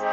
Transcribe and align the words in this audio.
Hello, 0.00 0.08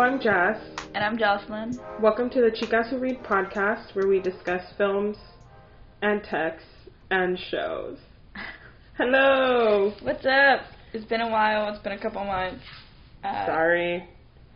I'm 0.00 0.18
Jess. 0.18 0.58
And 0.94 1.04
I'm 1.04 1.18
Jocelyn. 1.18 1.78
Welcome 2.00 2.30
to 2.30 2.40
the 2.40 2.50
Chicas 2.50 2.88
Who 2.88 2.96
Read 2.96 3.22
podcast, 3.22 3.94
where 3.94 4.06
we 4.06 4.20
discuss 4.20 4.62
films 4.78 5.18
and 6.02 6.22
texts 6.24 6.68
and 7.10 7.38
shows. 7.50 7.96
Hello. 8.98 9.94
What's 10.02 10.26
up? 10.26 10.60
It's 10.92 11.06
been 11.06 11.22
a 11.22 11.30
while. 11.30 11.72
It's 11.72 11.82
been 11.82 11.92
a 11.92 11.98
couple 12.02 12.22
months. 12.24 12.62
Uh, 13.24 13.46
Sorry. 13.46 14.06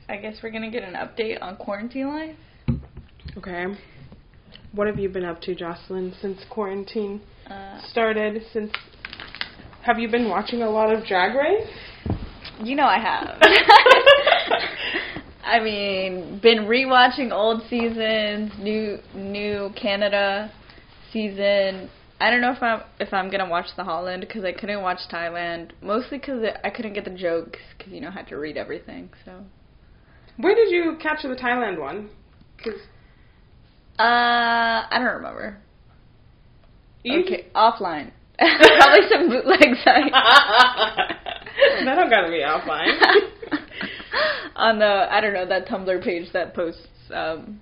I 0.08 0.16
guess 0.16 0.36
we're 0.42 0.50
gonna 0.50 0.70
get 0.70 0.82
an 0.82 0.94
update 0.94 1.40
on 1.40 1.56
quarantine 1.56 2.08
life. 2.08 2.36
Okay. 3.38 3.64
What 4.72 4.86
have 4.88 4.98
you 4.98 5.08
been 5.08 5.24
up 5.24 5.40
to, 5.42 5.54
Jocelyn, 5.54 6.12
since 6.20 6.40
quarantine 6.50 7.20
Uh, 7.48 7.80
started? 7.88 8.42
Since 8.52 8.72
have 9.82 9.98
you 9.98 10.10
been 10.10 10.28
watching 10.28 10.62
a 10.62 10.68
lot 10.70 10.92
of 10.92 11.06
Drag 11.06 11.34
Race? 11.34 11.70
you 12.60 12.74
know 12.74 12.86
I 12.86 12.98
have. 12.98 13.38
I 15.44 15.60
mean, 15.60 16.40
been 16.42 16.64
rewatching 16.66 17.30
old 17.32 17.62
seasons, 17.70 18.50
new 18.58 18.98
new 19.14 19.70
Canada 19.80 20.50
season. 21.16 21.88
I 22.20 22.30
don't 22.30 22.40
know 22.40 22.52
if 22.52 22.62
I'm 22.62 22.82
if 23.00 23.12
I'm 23.12 23.30
gonna 23.30 23.48
watch 23.48 23.66
the 23.76 23.84
Holland 23.84 24.20
because 24.20 24.44
I 24.44 24.52
couldn't 24.52 24.82
watch 24.82 25.00
Thailand, 25.10 25.70
mostly 25.82 26.18
because 26.18 26.44
I 26.62 26.70
couldn't 26.70 26.94
get 26.94 27.04
the 27.04 27.10
jokes 27.10 27.58
because 27.76 27.92
you 27.92 28.00
know 28.00 28.08
I 28.08 28.12
had 28.12 28.28
to 28.28 28.36
read 28.36 28.56
everything. 28.56 29.10
So, 29.24 29.44
Where 30.38 30.54
did 30.54 30.70
you 30.70 30.96
capture 31.02 31.28
the 31.28 31.40
Thailand 31.40 31.80
one? 31.80 32.10
Cause 32.62 32.80
uh, 33.98 34.02
I 34.02 34.88
don't 34.92 35.16
remember. 35.16 35.58
you 37.02 37.20
Okay, 37.20 37.46
offline. 37.54 38.12
Probably 38.38 39.08
some 39.10 39.28
bootleg 39.28 39.76
site. 39.82 40.12
that 40.12 41.94
don't 41.94 42.10
gotta 42.10 42.28
be 42.28 42.42
offline. 42.44 42.92
On 44.56 44.78
the 44.78 45.06
I 45.10 45.20
don't 45.20 45.34
know 45.34 45.46
that 45.46 45.66
Tumblr 45.66 46.02
page 46.04 46.32
that 46.32 46.54
posts. 46.54 46.86
Um, 47.12 47.60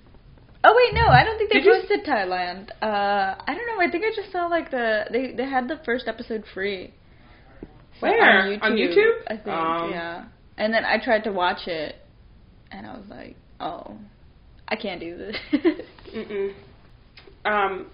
oh 0.65 0.73
wait, 0.75 0.93
no, 0.93 1.07
I 1.07 1.23
don't 1.23 1.37
think 1.37 1.51
they 1.51 1.59
Did 1.59 1.65
you- 1.65 1.73
posted 1.79 2.05
Thailand. 2.05 2.69
Uh, 2.81 3.35
I 3.47 3.53
don't 3.55 3.67
know. 3.67 3.79
I 3.81 3.89
think 3.89 4.03
I 4.03 4.11
just 4.15 4.31
saw 4.31 4.47
like 4.47 4.71
the 4.71 5.05
they 5.11 5.33
they 5.33 5.45
had 5.49 5.67
the 5.67 5.79
first 5.85 6.07
episode 6.07 6.43
free. 6.53 6.93
Where? 7.99 8.21
On 8.21 8.49
YouTube. 8.49 8.63
On 8.63 8.71
YouTube? 8.73 9.13
I 9.27 9.35
think 9.37 9.47
Um, 9.47 9.91
yeah. 9.91 10.25
And 10.57 10.73
then 10.73 10.83
I 10.85 10.97
tried 11.03 11.23
to 11.25 11.31
watch 11.31 11.67
it, 11.67 11.95
and 12.71 12.85
I 12.85 12.93
was 12.97 13.05
like, 13.09 13.35
oh, 13.59 13.97
I 14.67 14.75
can't 14.75 14.99
do 14.99 15.17
this. 15.17 15.35
Mm-mm. 16.15 16.53
Um, 17.45 17.87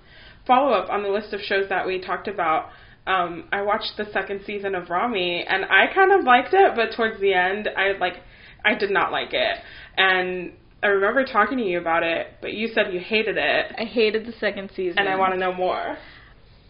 follow 0.48 0.72
up 0.74 0.90
on 0.90 1.04
the 1.04 1.10
list 1.10 1.34
of 1.34 1.42
shows 1.42 1.70
that 1.70 1.86
we 1.86 2.00
talked 2.00 2.28
about. 2.28 2.70
Um, 3.08 3.46
I 3.52 3.62
watched 3.64 3.94
the 3.98 4.06
second 4.14 4.42
season 4.46 4.76
of 4.76 4.90
Ramy, 4.90 5.44
and 5.48 5.66
I 5.66 5.92
kind 5.94 6.12
of 6.12 6.24
liked 6.24 6.54
it, 6.54 6.74
but 6.76 6.96
towards 6.96 7.20
the 7.20 7.34
end, 7.34 7.68
I 7.76 7.98
like, 7.98 8.18
I 8.64 8.76
did 8.76 8.92
not 8.92 9.12
like 9.12 9.34
it. 9.34 9.58
And 9.98 10.54
I 10.84 10.88
remember 10.88 11.26
talking 11.26 11.58
to 11.58 11.64
you 11.64 11.80
about 11.80 12.04
it, 12.04 12.28
but 12.42 12.54
you 12.54 12.68
said 12.74 12.92
you 12.92 13.00
hated 13.00 13.38
it, 13.38 13.76
I 13.78 13.84
hated 13.84 14.26
the 14.26 14.34
second 14.40 14.72
season, 14.76 14.98
and 15.00 15.08
I 15.08 15.16
want 15.16 15.34
to 15.34 15.40
know 15.40 15.54
more. 15.54 15.98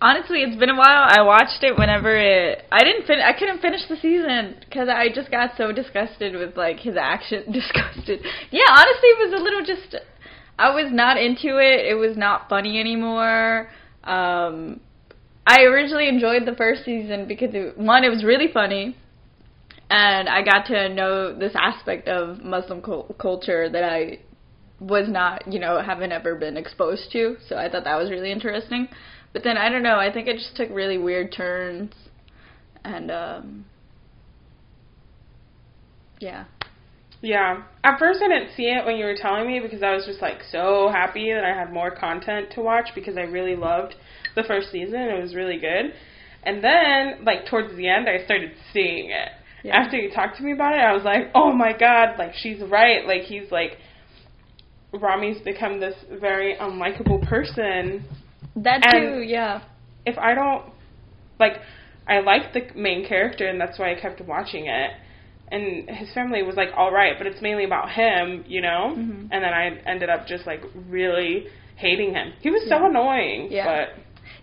Honestly, 0.01 0.41
it's 0.41 0.57
been 0.57 0.69
a 0.69 0.75
while. 0.75 1.05
I 1.07 1.21
watched 1.21 1.63
it 1.63 1.77
whenever 1.77 2.17
it. 2.17 2.63
I 2.71 2.83
didn't 2.83 3.05
fin. 3.05 3.19
I 3.19 3.37
couldn't 3.37 3.61
finish 3.61 3.81
the 3.87 3.97
season 3.97 4.55
because 4.59 4.89
I 4.89 5.09
just 5.13 5.29
got 5.29 5.51
so 5.57 5.71
disgusted 5.71 6.35
with 6.35 6.57
like 6.57 6.79
his 6.79 6.95
action. 6.99 7.43
Disgusted. 7.51 8.25
Yeah, 8.49 8.65
honestly, 8.69 9.09
it 9.09 9.29
was 9.29 9.39
a 9.39 9.43
little 9.43 9.63
just. 9.63 9.95
I 10.57 10.73
was 10.73 10.91
not 10.91 11.17
into 11.17 11.57
it. 11.59 11.85
It 11.85 11.97
was 11.99 12.17
not 12.17 12.49
funny 12.49 12.79
anymore. 12.79 13.69
Um, 14.03 14.81
I 15.45 15.61
originally 15.63 16.07
enjoyed 16.07 16.45
the 16.45 16.55
first 16.55 16.83
season 16.83 17.27
because 17.27 17.49
it, 17.53 17.77
one, 17.77 18.03
it 18.03 18.09
was 18.09 18.23
really 18.23 18.47
funny, 18.51 18.95
and 19.91 20.29
I 20.29 20.41
got 20.41 20.67
to 20.67 20.87
know 20.87 21.37
this 21.37 21.51
aspect 21.53 22.07
of 22.07 22.41
Muslim 22.41 22.81
cul- 22.81 23.13
culture 23.19 23.69
that 23.69 23.83
I 23.83 24.19
was 24.79 25.09
not, 25.09 25.51
you 25.51 25.59
know, 25.59 25.81
haven't 25.81 26.13
ever 26.13 26.35
been 26.35 26.55
exposed 26.55 27.11
to. 27.11 27.35
So 27.47 27.57
I 27.57 27.69
thought 27.69 27.83
that 27.83 27.99
was 27.99 28.09
really 28.09 28.31
interesting. 28.31 28.87
But 29.33 29.43
then 29.43 29.57
I 29.57 29.67
don't 29.67 29.83
know. 29.83 29.97
I 29.97 30.11
think 30.11 30.29
it 30.29 30.37
just 30.37 30.55
took 30.55 30.69
really 30.71 30.97
weird 30.97 31.33
turns, 31.33 31.93
and 32.85 33.11
um, 33.11 33.65
yeah. 36.19 36.45
Yeah. 37.21 37.63
At 37.83 37.99
first, 37.99 38.21
I 38.23 38.29
didn't 38.29 38.55
see 38.55 38.63
it 38.63 38.85
when 38.85 38.95
you 38.95 39.05
were 39.05 39.15
telling 39.15 39.45
me 39.45 39.59
because 39.59 39.83
I 39.83 39.93
was 39.93 40.05
just 40.05 40.21
like 40.21 40.39
so 40.51 40.89
happy 40.91 41.31
that 41.33 41.43
I 41.43 41.53
had 41.53 41.71
more 41.71 41.91
content 41.91 42.51
to 42.55 42.61
watch 42.61 42.89
because 42.95 43.17
I 43.17 43.21
really 43.21 43.55
loved 43.55 43.95
the 44.35 44.43
first 44.43 44.71
season. 44.71 45.01
It 45.01 45.21
was 45.21 45.35
really 45.35 45.57
good. 45.59 45.93
And 46.43 46.63
then, 46.63 47.23
like, 47.23 47.45
towards 47.45 47.75
the 47.75 47.87
end, 47.87 48.09
I 48.09 48.25
started 48.25 48.53
seeing 48.73 49.11
it. 49.11 49.29
Yeah. 49.63 49.77
After 49.77 49.97
you 49.97 50.09
talked 50.11 50.37
to 50.37 50.43
me 50.43 50.51
about 50.53 50.73
it, 50.73 50.79
I 50.79 50.93
was 50.93 51.03
like, 51.03 51.29
oh 51.35 51.51
my 51.53 51.73
god, 51.77 52.17
like, 52.17 52.33
she's 52.35 52.59
right. 52.61 53.05
Like, 53.05 53.21
he's 53.23 53.51
like, 53.51 53.77
Ramy's 54.93 55.41
become 55.41 55.79
this 55.79 55.95
very 56.19 56.55
unlikable 56.55 57.27
person. 57.27 58.03
That 58.55 58.83
And- 58.85 59.15
too, 59.15 59.21
yeah. 59.21 59.61
If 60.05 60.17
I 60.17 60.33
don't, 60.33 60.63
like, 61.39 61.53
I 62.07 62.19
liked 62.19 62.53
the 62.53 62.61
main 62.75 63.05
character, 63.07 63.47
and 63.47 63.61
that's 63.61 63.77
why 63.77 63.91
I 63.91 63.99
kept 63.99 64.19
watching 64.21 64.65
it. 64.67 64.91
And 65.51 65.89
his 65.89 66.11
family 66.13 66.41
was 66.43 66.55
like 66.55 66.69
all 66.75 66.91
right, 66.91 67.13
but 67.17 67.27
it's 67.27 67.41
mainly 67.41 67.65
about 67.65 67.91
him, 67.91 68.43
you 68.47 68.61
know. 68.61 68.93
Mhm. 68.97 69.27
And 69.31 69.43
then 69.43 69.53
I 69.53 69.77
ended 69.85 70.09
up 70.09 70.25
just 70.25 70.47
like 70.47 70.63
really 70.89 71.47
hating 71.75 72.13
him. 72.13 72.31
He 72.41 72.49
was 72.49 72.67
so 72.69 72.85
annoying. 72.85 73.49
Yeah. 73.51 73.65
But 73.65 73.95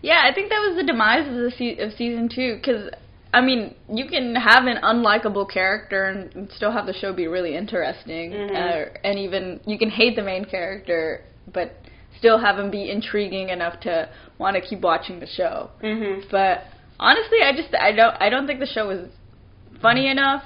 Yeah, 0.02 0.20
I 0.22 0.32
think 0.34 0.50
that 0.50 0.60
was 0.60 0.76
the 0.76 0.84
demise 0.84 1.26
of 1.26 1.34
the 1.34 1.50
se- 1.50 1.78
of 1.78 1.92
season 1.94 2.28
two. 2.28 2.56
Because 2.56 2.90
I 3.32 3.40
mean, 3.42 3.74
you 3.92 4.06
can 4.08 4.34
have 4.34 4.64
an 4.66 4.78
unlikable 4.82 5.50
character 5.50 6.04
and, 6.04 6.50
still 6.52 6.70
have 6.72 6.86
the 6.86 6.94
show 6.94 7.12
be 7.12 7.26
really 7.26 7.54
interesting, 7.54 8.32
Mhm. 8.32 8.56
uh, 8.56 8.88
and 9.04 9.18
even 9.18 9.60
you 9.66 9.78
can 9.78 9.90
hate 9.90 10.16
the 10.16 10.22
main 10.22 10.44
character, 10.44 11.22
but 11.52 11.76
still 12.16 12.38
have 12.38 12.58
him 12.58 12.70
be 12.70 12.90
intriguing 12.90 13.50
enough 13.50 13.78
to 13.80 14.08
want 14.38 14.54
to 14.56 14.60
keep 14.60 14.80
watching 14.80 15.20
the 15.20 15.26
show. 15.26 15.70
hmm 15.80 16.20
But 16.30 16.64
honestly, 16.98 17.38
I 17.42 17.52
just 17.52 17.74
I 17.74 17.92
don't 17.92 18.16
I 18.18 18.28
don't 18.30 18.46
think 18.46 18.60
the 18.60 18.66
show 18.66 18.88
was 18.88 19.08
funny 19.80 20.08
enough 20.08 20.42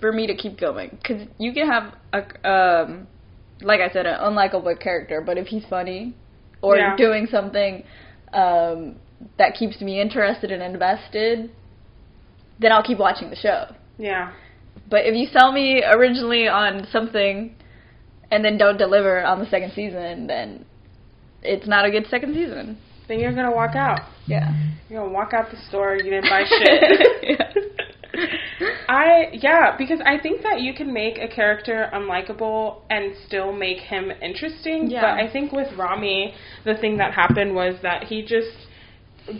for 0.00 0.12
me 0.12 0.26
to 0.26 0.34
keep 0.34 0.58
going. 0.58 0.90
Because 0.90 1.26
you 1.38 1.52
can 1.52 1.66
have 1.66 1.94
a 2.12 2.48
um, 2.48 3.06
like 3.62 3.80
I 3.80 3.88
said, 3.88 4.06
an 4.06 4.18
unlikable 4.20 4.78
character, 4.78 5.22
but 5.22 5.38
if 5.38 5.46
he's 5.46 5.64
funny 5.64 6.14
or 6.60 6.76
Yeah. 6.76 6.96
doing 6.96 7.26
something 7.26 7.84
um, 8.32 8.96
that 9.38 9.54
keeps 9.54 9.80
me 9.80 10.00
interested 10.00 10.50
and 10.50 10.62
invested, 10.62 11.50
then 12.58 12.72
I'll 12.72 12.82
keep 12.82 12.98
watching 12.98 13.30
the 13.30 13.36
show. 13.36 13.74
Yeah. 13.98 14.32
But 14.88 15.06
if 15.06 15.14
you 15.14 15.26
sell 15.26 15.52
me 15.52 15.82
originally 15.84 16.48
on 16.48 16.86
something 16.90 17.54
and 18.30 18.44
then 18.44 18.58
don't 18.58 18.76
deliver 18.76 19.24
on 19.24 19.38
the 19.38 19.46
second 19.46 19.72
season, 19.74 20.26
then 20.26 20.64
it's 21.42 21.66
not 21.66 21.84
a 21.84 21.90
good 21.90 22.06
second 22.06 22.34
season. 22.34 22.78
Then 23.08 23.20
you're 23.20 23.34
gonna 23.34 23.54
walk 23.54 23.76
out. 23.76 24.00
Yeah. 24.26 24.52
You're 24.88 25.00
gonna 25.00 25.12
walk 25.12 25.32
out 25.32 25.50
the 25.50 25.58
store. 25.68 25.96
You 25.96 26.10
didn't 26.10 26.30
buy 26.30 26.44
shit. 26.48 27.64
I 28.88 29.30
yeah, 29.32 29.76
because 29.76 30.00
I 30.04 30.18
think 30.18 30.42
that 30.42 30.60
you 30.60 30.72
can 30.74 30.92
make 30.92 31.18
a 31.18 31.28
character 31.28 31.90
unlikable 31.92 32.82
and 32.90 33.14
still 33.26 33.52
make 33.52 33.78
him 33.78 34.10
interesting. 34.22 34.90
Yeah. 34.90 35.02
But 35.02 35.24
I 35.24 35.30
think 35.30 35.52
with 35.52 35.68
Ramy, 35.76 36.34
the 36.64 36.76
thing 36.76 36.98
that 36.98 37.12
happened 37.12 37.54
was 37.54 37.74
that 37.82 38.04
he 38.04 38.22
just 38.22 38.56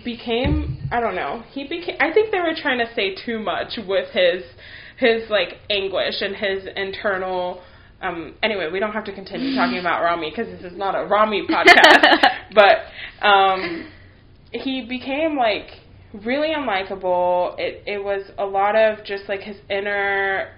became 0.05 0.74
I 0.95 1.01
don't 1.01 1.17
know. 1.17 1.43
He 1.51 1.65
became 1.67 1.97
I 1.99 2.13
think 2.13 2.31
they 2.31 2.39
were 2.39 2.55
trying 2.57 2.79
to 2.79 2.87
say 2.95 3.17
too 3.27 3.41
much 3.41 3.79
with 3.85 4.11
his 4.13 4.45
his 4.97 5.29
like 5.29 5.59
anguish 5.69 6.21
and 6.21 6.37
his 6.37 6.69
internal 6.77 7.63
um 8.01 8.35
anyway, 8.45 8.69
we 8.73 8.79
don't 8.79 8.93
have 8.93 9.05
to 9.07 9.13
continue 9.13 9.57
talking 9.57 9.79
about 9.79 10.05
Ramy 10.05 10.31
because 10.31 10.47
this 10.47 10.71
is 10.71 10.79
not 10.79 10.95
a 10.95 11.05
Ramy 11.05 11.47
podcast. 11.51 12.05
but 12.55 13.27
um 13.27 13.91
he 14.53 14.87
became 14.89 15.37
like 15.37 15.67
really 16.25 16.51
unlikable. 16.55 17.59
It 17.59 17.83
it 17.87 18.05
was 18.05 18.31
a 18.39 18.45
lot 18.47 18.77
of 18.77 19.05
just 19.05 19.25
like 19.29 19.41
his 19.41 19.57
inner 19.69 20.53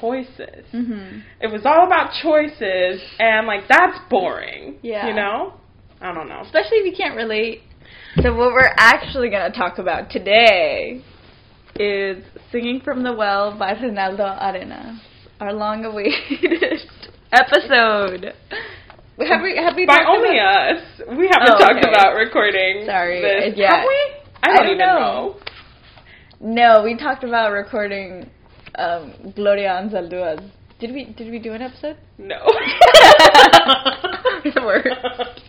choices. 0.00 0.64
hmm 0.70 1.18
It 1.38 1.48
was 1.52 1.66
all 1.66 1.86
about 1.86 2.12
choices 2.22 3.02
and 3.18 3.46
like 3.46 3.68
that's 3.68 3.98
boring. 4.08 4.78
Yeah. 4.80 5.06
You 5.08 5.14
know? 5.14 5.52
I 6.00 6.14
don't 6.14 6.28
know. 6.30 6.40
Especially 6.40 6.78
if 6.78 6.86
you 6.86 6.96
can't 6.96 7.14
relate. 7.14 7.60
So 8.22 8.32
what 8.34 8.52
we're 8.52 8.72
actually 8.76 9.28
going 9.28 9.50
to 9.50 9.56
talk 9.58 9.78
about 9.78 10.10
today 10.10 11.02
is 11.76 12.22
Singing 12.52 12.80
from 12.84 13.02
the 13.02 13.12
Well 13.12 13.56
by 13.58 13.72
Reinaldo 13.72 14.22
Arenas, 14.40 15.00
our 15.40 15.52
long-awaited 15.52 16.80
episode. 17.32 18.32
Have 19.18 19.42
we 19.42 19.56
have 19.56 19.74
we 19.76 19.86
By 19.86 19.96
talked 19.96 20.08
only 20.08 20.38
about, 20.38 20.76
us. 20.76 20.82
We 21.18 21.28
haven't 21.30 21.54
Oh, 21.54 21.58
talked 21.58 21.78
okay. 21.84 21.88
about 21.88 22.14
recording. 22.14 22.84
Sorry, 22.86 23.20
This. 23.20 23.54
uh, 23.54 23.56
yeah. 23.56 23.76
Have 23.76 23.86
we? 23.86 23.94
I 23.94 24.16
I 24.42 24.46
don't, 24.48 24.56
don't 24.56 24.66
even 24.66 24.78
know. 24.78 25.36
know. 26.40 26.54
No, 26.78 26.82
we 26.84 26.96
talked 26.96 27.24
about 27.24 27.52
recording 27.52 28.28
um, 28.76 29.32
Gloria 29.34 29.70
Anzaldua's. 29.82 30.42
Did 30.80 30.92
we 30.92 31.04
did 31.16 31.30
we 31.30 31.38
do 31.38 31.52
an 31.52 31.62
episode? 31.62 31.96
No. 32.18 32.36
The 34.44 34.60
worst. 34.62 35.40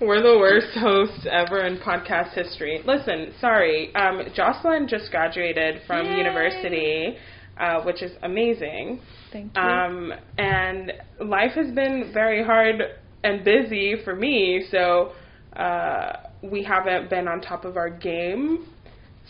We're 0.00 0.22
the 0.22 0.38
worst 0.38 0.76
hosts 0.76 1.26
ever 1.30 1.66
in 1.66 1.78
podcast 1.78 2.32
history. 2.34 2.82
Listen, 2.84 3.32
sorry. 3.40 3.94
Um, 3.94 4.22
Jocelyn 4.34 4.88
just 4.88 5.10
graduated 5.10 5.82
from 5.86 6.06
Yay. 6.06 6.16
university, 6.18 7.16
uh, 7.58 7.82
which 7.82 8.02
is 8.02 8.12
amazing. 8.22 9.00
Thank 9.32 9.54
you. 9.54 9.62
Um, 9.62 10.12
and 10.38 10.92
life 11.20 11.52
has 11.52 11.72
been 11.74 12.10
very 12.12 12.44
hard 12.44 12.82
and 13.22 13.44
busy 13.44 13.96
for 14.04 14.14
me, 14.14 14.66
so 14.70 15.12
uh, 15.56 16.12
we 16.42 16.62
haven't 16.64 17.08
been 17.08 17.28
on 17.28 17.40
top 17.40 17.64
of 17.64 17.76
our 17.76 17.90
game 17.90 18.66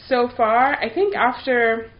so 0.09 0.29
far. 0.37 0.75
I 0.83 0.93
think 0.93 1.15
after 1.15 1.91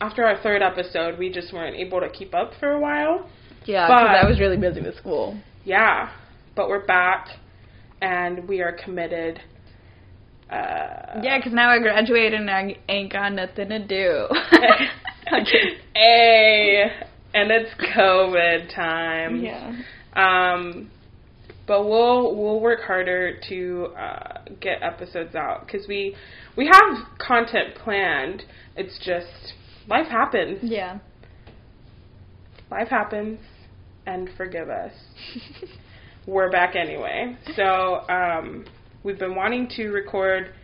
after 0.00 0.24
our 0.24 0.42
third 0.42 0.60
episode, 0.60 1.18
we 1.18 1.30
just 1.30 1.52
weren't 1.52 1.76
able 1.76 2.00
to 2.00 2.10
keep 2.10 2.34
up 2.34 2.50
for 2.58 2.72
a 2.72 2.80
while. 2.80 3.30
yeah, 3.64 3.86
because 3.86 4.24
I 4.24 4.28
was 4.28 4.38
really 4.40 4.56
busy 4.58 4.82
with 4.82 4.96
school. 4.96 5.38
Yeah, 5.64 6.10
but 6.56 6.68
we're 6.68 6.84
back 6.84 7.28
and 8.04 8.46
we 8.46 8.60
are 8.60 8.72
committed. 8.72 9.40
Uh, 10.50 11.20
Yeah, 11.22 11.38
because 11.38 11.52
now 11.52 11.70
I 11.70 11.78
graduated 11.78 12.38
and 12.38 12.50
I 12.50 12.76
ain't 12.88 13.12
got 13.12 13.32
nothing 13.32 13.70
to 13.70 13.84
do. 13.86 14.28
Okay. 15.32 15.78
Hey, 15.94 16.84
and 17.32 17.50
it's 17.50 17.70
COVID 17.96 18.74
time. 18.74 19.42
Yeah. 19.42 19.72
Um, 20.12 20.90
but 21.66 21.84
we'll 21.88 22.36
we'll 22.36 22.60
work 22.60 22.80
harder 22.82 23.40
to 23.48 23.86
uh, 23.98 24.42
get 24.60 24.82
episodes 24.82 25.34
out 25.34 25.66
because 25.66 25.88
we 25.88 26.14
we 26.58 26.66
have 26.66 27.08
content 27.18 27.74
planned. 27.82 28.42
It's 28.76 28.98
just 28.98 29.54
life 29.88 30.06
happens. 30.08 30.58
Yeah. 30.62 30.98
Life 32.70 32.88
happens, 32.88 33.40
and 34.04 34.28
forgive 34.36 34.68
us. 34.68 34.92
We're 36.26 36.50
back 36.50 36.74
anyway. 36.74 37.36
So 37.54 38.08
um, 38.08 38.64
we've 39.02 39.18
been 39.18 39.34
wanting 39.34 39.68
to 39.76 39.88
record 39.90 40.54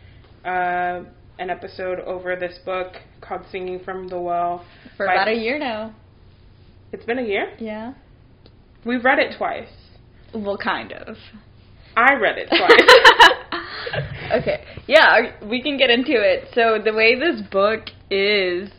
uh, 0.43 1.03
an 1.39 1.51
episode 1.51 2.01
over 2.01 2.35
this 2.35 2.59
book 2.65 2.95
called 3.21 3.43
"Singing 3.53 3.79
from 3.85 4.09
the 4.09 4.19
Well." 4.19 4.65
For 4.97 5.05
about 5.05 5.29
a 5.29 5.35
year 5.35 5.59
now. 5.59 5.95
It's 6.93 7.05
been 7.05 7.19
a 7.19 7.25
year. 7.25 7.53
Yeah. 7.59 7.93
We've 8.87 9.05
read 9.05 9.19
it 9.19 9.37
twice. 9.37 9.69
Well, 10.35 10.57
kind 10.57 10.93
of. 10.93 11.17
I 11.95 12.15
read 12.15 12.39
it 12.39 12.49
twice. 13.53 13.63
okay. 14.41 14.65
Yeah, 14.87 15.47
we 15.47 15.63
can 15.63 15.77
get 15.77 15.91
into 15.91 16.15
it. 16.15 16.49
So 16.55 16.79
the 16.83 16.95
way 16.95 17.19
this 17.19 17.43
book 17.51 17.89
is, 18.11 18.71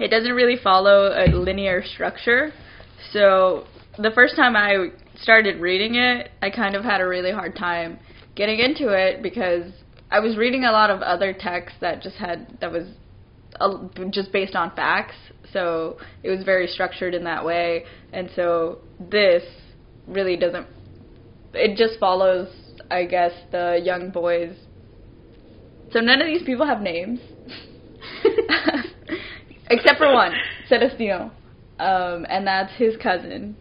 it 0.00 0.08
doesn't 0.08 0.32
really 0.32 0.56
follow 0.56 1.08
a 1.08 1.28
linear 1.30 1.82
structure. 1.84 2.52
So 3.12 3.66
the 3.98 4.12
first 4.14 4.34
time 4.34 4.56
I 4.56 4.88
started 5.24 5.58
reading 5.60 5.96
it, 5.96 6.30
I 6.42 6.50
kind 6.50 6.76
of 6.76 6.84
had 6.84 7.00
a 7.00 7.08
really 7.08 7.32
hard 7.32 7.56
time 7.56 7.98
getting 8.36 8.60
into 8.60 8.90
it 8.90 9.22
because 9.22 9.72
I 10.10 10.20
was 10.20 10.36
reading 10.36 10.64
a 10.64 10.70
lot 10.70 10.90
of 10.90 11.00
other 11.00 11.32
texts 11.32 11.78
that 11.80 12.02
just 12.02 12.16
had 12.16 12.58
that 12.60 12.70
was 12.70 12.86
just 14.10 14.30
based 14.32 14.54
on 14.54 14.70
facts. 14.76 15.16
So 15.52 15.98
it 16.22 16.30
was 16.30 16.44
very 16.44 16.66
structured 16.66 17.14
in 17.14 17.24
that 17.24 17.44
way, 17.44 17.84
and 18.12 18.30
so 18.36 18.78
this 19.00 19.42
really 20.06 20.36
doesn't. 20.36 20.66
It 21.54 21.76
just 21.76 21.98
follows, 21.98 22.48
I 22.90 23.04
guess, 23.04 23.32
the 23.50 23.80
young 23.82 24.10
boys. 24.10 24.54
So 25.92 26.00
none 26.00 26.20
of 26.20 26.26
these 26.26 26.42
people 26.42 26.66
have 26.66 26.80
names, 26.80 27.20
except 29.70 29.98
for 29.98 30.12
one, 30.12 30.32
Celestino, 30.68 31.30
um, 31.78 32.26
and 32.28 32.46
that's 32.46 32.72
his 32.76 32.96
cousin. 32.98 33.56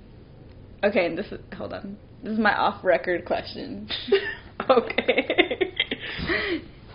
Okay, 0.84 1.06
and 1.06 1.18
this 1.18 1.28
is 1.28 1.40
hold 1.56 1.74
on. 1.74 1.98
This 2.24 2.34
is 2.34 2.40
my 2.40 2.54
off-record 2.56 3.26
question. 3.26 3.90
okay. 4.70 5.74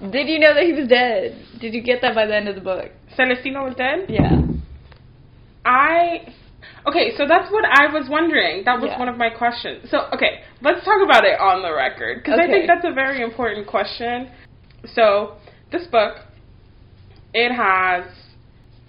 Did 0.01 0.29
you 0.29 0.39
know 0.39 0.55
that 0.55 0.63
he 0.63 0.73
was 0.73 0.89
dead? 0.89 1.37
Did 1.61 1.75
you 1.75 1.83
get 1.83 2.01
that 2.03 2.15
by 2.15 2.27
the 2.27 2.35
end 2.35 2.49
of 2.49 2.55
the 2.55 2.61
book? 2.61 2.91
Celestino 3.17 3.65
was 3.65 3.75
dead? 3.77 4.07
Yeah. 4.09 4.43
I. 5.65 6.35
Okay, 6.87 7.13
so 7.17 7.27
that's 7.27 7.51
what 7.51 7.65
I 7.65 7.93
was 7.93 8.09
wondering. 8.09 8.63
That 8.65 8.81
was 8.81 8.91
Yeah. 8.91 8.99
one 8.99 9.09
of 9.09 9.17
my 9.17 9.29
questions. 9.29 9.91
So, 9.91 10.09
okay, 10.15 10.43
let's 10.63 10.85
talk 10.85 11.03
about 11.03 11.25
it 11.25 11.39
on 11.41 11.63
the 11.63 11.75
record 11.75 12.23
because 12.23 12.39
I 12.39 12.47
think 12.47 12.67
that's 12.67 12.85
a 12.85 12.93
very 12.93 13.23
important 13.23 13.67
question. 13.67 14.31
So, 14.87 15.35
this 15.71 15.87
book, 15.89 16.21
it 17.35 17.53
has 17.53 18.05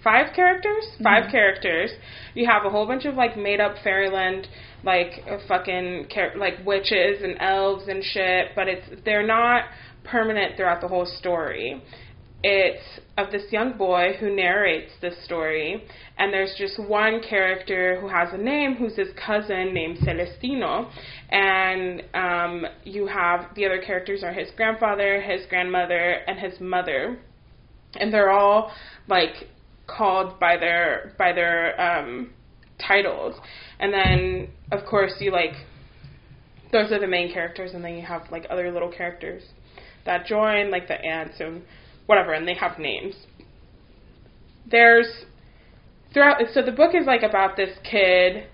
five 0.02 0.32
characters. 0.34 0.84
5 1.02 1.24
Mhm. 1.24 1.30
characters. 1.30 1.92
You 2.34 2.46
have 2.46 2.64
a 2.64 2.70
whole 2.70 2.86
bunch 2.86 3.04
of 3.04 3.16
like 3.16 3.36
made 3.36 3.60
up 3.60 3.78
fairyland, 3.78 4.48
like 4.82 5.22
fucking 5.46 6.08
char- 6.08 6.32
like 6.36 6.64
witches 6.64 7.22
and 7.22 7.36
elves 7.40 7.88
and 7.88 8.02
shit. 8.04 8.52
But 8.54 8.68
it's 8.68 8.88
they're 9.04 9.26
not 9.26 9.64
permanent 10.04 10.56
throughout 10.56 10.80
the 10.80 10.88
whole 10.88 11.06
story. 11.06 11.82
It's 12.42 13.00
of 13.18 13.30
this 13.30 13.52
young 13.52 13.72
boy 13.74 14.14
who 14.18 14.34
narrates 14.34 14.96
this 15.02 15.22
story, 15.24 15.84
and 16.16 16.32
there's 16.32 16.54
just 16.54 16.78
one 16.78 17.20
character 17.20 18.00
who 18.00 18.08
has 18.08 18.32
a 18.32 18.38
name, 18.38 18.76
who's 18.76 18.96
his 18.96 19.12
cousin 19.12 19.74
named 19.74 19.98
Celestino, 19.98 20.88
and 21.28 22.02
um, 22.14 22.66
you 22.84 23.06
have 23.06 23.54
the 23.54 23.66
other 23.66 23.78
characters 23.82 24.24
are 24.24 24.32
his 24.32 24.50
grandfather, 24.52 25.20
his 25.20 25.44
grandmother, 25.46 26.22
and 26.26 26.38
his 26.38 26.58
mother, 26.60 27.18
and 27.96 28.10
they're 28.10 28.30
all 28.30 28.72
like 29.06 29.34
called 29.96 30.38
by 30.38 30.56
their 30.56 31.14
by 31.18 31.32
their 31.32 31.80
um, 31.80 32.30
titles, 32.86 33.34
and 33.78 33.92
then 33.92 34.48
of 34.72 34.86
course 34.86 35.14
you 35.20 35.30
like 35.30 35.54
those 36.72 36.92
are 36.92 37.00
the 37.00 37.06
main 37.06 37.32
characters, 37.32 37.72
and 37.74 37.84
then 37.84 37.94
you 37.94 38.02
have 38.06 38.22
like 38.30 38.46
other 38.50 38.70
little 38.70 38.90
characters 38.90 39.42
that 40.06 40.26
join, 40.26 40.70
like 40.70 40.88
the 40.88 41.00
ants 41.04 41.36
and 41.40 41.62
whatever, 42.06 42.32
and 42.32 42.46
they 42.46 42.54
have 42.54 42.78
names. 42.78 43.14
There's 44.70 45.24
throughout, 46.12 46.40
so 46.52 46.62
the 46.62 46.72
book 46.72 46.94
is 46.94 47.06
like 47.06 47.22
about 47.22 47.56
this 47.56 47.76
kid 47.88 48.46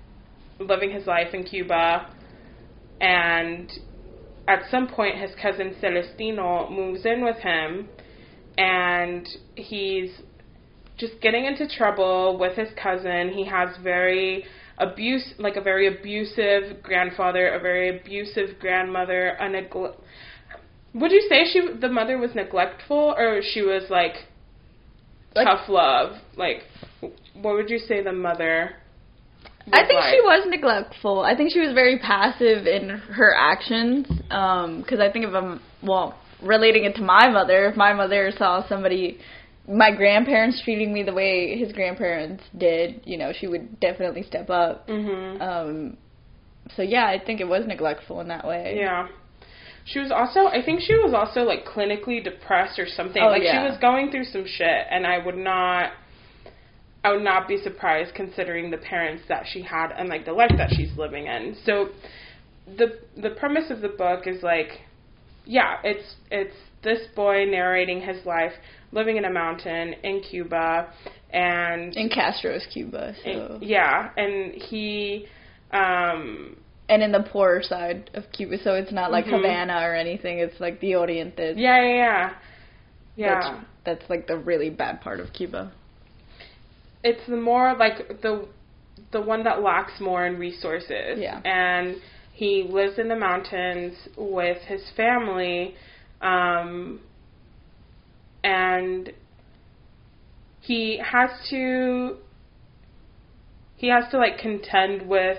living 0.58 0.90
his 0.90 1.06
life 1.06 1.34
in 1.34 1.44
Cuba, 1.44 2.08
and 3.00 3.70
at 4.48 4.62
some 4.70 4.88
point 4.88 5.16
his 5.16 5.30
cousin 5.40 5.74
Celestino 5.80 6.70
moves 6.70 7.04
in 7.04 7.22
with 7.24 7.36
him, 7.36 7.88
and 8.56 9.28
he's 9.54 10.10
just 10.96 11.20
getting 11.20 11.44
into 11.44 11.68
trouble 11.68 12.38
with 12.38 12.56
his 12.56 12.68
cousin. 12.80 13.30
He 13.30 13.44
has 13.46 13.76
very 13.82 14.44
abuse, 14.78 15.34
like 15.38 15.56
a 15.56 15.60
very 15.60 15.86
abusive 15.88 16.82
grandfather, 16.82 17.48
a 17.48 17.60
very 17.60 17.98
abusive 17.98 18.58
grandmother, 18.60 19.28
a 19.40 19.48
neglect. 19.48 20.00
Would 20.94 21.12
you 21.12 21.26
say 21.28 21.44
she 21.52 21.78
the 21.78 21.88
mother 21.88 22.16
was 22.18 22.34
neglectful 22.34 23.14
or 23.18 23.40
she 23.42 23.62
was 23.62 23.84
like, 23.90 24.14
Like- 25.34 25.46
tough 25.46 25.68
love? 25.68 26.16
Like, 26.36 26.62
what 27.00 27.54
would 27.54 27.68
you 27.70 27.78
say 27.78 28.02
the 28.02 28.12
mother? 28.12 28.76
I 29.72 29.84
think 29.84 29.98
like? 29.98 30.14
she 30.14 30.20
was 30.20 30.46
neglectful. 30.48 31.20
I 31.20 31.34
think 31.36 31.52
she 31.52 31.58
was 31.58 31.74
very 31.74 31.98
passive 31.98 32.66
in 32.68 32.88
her 32.88 33.34
actions. 33.36 34.06
Um, 34.30 34.80
because 34.80 35.00
I 35.00 35.10
think 35.10 35.24
of 35.24 35.34
I'm 35.34 35.60
well 35.82 36.14
relating 36.42 36.84
it 36.84 36.94
to 36.96 37.02
my 37.02 37.28
mother, 37.28 37.66
if 37.66 37.76
my 37.76 37.92
mother 37.92 38.30
saw 38.36 38.66
somebody, 38.68 39.18
my 39.68 39.90
grandparents 39.90 40.62
treating 40.62 40.92
me 40.92 41.02
the 41.02 41.12
way 41.12 41.56
his 41.58 41.72
grandparents 41.72 42.44
did, 42.56 43.00
you 43.04 43.16
know, 43.16 43.32
she 43.32 43.46
would 43.46 43.80
definitely 43.80 44.22
step 44.22 44.48
up. 44.48 44.86
Mhm. 44.88 45.40
Um, 45.40 45.96
so 46.76 46.82
yeah, 46.82 47.06
I 47.06 47.18
think 47.18 47.40
it 47.40 47.48
was 47.48 47.66
neglectful 47.66 48.20
in 48.20 48.28
that 48.28 48.46
way. 48.46 48.76
Yeah. 48.78 49.08
She 49.84 49.98
was 50.00 50.10
also 50.10 50.46
I 50.46 50.62
think 50.62 50.80
she 50.80 50.94
was 50.94 51.14
also 51.14 51.42
like 51.42 51.64
clinically 51.64 52.22
depressed 52.22 52.78
or 52.78 52.86
something. 52.86 53.22
Oh, 53.22 53.28
like 53.28 53.42
yeah. 53.42 53.62
she 53.62 53.70
was 53.70 53.78
going 53.78 54.10
through 54.10 54.24
some 54.24 54.44
shit 54.46 54.86
and 54.90 55.06
I 55.06 55.18
would 55.24 55.36
not 55.36 55.92
I 57.04 57.12
would 57.12 57.22
not 57.22 57.46
be 57.46 57.56
surprised 57.58 58.14
considering 58.14 58.70
the 58.70 58.78
parents 58.78 59.22
that 59.28 59.44
she 59.46 59.62
had 59.62 59.92
and 59.92 60.08
like 60.08 60.24
the 60.24 60.32
life 60.32 60.50
that 60.58 60.70
she's 60.70 60.96
living 60.96 61.26
in. 61.26 61.56
So 61.64 61.90
the 62.66 62.98
the 63.16 63.30
premise 63.30 63.70
of 63.70 63.80
the 63.80 63.88
book 63.88 64.26
is 64.26 64.42
like 64.42 64.80
yeah, 65.44 65.76
it's 65.84 66.16
it's 66.30 66.56
this 66.86 67.02
boy 67.14 67.44
narrating 67.44 68.00
his 68.00 68.24
life 68.24 68.52
living 68.92 69.16
in 69.18 69.24
a 69.26 69.30
mountain 69.30 69.86
in 70.04 70.22
Cuba 70.22 70.88
and 71.32 71.94
In 71.96 72.08
Castro's 72.08 72.64
Cuba, 72.72 73.14
so 73.24 73.58
yeah, 73.60 74.10
and 74.16 74.54
he 74.54 75.26
um 75.72 76.56
and 76.88 77.02
in 77.02 77.10
the 77.12 77.24
poorer 77.32 77.62
side 77.62 78.10
of 78.14 78.22
Cuba, 78.32 78.56
so 78.62 78.74
it's 78.74 78.92
not 78.92 79.10
like 79.10 79.24
Mhm. 79.26 79.36
Havana 79.42 79.80
or 79.82 79.94
anything. 79.94 80.38
It's 80.38 80.58
like 80.60 80.78
the 80.80 80.94
Oriente. 80.94 81.54
yeah, 81.56 81.82
yeah, 81.82 81.94
yeah. 82.04 82.30
Yeah. 83.16 83.28
That's, 83.40 83.64
that's 84.00 84.10
like 84.10 84.26
the 84.28 84.36
really 84.36 84.70
bad 84.70 85.00
part 85.00 85.18
of 85.20 85.32
Cuba. 85.32 85.72
it's 87.02 87.24
the 87.28 87.36
more 87.36 87.74
like 87.76 88.20
the 88.22 88.46
the 89.12 89.20
one 89.20 89.42
that 89.44 89.62
lacks 89.62 90.00
more 90.00 90.26
in 90.26 90.38
resources. 90.38 91.18
Yeah. 91.18 91.40
And 91.44 91.96
he 92.32 92.66
lives 92.68 92.98
in 92.98 93.08
the 93.08 93.16
mountains 93.16 93.94
with 94.16 94.58
his 94.72 94.82
family, 94.96 95.74
um, 96.20 97.00
and 98.42 99.12
he 100.60 101.00
has 101.04 101.30
to 101.50 102.16
he 103.76 103.88
has 103.88 104.04
to 104.10 104.18
like 104.18 104.38
contend 104.38 105.08
with 105.08 105.38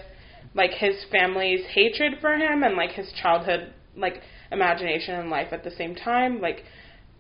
like 0.54 0.72
his 0.72 0.96
family's 1.12 1.66
hatred 1.74 2.14
for 2.22 2.34
him 2.36 2.64
and 2.64 2.76
like 2.76 2.92
his 2.92 3.12
childhood 3.22 3.74
like 3.96 4.22
imagination 4.52 5.16
and 5.16 5.30
life 5.30 5.48
at 5.52 5.64
the 5.64 5.72
same 5.72 5.96
time 5.96 6.40
like 6.40 6.64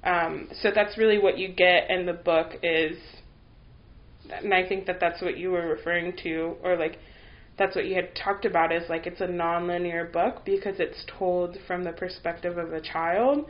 um 0.03 0.47
so 0.61 0.69
that's 0.73 0.97
really 0.97 1.17
what 1.17 1.37
you 1.37 1.47
get 1.47 1.89
in 1.89 2.05
the 2.05 2.13
book 2.13 2.53
is 2.63 2.97
and 4.29 4.53
I 4.53 4.67
think 4.67 4.85
that 4.87 4.99
that's 4.99 5.21
what 5.21 5.37
you 5.37 5.51
were 5.51 5.67
referring 5.67 6.15
to 6.23 6.55
or 6.63 6.77
like 6.77 6.99
that's 7.57 7.75
what 7.75 7.85
you 7.85 7.95
had 7.95 8.15
talked 8.15 8.45
about 8.45 8.71
is 8.71 8.83
like 8.89 9.07
it's 9.07 9.21
a 9.21 9.27
nonlinear 9.27 10.11
book 10.11 10.43
because 10.45 10.75
it's 10.79 11.03
told 11.17 11.57
from 11.65 11.83
the 11.83 11.91
perspective 11.91 12.57
of 12.57 12.73
a 12.73 12.81
child 12.81 13.45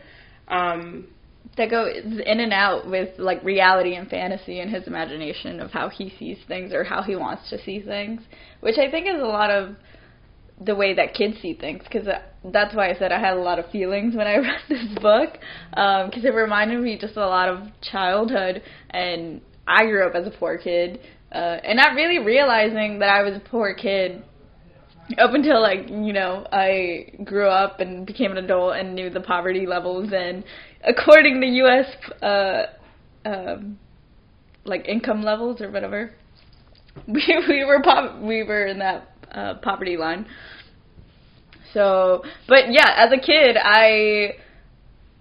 um 0.47 1.07
that 1.55 1.69
go 1.69 1.87
in 1.87 2.39
and 2.39 2.51
out 2.51 2.89
with 2.89 3.09
like 3.17 3.43
reality 3.43 3.95
and 3.95 4.09
fantasy 4.09 4.59
and 4.59 4.73
his 4.73 4.85
imagination 4.87 5.59
of 5.59 5.71
how 5.71 5.89
he 5.89 6.13
sees 6.19 6.37
things 6.47 6.73
or 6.73 6.83
how 6.83 7.01
he 7.01 7.15
wants 7.15 7.49
to 7.49 7.61
see 7.63 7.81
things, 7.81 8.21
which 8.59 8.77
I 8.77 8.91
think 8.91 9.07
is 9.07 9.21
a 9.21 9.25
lot 9.25 9.49
of 9.49 9.75
the 10.59 10.75
way 10.75 10.93
that 10.95 11.13
kids 11.13 11.37
see 11.41 11.53
things 11.53 11.83
because 11.83 12.07
that's 12.45 12.75
why 12.75 12.89
I 12.89 12.97
said 12.97 13.11
I 13.11 13.19
had 13.19 13.37
a 13.37 13.41
lot 13.41 13.59
of 13.59 13.69
feelings 13.71 14.15
when 14.15 14.27
I 14.27 14.35
read 14.37 14.61
this 14.67 14.87
book 15.01 15.37
because 15.69 16.11
um, 16.15 16.25
it 16.25 16.33
reminded 16.33 16.81
me 16.81 16.97
just 16.99 17.15
a 17.15 17.27
lot 17.27 17.47
of 17.47 17.59
childhood 17.81 18.61
and 18.89 19.41
I 19.67 19.85
grew 19.85 20.07
up 20.07 20.15
as 20.15 20.25
a 20.27 20.31
poor 20.31 20.57
kid 20.57 20.99
uh, 21.31 21.57
and 21.63 21.77
not 21.77 21.95
really 21.95 22.19
realizing 22.19 22.99
that 22.99 23.09
I 23.09 23.23
was 23.23 23.35
a 23.35 23.39
poor 23.39 23.73
kid 23.73 24.23
up 25.17 25.33
until 25.33 25.61
like 25.61 25.89
you 25.89 26.13
know 26.13 26.45
I 26.51 27.11
grew 27.23 27.47
up 27.47 27.79
and 27.79 28.05
became 28.05 28.31
an 28.31 28.37
adult 28.37 28.75
and 28.75 28.93
knew 28.93 29.09
the 29.09 29.21
poverty 29.21 29.65
levels 29.65 30.11
and 30.13 30.43
according 30.83 31.41
to 31.41 31.47
U.S. 31.47 31.85
Uh, 32.21 32.63
um, 33.25 33.79
like 34.65 34.87
income 34.87 35.23
levels 35.23 35.61
or 35.61 35.71
whatever, 35.71 36.11
we 37.07 37.43
we 37.47 37.63
were 37.65 37.81
pop- 37.81 38.21
we 38.21 38.43
were 38.43 38.65
in 38.65 38.79
that 38.79 39.11
uh, 39.31 39.55
poverty 39.55 39.97
line. 39.97 40.25
So, 41.73 42.23
but 42.47 42.71
yeah, 42.71 42.93
as 42.95 43.11
a 43.11 43.19
kid, 43.19 43.57
I, 43.61 44.35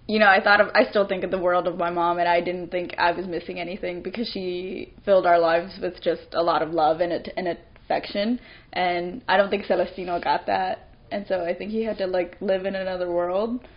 you 0.07 0.19
know, 0.19 0.27
I 0.27 0.41
thought 0.41 0.61
of, 0.61 0.67
I 0.73 0.89
still 0.89 1.07
think 1.07 1.23
of 1.23 1.31
the 1.31 1.37
world 1.37 1.67
of 1.67 1.77
my 1.77 1.89
mom, 1.89 2.19
and 2.19 2.27
I 2.27 2.39
didn't 2.39 2.71
think 2.71 2.95
I 2.97 3.11
was 3.11 3.27
missing 3.27 3.59
anything 3.59 4.01
because 4.01 4.29
she 4.33 4.93
filled 5.03 5.25
our 5.25 5.37
lives 5.37 5.73
with 5.81 6.01
just 6.01 6.33
a 6.33 6.41
lot 6.41 6.61
of 6.61 6.71
love 6.71 7.01
and 7.01 7.11
it 7.11 7.33
and 7.35 7.57
affection, 7.83 8.39
and 8.73 9.21
I 9.27 9.37
don't 9.37 9.49
think 9.49 9.65
Celestino 9.65 10.23
got 10.23 10.45
that, 10.47 10.89
and 11.11 11.25
so 11.27 11.43
I 11.43 11.53
think 11.53 11.71
he 11.71 11.83
had 11.83 11.97
to 11.97 12.07
like 12.07 12.37
live 12.41 12.65
in 12.65 12.75
another 12.75 13.11
world 13.11 13.67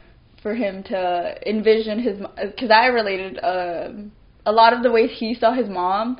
for 0.42 0.54
him 0.54 0.82
to 0.84 1.36
envision 1.46 1.98
his 1.98 2.18
because 2.40 2.70
I 2.70 2.86
related 2.86 3.38
uh, 3.42 3.90
a 4.46 4.52
lot 4.52 4.72
of 4.72 4.82
the 4.82 4.90
ways 4.90 5.10
he 5.12 5.34
saw 5.34 5.52
his 5.52 5.68
mom 5.68 6.16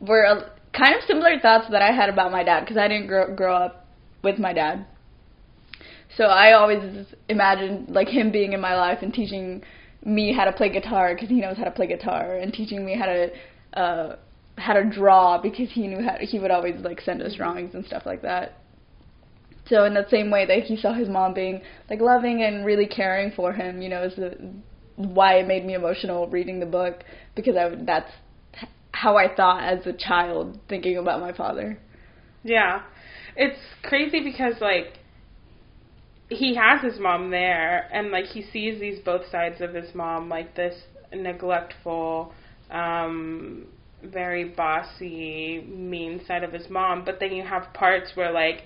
were 0.00 0.50
kind 0.72 0.94
of 0.94 1.02
similar 1.06 1.38
thoughts 1.40 1.66
that 1.70 1.82
I 1.82 1.92
had 1.92 2.08
about 2.08 2.32
my 2.32 2.42
dad 2.42 2.60
because 2.60 2.76
I 2.76 2.88
didn't 2.88 3.06
grow 3.06 3.34
grow 3.34 3.54
up 3.54 3.86
with 4.22 4.38
my 4.38 4.52
dad. 4.52 4.86
So 6.16 6.24
I 6.24 6.52
always 6.52 7.06
imagined 7.28 7.90
like 7.90 8.08
him 8.08 8.32
being 8.32 8.52
in 8.52 8.60
my 8.60 8.74
life 8.74 8.98
and 9.02 9.12
teaching 9.12 9.62
me 10.04 10.32
how 10.32 10.44
to 10.44 10.52
play 10.52 10.70
guitar 10.70 11.14
because 11.14 11.28
he 11.28 11.40
knows 11.40 11.56
how 11.56 11.64
to 11.64 11.70
play 11.70 11.86
guitar 11.86 12.36
and 12.36 12.52
teaching 12.52 12.84
me 12.84 12.96
how 12.96 13.06
to 13.06 13.30
uh 13.74 14.16
how 14.56 14.74
to 14.74 14.84
draw 14.84 15.40
because 15.40 15.70
he 15.72 15.86
knew 15.86 16.02
how 16.02 16.16
to, 16.16 16.24
he 16.24 16.38
would 16.38 16.50
always 16.50 16.74
like 16.80 17.00
send 17.00 17.22
us 17.22 17.34
drawings 17.34 17.74
and 17.74 17.84
stuff 17.84 18.02
like 18.04 18.22
that. 18.22 18.58
So 19.68 19.84
in 19.84 19.94
the 19.94 20.06
same 20.10 20.30
way 20.30 20.46
that 20.46 20.64
he 20.64 20.76
saw 20.76 20.92
his 20.92 21.08
mom 21.08 21.32
being 21.32 21.62
like 21.88 22.00
loving 22.00 22.42
and 22.42 22.66
really 22.66 22.86
caring 22.86 23.30
for 23.30 23.52
him, 23.52 23.80
you 23.80 23.88
know, 23.88 24.02
is 24.02 24.16
the 24.16 24.36
why 24.96 25.34
it 25.34 25.46
made 25.46 25.64
me 25.64 25.74
emotional 25.74 26.28
reading 26.28 26.60
the 26.60 26.66
book 26.66 27.04
because 27.34 27.56
I 27.56 27.74
that's 27.84 28.10
how 28.92 29.16
I 29.16 29.34
thought 29.34 29.62
as 29.62 29.86
a 29.86 29.92
child 29.92 30.58
thinking 30.68 30.96
about 30.98 31.20
my 31.20 31.32
father. 31.32 31.78
Yeah. 32.42 32.82
It's 33.36 33.58
crazy 33.82 34.22
because 34.22 34.54
like 34.60 34.98
he 36.30 36.54
has 36.54 36.80
his 36.82 36.98
mom 37.00 37.30
there 37.30 37.88
and 37.92 38.10
like 38.10 38.26
he 38.26 38.42
sees 38.42 38.80
these 38.80 39.00
both 39.00 39.28
sides 39.30 39.60
of 39.60 39.74
his 39.74 39.94
mom 39.94 40.28
like 40.28 40.54
this 40.54 40.74
neglectful 41.12 42.32
um 42.70 43.66
very 44.02 44.44
bossy 44.44 45.60
mean 45.68 46.22
side 46.26 46.42
of 46.42 46.52
his 46.52 46.70
mom. 46.70 47.04
But 47.04 47.20
then 47.20 47.32
you 47.32 47.42
have 47.42 47.72
parts 47.74 48.12
where 48.14 48.32
like 48.32 48.62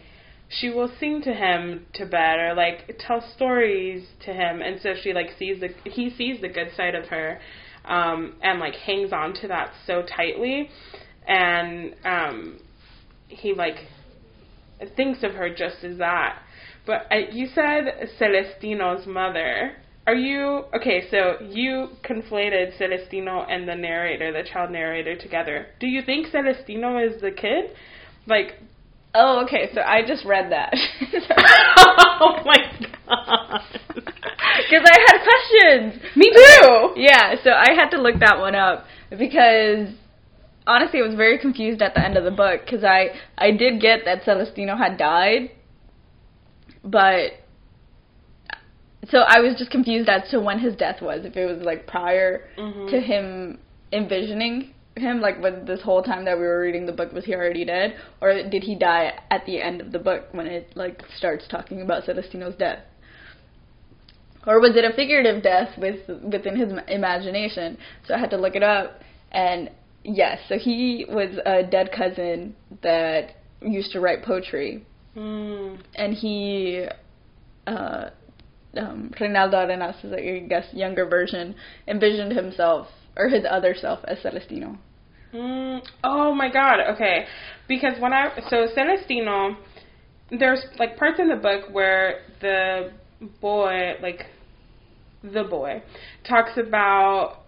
she 0.48 0.68
will 0.68 0.90
sing 1.00 1.22
to 1.22 1.32
him 1.32 1.86
to 1.94 2.06
bed 2.06 2.38
or 2.38 2.54
like 2.54 3.00
tell 3.00 3.24
stories 3.34 4.06
to 4.24 4.32
him. 4.32 4.60
And 4.62 4.80
so 4.80 4.94
she 5.00 5.12
like 5.12 5.30
sees 5.38 5.60
the 5.60 5.70
he 5.90 6.10
sees 6.10 6.40
the 6.40 6.48
good 6.48 6.68
side 6.76 6.94
of 6.94 7.06
her 7.06 7.40
um 7.86 8.34
and 8.42 8.60
like 8.60 8.74
hangs 8.74 9.12
on 9.12 9.34
to 9.40 9.48
that 9.48 9.72
so 9.86 10.02
tightly. 10.02 10.68
And 11.26 11.94
um 12.04 12.58
he 13.28 13.54
like 13.54 13.86
thinks 14.96 15.22
of 15.22 15.32
her 15.32 15.48
just 15.48 15.82
as 15.82 15.98
that 15.98 16.38
but 16.86 17.06
I, 17.10 17.28
you 17.32 17.46
said 17.54 18.08
Celestino's 18.18 19.06
mother 19.06 19.72
are 20.06 20.14
you 20.14 20.64
okay 20.74 21.08
so 21.10 21.36
you 21.40 21.88
conflated 22.02 22.76
Celestino 22.78 23.46
and 23.48 23.68
the 23.68 23.74
narrator 23.74 24.32
the 24.32 24.48
child 24.48 24.70
narrator 24.70 25.16
together 25.16 25.66
do 25.80 25.86
you 25.86 26.02
think 26.02 26.28
Celestino 26.28 26.98
is 26.98 27.20
the 27.20 27.30
kid 27.30 27.70
like 28.26 28.54
Oh, 29.14 29.44
okay. 29.44 29.70
So 29.72 29.80
I 29.80 30.02
just 30.04 30.24
read 30.24 30.50
that. 30.50 30.74
oh 32.20 32.42
my 32.44 32.56
god. 33.06 33.60
Because 34.56 34.88
I 34.88 34.98
had 34.98 35.90
questions. 35.90 36.16
Me 36.16 36.30
too. 36.30 36.92
Yeah. 36.96 37.34
So 37.42 37.50
I 37.50 37.74
had 37.74 37.90
to 37.90 38.00
look 38.00 38.20
that 38.20 38.38
one 38.38 38.54
up 38.54 38.86
because 39.10 39.88
honestly, 40.66 41.00
I 41.00 41.02
was 41.02 41.16
very 41.16 41.38
confused 41.38 41.82
at 41.82 41.94
the 41.94 42.04
end 42.04 42.16
of 42.16 42.24
the 42.24 42.30
book 42.30 42.60
because 42.64 42.84
I 42.84 43.08
I 43.36 43.50
did 43.50 43.80
get 43.80 44.04
that 44.04 44.22
Celestino 44.24 44.76
had 44.76 44.96
died, 44.96 45.50
but 46.84 47.32
so 49.10 49.18
I 49.18 49.40
was 49.40 49.56
just 49.56 49.70
confused 49.70 50.08
as 50.08 50.30
to 50.30 50.40
when 50.40 50.58
his 50.58 50.74
death 50.76 51.02
was. 51.02 51.24
If 51.24 51.36
it 51.36 51.46
was 51.46 51.62
like 51.62 51.86
prior 51.86 52.48
Mhm. 52.56 52.90
to 52.90 53.00
him 53.00 53.58
envisioning 53.92 54.72
him, 54.96 55.20
like 55.20 55.40
when 55.42 55.64
this 55.64 55.82
whole 55.82 56.02
time 56.02 56.24
that 56.24 56.38
we 56.38 56.44
were 56.44 56.60
reading 56.60 56.86
the 56.86 56.92
book, 56.92 57.12
was 57.12 57.24
he 57.24 57.34
already 57.34 57.64
dead, 57.64 57.96
or 58.20 58.32
did 58.32 58.62
he 58.62 58.74
die 58.74 59.12
at 59.30 59.44
the 59.46 59.60
end 59.60 59.80
of 59.80 59.92
the 59.92 59.98
book 59.98 60.28
when 60.32 60.46
it 60.46 60.70
like 60.74 61.02
starts 61.16 61.46
talking 61.48 61.82
about 61.82 62.04
Celestino's 62.04 62.54
death? 62.54 62.80
Or 64.46 64.60
was 64.60 64.76
it 64.76 64.84
a 64.84 64.92
figurative 64.92 65.42
death 65.42 65.76
with 65.78 66.08
within 66.22 66.56
his 66.56 66.72
imagination? 66.88 67.78
So 68.06 68.14
I 68.14 68.18
had 68.18 68.30
to 68.30 68.36
look 68.36 68.56
it 68.56 68.62
up, 68.62 69.00
and 69.32 69.70
yes, 70.04 70.38
so 70.48 70.58
he 70.58 71.06
was 71.08 71.38
a 71.44 71.62
dead 71.62 71.90
cousin 71.92 72.54
that 72.82 73.30
used 73.62 73.92
to 73.92 74.00
write 74.00 74.22
poetry, 74.22 74.84
Mm. 75.16 75.80
and 75.94 76.14
he, 76.14 76.86
uh, 77.66 78.10
um, 78.76 79.12
Reinaldo 79.20 79.58
Arenas 79.58 79.96
is 80.02 80.10
like, 80.10 80.24
I 80.24 80.38
guess 80.40 80.66
younger 80.72 81.06
version, 81.06 81.54
envisioned 81.86 82.32
himself 82.32 82.88
or 83.16 83.28
his 83.28 83.44
other 83.48 83.74
self 83.74 84.00
as 84.04 84.18
Celestino. 84.18 84.78
Mm. 85.32 85.82
Oh 86.02 86.34
my 86.34 86.50
god. 86.50 86.80
Okay. 86.94 87.26
Because 87.68 88.00
when 88.00 88.12
I 88.12 88.30
so 88.48 88.68
Celestino, 88.74 89.56
there's 90.30 90.64
like 90.78 90.96
parts 90.96 91.18
in 91.18 91.28
the 91.28 91.36
book 91.36 91.72
where 91.72 92.20
the 92.40 92.92
boy, 93.40 93.94
like 94.00 94.26
the 95.22 95.44
boy, 95.44 95.82
talks 96.28 96.52
about 96.56 97.42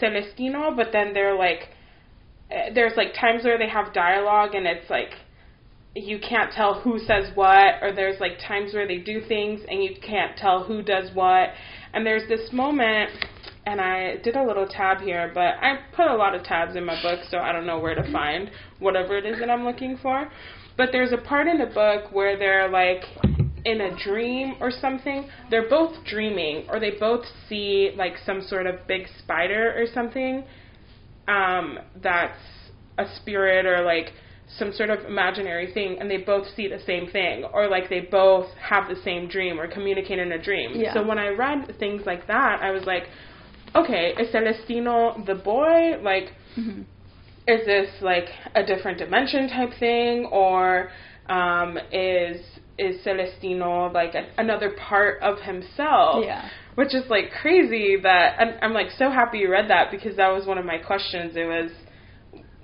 Celestino, 0.00 0.74
but 0.76 0.88
then 0.92 1.12
they're 1.12 1.36
like, 1.36 1.70
eh, 2.50 2.70
there's 2.74 2.96
like 2.96 3.14
times 3.14 3.44
where 3.44 3.58
they 3.58 3.68
have 3.68 3.92
dialogue 3.92 4.54
and 4.54 4.66
it's 4.66 4.88
like 4.88 5.10
you 5.94 6.18
can't 6.18 6.52
tell 6.52 6.80
who 6.80 6.98
says 6.98 7.30
what, 7.34 7.82
or 7.82 7.92
there's 7.94 8.18
like 8.20 8.38
times 8.46 8.72
where 8.72 8.86
they 8.86 8.98
do 8.98 9.20
things 9.28 9.60
and 9.68 9.82
you 9.82 9.94
can't 10.00 10.36
tell 10.36 10.64
who 10.64 10.82
does 10.82 11.10
what. 11.14 11.50
And 11.92 12.06
there's 12.06 12.26
this 12.28 12.50
moment, 12.52 13.10
and 13.66 13.80
I 13.80 14.16
did 14.24 14.36
a 14.36 14.42
little 14.42 14.66
tab 14.66 15.00
here, 15.00 15.30
but 15.34 15.54
I 15.62 15.80
put 15.94 16.06
a 16.06 16.14
lot 16.14 16.34
of 16.34 16.44
tabs 16.44 16.76
in 16.76 16.84
my 16.86 17.00
book, 17.02 17.20
so 17.30 17.38
I 17.38 17.52
don't 17.52 17.66
know 17.66 17.78
where 17.78 17.94
to 17.94 18.10
find 18.10 18.50
whatever 18.78 19.18
it 19.18 19.26
is 19.26 19.38
that 19.40 19.50
I'm 19.50 19.64
looking 19.64 19.98
for. 20.00 20.30
But 20.76 20.88
there's 20.92 21.12
a 21.12 21.18
part 21.18 21.46
in 21.46 21.58
the 21.58 21.66
book 21.66 22.12
where 22.12 22.38
they're 22.38 22.70
like 22.70 23.02
in 23.66 23.82
a 23.82 23.96
dream 24.02 24.54
or 24.60 24.70
something. 24.70 25.28
They're 25.50 25.68
both 25.68 26.04
dreaming, 26.06 26.66
or 26.70 26.80
they 26.80 26.92
both 26.98 27.26
see 27.48 27.90
like 27.96 28.14
some 28.24 28.40
sort 28.40 28.66
of 28.66 28.86
big 28.86 29.06
spider 29.18 29.74
or 29.76 29.84
something 29.92 30.44
um, 31.28 31.78
that's 32.02 32.38
a 32.98 33.04
spirit 33.16 33.66
or 33.66 33.84
like 33.84 34.12
some 34.58 34.72
sort 34.72 34.90
of 34.90 35.04
imaginary 35.06 35.72
thing 35.72 35.96
and 35.98 36.10
they 36.10 36.18
both 36.18 36.46
see 36.54 36.68
the 36.68 36.80
same 36.86 37.08
thing 37.10 37.44
or 37.54 37.68
like 37.68 37.88
they 37.88 38.00
both 38.00 38.46
have 38.60 38.88
the 38.88 39.00
same 39.02 39.28
dream 39.28 39.58
or 39.58 39.66
communicate 39.66 40.18
in 40.18 40.32
a 40.32 40.42
dream. 40.42 40.72
Yeah. 40.74 40.94
So 40.94 41.06
when 41.06 41.18
I 41.18 41.28
read 41.28 41.74
things 41.78 42.02
like 42.04 42.26
that, 42.26 42.60
I 42.62 42.70
was 42.70 42.84
like, 42.84 43.04
okay, 43.74 44.14
is 44.18 44.32
Celestino 44.32 45.24
the 45.26 45.34
boy? 45.34 46.00
Like 46.02 46.32
Mm-hmm. 46.56 46.82
is 47.46 47.64
this 47.64 47.88
like 48.02 48.26
a 48.54 48.62
different 48.62 48.98
dimension 48.98 49.48
type 49.48 49.70
thing 49.80 50.26
or 50.30 50.90
um, 51.30 51.78
is 51.90 52.40
is 52.78 53.02
Celestino 53.04 53.92
like 53.92 54.14
a, 54.14 54.26
another 54.38 54.70
part 54.88 55.22
of 55.22 55.40
himself? 55.40 56.24
Yeah. 56.26 56.48
Which 56.74 56.94
is 56.94 57.04
like 57.08 57.30
crazy 57.40 57.96
that 58.02 58.36
I'm, 58.38 58.54
I'm 58.62 58.72
like 58.72 58.90
so 58.98 59.10
happy 59.10 59.38
you 59.38 59.50
read 59.50 59.68
that 59.70 59.90
because 59.90 60.16
that 60.16 60.28
was 60.28 60.46
one 60.46 60.58
of 60.58 60.64
my 60.64 60.78
questions. 60.78 61.32
It 61.36 61.44
was, 61.44 61.70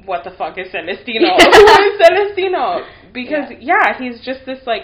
what 0.08 0.24
the 0.24 0.30
fuck 0.30 0.58
is 0.58 0.68
Celestino? 0.72 1.36
Who 1.38 1.82
is 1.84 2.00
Celestino? 2.00 2.84
Because 3.12 3.50
yeah. 3.60 3.74
yeah, 3.86 3.98
he's 3.98 4.24
just 4.24 4.40
this 4.46 4.60
like 4.66 4.82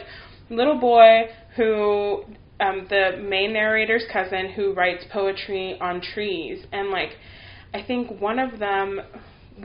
little 0.51 0.79
boy 0.79 1.23
who 1.57 2.25
um, 2.61 2.87
the 2.89 3.19
main 3.21 3.53
narrator's 3.55 4.05
cousin 4.13 4.53
who 4.55 4.75
writes 4.75 5.05
poetry 5.11 5.79
on 5.81 6.01
trees 6.01 6.65
and 6.73 6.91
like 6.91 7.11
I 7.73 7.83
think 7.83 8.21
one 8.21 8.39
of 8.39 8.59
them 8.59 9.01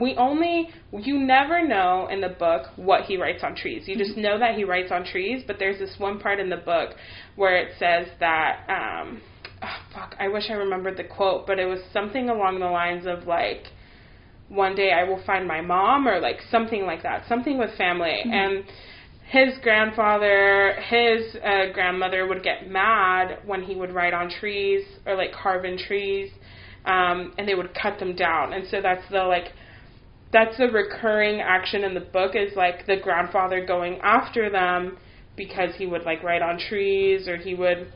we 0.00 0.14
only 0.16 0.70
you 0.92 1.18
never 1.18 1.66
know 1.66 2.08
in 2.10 2.20
the 2.20 2.28
book 2.28 2.66
what 2.76 3.04
he 3.04 3.16
writes 3.16 3.42
on 3.42 3.56
trees. 3.56 3.84
You 3.86 3.96
just 3.96 4.16
know 4.16 4.38
that 4.38 4.54
he 4.54 4.64
writes 4.64 4.90
on 4.92 5.04
trees, 5.04 5.42
but 5.46 5.58
there's 5.58 5.78
this 5.78 5.96
one 5.98 6.18
part 6.18 6.40
in 6.40 6.48
the 6.48 6.56
book 6.56 6.90
where 7.36 7.56
it 7.56 7.72
says 7.78 8.06
that 8.18 8.64
um 8.68 9.20
oh, 9.62 9.76
fuck, 9.92 10.16
I 10.18 10.28
wish 10.28 10.44
I 10.48 10.54
remembered 10.54 10.96
the 10.96 11.04
quote, 11.04 11.46
but 11.46 11.58
it 11.58 11.66
was 11.66 11.80
something 11.92 12.28
along 12.28 12.60
the 12.60 12.66
lines 12.66 13.06
of 13.06 13.26
like 13.26 13.66
one 14.50 14.74
day 14.74 14.92
I 14.92 15.04
will 15.04 15.22
find 15.24 15.46
my 15.46 15.60
mom 15.60 16.06
or 16.06 16.20
like 16.20 16.40
something 16.50 16.84
like 16.84 17.02
that, 17.04 17.26
something 17.28 17.56
with 17.56 17.76
family 17.78 18.20
mm-hmm. 18.26 18.32
and 18.32 18.64
his 19.30 19.56
grandfather, 19.62 20.74
his 20.88 21.36
uh, 21.36 21.72
grandmother 21.72 22.26
would 22.26 22.42
get 22.42 22.68
mad 22.68 23.38
when 23.46 23.62
he 23.62 23.76
would 23.76 23.94
write 23.94 24.12
on 24.12 24.28
trees 24.28 24.84
or 25.06 25.14
like 25.14 25.32
carve 25.32 25.64
in 25.64 25.78
trees, 25.78 26.32
um, 26.84 27.32
and 27.38 27.46
they 27.46 27.54
would 27.54 27.72
cut 27.80 28.00
them 28.00 28.16
down. 28.16 28.52
And 28.52 28.66
so 28.68 28.82
that's 28.82 29.08
the 29.08 29.22
like 29.22 29.52
that's 30.32 30.56
the 30.58 30.66
recurring 30.66 31.40
action 31.40 31.84
in 31.84 31.94
the 31.94 32.00
book 32.00 32.34
is 32.34 32.56
like 32.56 32.86
the 32.86 32.96
grandfather 32.96 33.64
going 33.64 34.00
after 34.02 34.50
them 34.50 34.98
because 35.36 35.70
he 35.76 35.86
would 35.86 36.02
like 36.02 36.24
write 36.24 36.42
on 36.42 36.58
trees 36.58 37.28
or 37.28 37.36
he 37.36 37.54
would 37.54 37.92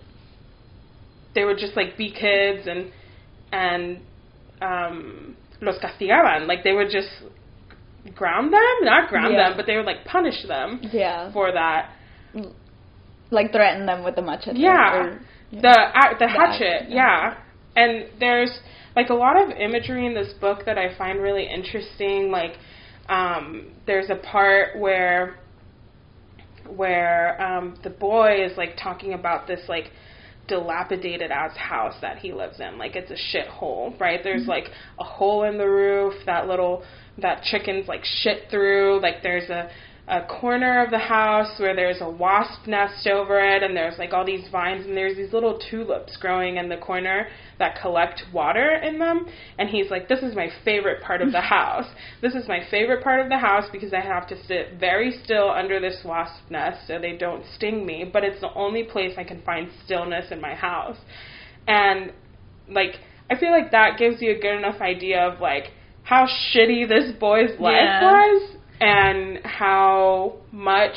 they 1.34 1.44
would 1.44 1.58
just 1.58 1.76
like 1.76 1.96
be 1.96 2.12
kids 2.12 2.66
and 2.68 2.92
and 3.52 4.00
um 4.62 5.36
los 5.64 5.78
castigaban 5.78 6.46
like 6.46 6.62
they 6.64 6.72
would 6.72 6.90
just 6.90 7.08
ground 8.14 8.52
them 8.52 8.60
not 8.82 9.08
ground 9.08 9.34
yeah. 9.34 9.48
them 9.48 9.56
but 9.56 9.66
they 9.66 9.76
would 9.76 9.86
like 9.86 10.04
punish 10.04 10.46
them 10.46 10.80
yeah 10.92 11.32
for 11.32 11.52
that 11.52 11.90
like 13.30 13.50
threaten 13.50 13.86
them 13.86 14.04
with 14.04 14.14
the 14.14 14.22
machete 14.22 14.60
yeah, 14.60 14.94
or, 14.94 15.20
yeah. 15.50 15.60
the 15.60 15.68
uh, 15.68 16.18
the 16.18 16.28
hatchet 16.28 16.88
yeah. 16.88 17.34
yeah 17.34 17.34
and 17.76 18.06
there's 18.20 18.50
like 18.96 19.10
a 19.10 19.14
lot 19.14 19.40
of 19.40 19.50
imagery 19.50 20.06
in 20.06 20.14
this 20.14 20.32
book 20.40 20.64
that 20.66 20.78
I 20.78 20.96
find 20.96 21.20
really 21.20 21.46
interesting. 21.46 22.30
Like 22.30 22.52
um, 23.08 23.72
there's 23.86 24.10
a 24.10 24.16
part 24.16 24.78
where 24.78 25.36
where 26.68 27.40
um, 27.42 27.78
the 27.82 27.90
boy 27.90 28.44
is 28.44 28.56
like 28.56 28.76
talking 28.82 29.12
about 29.12 29.46
this 29.46 29.60
like 29.68 29.90
dilapidated 30.48 31.30
ass 31.30 31.56
house 31.56 31.94
that 32.00 32.18
he 32.18 32.32
lives 32.32 32.60
in. 32.60 32.78
Like 32.78 32.96
it's 32.96 33.10
a 33.10 33.36
shithole, 33.36 33.98
right? 34.00 34.20
There's 34.22 34.46
like 34.46 34.66
a 34.98 35.04
hole 35.04 35.44
in 35.44 35.58
the 35.58 35.68
roof 35.68 36.14
that 36.26 36.46
little 36.46 36.82
that 37.18 37.42
chickens 37.44 37.88
like 37.88 38.04
shit 38.04 38.50
through. 38.50 39.00
Like 39.00 39.22
there's 39.22 39.48
a 39.50 39.70
a 40.06 40.20
corner 40.26 40.84
of 40.84 40.90
the 40.90 40.98
house 40.98 41.58
where 41.58 41.74
there's 41.74 42.02
a 42.02 42.10
wasp 42.10 42.66
nest 42.66 43.06
over 43.06 43.40
it 43.40 43.62
and 43.62 43.74
there's 43.74 43.98
like 43.98 44.12
all 44.12 44.24
these 44.24 44.46
vines 44.52 44.84
and 44.84 44.94
there's 44.94 45.16
these 45.16 45.32
little 45.32 45.58
tulips 45.70 46.18
growing 46.18 46.58
in 46.58 46.68
the 46.68 46.76
corner 46.76 47.26
that 47.58 47.80
collect 47.80 48.22
water 48.30 48.74
in 48.74 48.98
them. 48.98 49.26
And 49.58 49.70
he's 49.70 49.90
like 49.90 50.08
this 50.08 50.20
is 50.20 50.36
my 50.36 50.50
favorite 50.62 51.02
part 51.02 51.22
of 51.22 51.32
the 51.32 51.40
house. 51.56 51.86
This 52.20 52.34
is 52.34 52.46
my 52.46 52.60
favorite 52.70 53.02
part 53.02 53.20
of 53.20 53.30
the 53.30 53.38
house 53.38 53.64
because 53.72 53.94
i 53.94 54.00
have 54.00 54.28
to 54.28 54.44
sit 54.44 54.78
very 54.78 55.18
still 55.24 55.50
under 55.50 55.80
this 55.80 56.02
wasp 56.04 56.50
nest 56.50 56.86
so 56.86 56.98
they 56.98 57.16
don't 57.16 57.44
sting 57.54 57.86
me 57.86 58.04
but 58.10 58.24
it's 58.24 58.40
the 58.40 58.52
only 58.54 58.84
place 58.84 59.14
i 59.16 59.24
can 59.24 59.40
find 59.42 59.70
stillness 59.84 60.30
in 60.30 60.40
my 60.40 60.54
house. 60.54 60.98
And 61.66 62.12
like 62.68 62.96
i 63.30 63.38
feel 63.38 63.52
like 63.52 63.70
that 63.70 63.98
gives 63.98 64.20
you 64.20 64.32
a 64.32 64.38
good 64.38 64.58
enough 64.58 64.82
idea 64.82 65.26
of 65.26 65.40
like 65.40 65.72
how 66.02 66.26
shitty 66.26 66.86
this 66.86 67.12
boy's 67.18 67.58
life 67.58 67.76
yeah. 67.76 68.02
was 68.02 68.56
and 68.80 69.38
how 69.44 70.36
much 70.52 70.94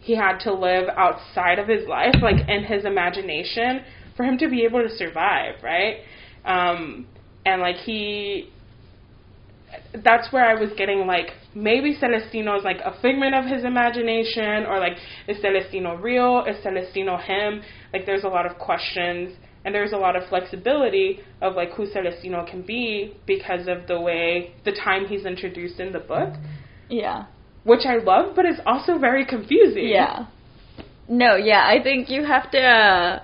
he 0.00 0.14
had 0.16 0.38
to 0.38 0.52
live 0.52 0.88
outside 0.96 1.58
of 1.58 1.66
his 1.66 1.88
life, 1.88 2.14
like 2.20 2.48
in 2.48 2.64
his 2.64 2.84
imagination, 2.84 3.82
for 4.16 4.24
him 4.24 4.38
to 4.38 4.48
be 4.48 4.64
able 4.64 4.82
to 4.82 4.94
survive, 4.96 5.54
right? 5.62 5.98
Um, 6.44 7.06
and 7.46 7.60
like 7.62 7.76
he, 7.76 8.50
that's 10.04 10.32
where 10.32 10.44
I 10.44 10.54
was 10.60 10.70
getting 10.76 11.06
like 11.06 11.30
maybe 11.54 11.96
Celestino 11.98 12.58
is 12.58 12.64
like 12.64 12.78
a 12.84 13.00
figment 13.00 13.34
of 13.34 13.44
his 13.46 13.64
imagination, 13.64 14.66
or 14.66 14.78
like 14.78 14.96
is 15.26 15.38
Celestino 15.42 16.00
real? 16.00 16.44
Is 16.46 16.62
Celestino 16.62 17.16
him? 17.18 17.62
Like 17.92 18.06
there's 18.06 18.24
a 18.24 18.28
lot 18.28 18.46
of 18.46 18.58
questions 18.58 19.36
and 19.64 19.74
there's 19.74 19.92
a 19.92 19.96
lot 19.96 20.14
of 20.16 20.28
flexibility 20.28 21.20
of 21.40 21.54
like 21.54 21.72
who 21.72 21.86
Celestino 21.86 22.48
can 22.48 22.62
be 22.62 23.16
because 23.26 23.66
of 23.68 23.86
the 23.88 23.98
way 23.98 24.54
the 24.64 24.72
time 24.72 25.06
he's 25.06 25.24
introduced 25.24 25.80
in 25.80 25.92
the 25.92 26.00
book. 26.00 26.34
Yeah. 26.88 27.26
Which 27.64 27.86
I 27.86 27.96
love, 27.96 28.36
but 28.36 28.44
it's 28.44 28.60
also 28.66 28.98
very 28.98 29.24
confusing. 29.24 29.88
Yeah. 29.88 30.26
No, 31.08 31.36
yeah, 31.36 31.66
I 31.66 31.82
think 31.82 32.08
you 32.08 32.24
have 32.24 32.50
to 32.50 32.60
uh, 32.60 33.20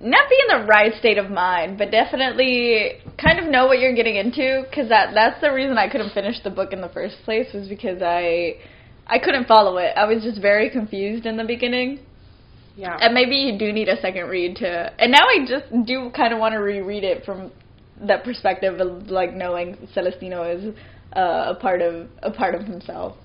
not 0.00 0.28
be 0.28 0.36
in 0.48 0.60
the 0.60 0.66
right 0.66 0.92
state 0.98 1.18
of 1.18 1.30
mind, 1.30 1.78
but 1.78 1.90
definitely 1.90 2.98
kind 3.20 3.38
of 3.38 3.46
know 3.46 3.66
what 3.66 3.78
you're 3.78 3.94
getting 3.94 4.16
into 4.16 4.64
cuz 4.74 4.88
that 4.88 5.14
that's 5.14 5.40
the 5.40 5.52
reason 5.52 5.78
I 5.78 5.88
couldn't 5.88 6.10
finish 6.10 6.40
the 6.40 6.50
book 6.50 6.72
in 6.72 6.80
the 6.80 6.88
first 6.88 7.16
place 7.24 7.52
was 7.52 7.66
because 7.68 8.02
I 8.02 8.56
I 9.06 9.18
couldn't 9.18 9.46
follow 9.46 9.78
it. 9.78 9.92
I 9.96 10.04
was 10.04 10.22
just 10.22 10.40
very 10.40 10.68
confused 10.70 11.26
in 11.26 11.36
the 11.36 11.44
beginning. 11.44 12.00
Yeah. 12.76 12.96
And 13.00 13.14
maybe 13.14 13.36
you 13.36 13.58
do 13.58 13.72
need 13.72 13.88
a 13.88 13.98
second 14.00 14.28
read 14.28 14.56
to 14.56 14.92
and 14.98 15.10
now 15.10 15.26
I 15.26 15.46
just 15.46 15.66
do 15.86 16.10
kind 16.10 16.34
of 16.34 16.38
want 16.38 16.52
to 16.52 16.58
reread 16.58 17.04
it 17.04 17.24
from 17.24 17.50
that 18.02 18.22
perspective 18.22 18.78
of 18.80 19.08
like 19.08 19.32
knowing 19.32 19.88
Celestino 19.94 20.42
is 20.42 20.74
uh, 21.16 21.54
a 21.56 21.60
part 21.60 21.80
of 21.80 22.08
a 22.22 22.30
part 22.30 22.54
of 22.54 22.62
himself. 22.62 23.16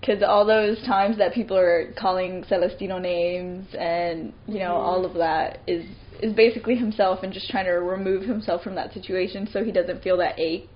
Because 0.00 0.22
all 0.22 0.46
those 0.46 0.78
times 0.84 1.18
that 1.18 1.32
people 1.32 1.56
are 1.56 1.92
calling 1.98 2.44
Celestino 2.48 2.98
names 3.00 3.66
and 3.78 4.32
you 4.46 4.58
know 4.58 4.74
mm. 4.74 4.86
all 4.86 5.04
of 5.04 5.14
that 5.14 5.60
is 5.66 5.84
is 6.22 6.32
basically 6.32 6.76
himself 6.76 7.22
and 7.22 7.32
just 7.32 7.50
trying 7.50 7.66
to 7.66 7.72
remove 7.72 8.22
himself 8.22 8.62
from 8.62 8.74
that 8.74 8.92
situation 8.94 9.48
so 9.52 9.62
he 9.62 9.72
doesn't 9.72 10.02
feel 10.02 10.16
that 10.16 10.38
ache. 10.38 10.68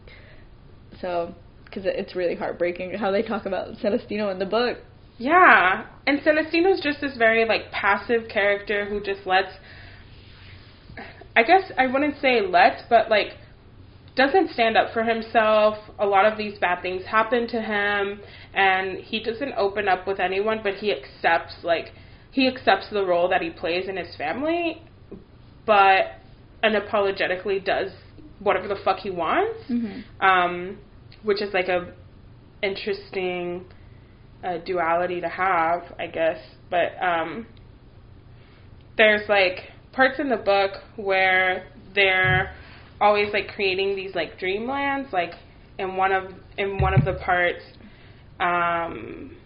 So, 1.01 1.35
because 1.65 1.85
it's 1.87 2.15
really 2.15 2.35
heartbreaking 2.35 2.95
how 2.95 3.11
they 3.11 3.23
talk 3.23 3.47
about 3.47 3.79
Celestino 3.79 4.31
in 4.31 4.39
the 4.39 4.47
book. 4.47 4.79
Yeah, 5.19 5.87
and 6.07 6.21
Celestino's 6.21 6.81
just 6.83 7.01
this 7.01 7.17
very 7.17 7.47
like 7.47 7.71
passive 7.71 8.29
character 8.29 8.87
who 8.87 9.01
just 9.01 9.27
lets. 9.27 9.53
I 11.37 11.43
guess 11.43 11.71
I 11.79 11.87
wouldn't 11.87 12.21
say 12.21 12.41
lets, 12.41 12.83
but 12.89 13.09
like 13.09 13.29
doesn't 14.21 14.51
stand 14.53 14.77
up 14.77 14.93
for 14.93 15.03
himself. 15.03 15.79
A 15.99 16.05
lot 16.05 16.31
of 16.31 16.37
these 16.37 16.59
bad 16.59 16.83
things 16.83 17.07
happen 17.07 17.49
to 17.49 17.63
him, 17.63 18.21
and 18.53 18.99
he 18.99 19.23
doesn't 19.23 19.55
open 19.57 19.89
up 19.89 20.07
with 20.07 20.21
anyone, 20.21 20.61
but 20.63 20.75
he 20.75 20.93
accepts 20.93 21.55
like 21.63 21.93
he 22.31 22.47
accepts 22.47 22.91
the 22.91 23.03
role 23.03 23.31
that 23.31 23.41
he 23.41 23.49
plays 23.49 23.89
in 23.89 23.97
his 23.97 24.15
family, 24.17 24.83
but 25.65 26.19
unapologetically 26.63 27.65
does 27.65 27.93
whatever 28.41 28.69
the 28.69 28.77
fuck 28.85 28.99
he 28.99 29.09
wants, 29.09 29.59
mm-hmm. 29.71 30.23
um, 30.23 30.77
which 31.23 31.41
is 31.41 31.55
like 31.55 31.69
a 31.69 31.91
interesting 32.63 33.65
uh, 34.45 34.59
duality 34.67 35.23
to 35.23 35.29
have, 35.31 35.95
I 35.99 36.09
guess. 36.09 36.39
But 36.69 36.93
um, 37.03 37.47
there's 38.99 39.27
like 39.31 39.71
parts 39.93 40.21
in 40.21 40.29
the 40.29 40.37
book 40.37 40.73
where 40.97 41.69
they're 41.95 42.55
always 43.01 43.33
like 43.33 43.49
creating 43.49 43.97
these 43.97 44.15
like 44.15 44.39
dreamlands 44.39 45.13
like 45.13 45.33
in 45.79 45.97
one 45.97 46.13
of 46.13 46.33
in 46.59 46.79
one 46.79 46.95
of 46.95 47.05
the 47.05 47.15
parts 47.15 47.63
um 48.39 49.37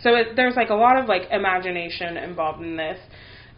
so 0.00 0.14
it, 0.14 0.28
there's 0.36 0.56
like 0.56 0.70
a 0.70 0.74
lot 0.74 0.96
of 0.96 1.06
like 1.06 1.22
imagination 1.30 2.16
involved 2.16 2.62
in 2.62 2.76
this 2.76 2.98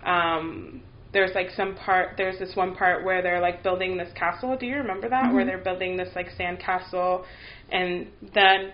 um 0.05 0.83
there's 1.13 1.35
like 1.35 1.51
some 1.57 1.75
part 1.75 2.15
there's 2.17 2.39
this 2.39 2.55
one 2.57 2.75
part 2.75 3.05
where 3.05 3.23
they're 3.23 3.41
like 3.41 3.63
building 3.63 3.97
this 3.97 4.13
castle 4.15 4.57
do 4.59 4.67
you 4.67 4.77
remember 4.77 5.09
that 5.09 5.25
mm-hmm. 5.25 5.37
where 5.37 5.45
they're 5.45 5.63
building 5.63 5.97
this 5.97 6.09
like 6.15 6.29
sand 6.37 6.59
castle 6.59 7.25
and 7.71 8.07
then 8.35 8.73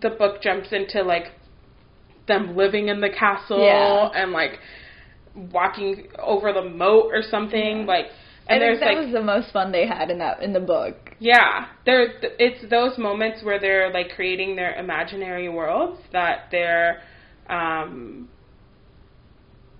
the 0.00 0.10
book 0.10 0.42
jumps 0.42 0.68
into 0.72 1.02
like 1.02 1.26
them 2.26 2.56
living 2.56 2.88
in 2.88 3.00
the 3.00 3.08
castle 3.08 3.64
yeah. 3.64 4.10
and 4.14 4.32
like 4.32 4.58
walking 5.52 6.08
over 6.18 6.52
the 6.52 6.62
moat 6.62 7.06
or 7.12 7.22
something 7.22 7.80
yeah. 7.80 7.86
like 7.86 8.06
and 8.48 8.62
I 8.62 8.68
think 8.68 8.80
that 8.80 8.94
like, 8.94 9.04
was 9.04 9.12
the 9.12 9.22
most 9.22 9.52
fun 9.52 9.72
they 9.72 9.86
had 9.86 10.10
in 10.10 10.18
that 10.18 10.42
in 10.42 10.52
the 10.52 10.60
book. 10.60 10.96
Yeah, 11.18 11.66
there. 11.84 12.06
It's 12.38 12.68
those 12.70 12.96
moments 12.98 13.42
where 13.42 13.60
they're 13.60 13.92
like 13.92 14.10
creating 14.14 14.56
their 14.56 14.74
imaginary 14.74 15.48
worlds 15.48 16.00
that 16.12 16.46
they're, 16.50 17.02
um, 17.48 18.28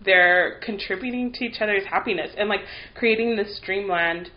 they're 0.05 0.61
contributing 0.65 1.33
to 1.35 1.45
each 1.45 1.61
other's 1.61 1.85
happiness 1.89 2.31
and 2.37 2.49
like 2.49 2.61
creating 2.95 3.37
this 3.37 3.61
dreamland 3.65 4.31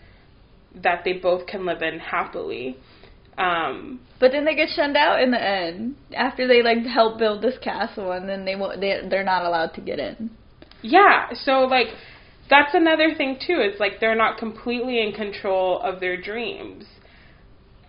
that 0.84 1.04
they 1.04 1.13
both 1.13 1.46
can 1.48 1.65
live 1.65 1.82
in 1.82 2.00
happily. 2.00 2.78
Um, 3.38 4.02
But 4.20 4.32
then 4.32 4.46
they 4.46 4.56
get 4.56 4.70
shunned 4.76 4.98
out 4.98 5.22
in 5.22 5.32
the 5.32 5.41
end 5.41 5.96
after 6.15 6.48
they 6.48 6.62
like 6.62 6.86
help 6.86 7.17
build 7.17 7.41
this 7.41 7.58
castle, 7.63 8.12
and 8.12 8.30
then 8.30 8.46
they. 8.46 8.56
They 8.80 9.08
they're 9.10 9.24
not 9.24 9.46
allowed 9.46 9.74
to 9.76 9.82
get 9.82 10.00
in. 10.00 10.32
yeah, 10.82 11.30
so 11.34 11.62
like 11.62 11.88
that's 12.52 12.76
another 12.76 13.16
thing 13.16 13.38
too. 13.40 13.58
It's 13.60 13.80
like 13.80 13.94
they're 14.00 14.16
not 14.16 14.38
completely 14.38 15.02
in 15.02 15.14
control 15.14 15.80
of 15.82 16.00
their 16.02 16.22
dreams. 16.22 16.84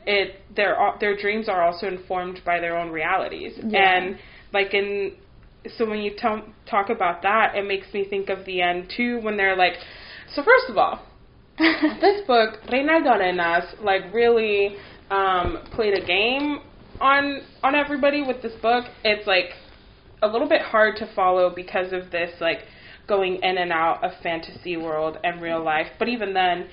It 0.07 0.37
their 0.57 0.77
their 1.01 1.17
dreams 1.17 1.49
are 1.49 1.63
also 1.63 1.87
informed 1.89 2.41
by 2.47 2.61
their 2.61 2.79
own 2.79 2.91
realities, 2.91 3.53
Yeah. 3.63 3.97
and 3.99 4.19
like 4.53 4.73
in 4.73 5.13
so 5.77 5.89
when 5.89 6.01
you 6.01 6.11
t- 6.13 6.45
talk 6.69 6.91
about 6.91 7.23
that, 7.23 7.55
it 7.57 7.67
makes 7.67 7.93
me 7.93 8.05
think 8.09 8.29
of 8.31 8.45
the 8.47 8.63
end 8.63 8.91
too 8.97 9.21
when 9.21 9.37
they're 9.37 9.57
like, 9.57 9.75
so 10.35 10.43
first 10.43 10.69
of 10.69 10.77
all, 10.77 11.05
this 11.59 12.27
book, 12.27 12.59
Reinaldo 12.71 13.11
Arenas, 13.11 13.65
like 13.81 14.13
really 14.13 14.77
um, 15.11 15.59
played 15.73 15.95
a 15.95 16.05
game 16.05 16.61
on 17.01 17.43
on 17.63 17.75
everybody 17.75 18.23
with 18.23 18.43
this 18.43 18.55
book. 18.63 18.85
It's 19.05 19.27
like 19.27 19.51
a 20.23 20.29
little 20.29 20.49
bit 20.49 20.63
hard 20.63 20.97
to 20.97 21.13
follow 21.15 21.53
because 21.55 21.93
of 21.93 22.11
this 22.13 22.31
like 22.41 22.61
going 23.07 23.37
in 23.43 23.59
and 23.59 23.73
out 23.73 24.03
of 24.05 24.13
fantasy 24.23 24.77
world 24.77 25.19
and 25.25 25.41
real 25.43 25.63
life. 25.63 25.89
But 25.99 26.09
even 26.09 26.33
then, 26.35 26.69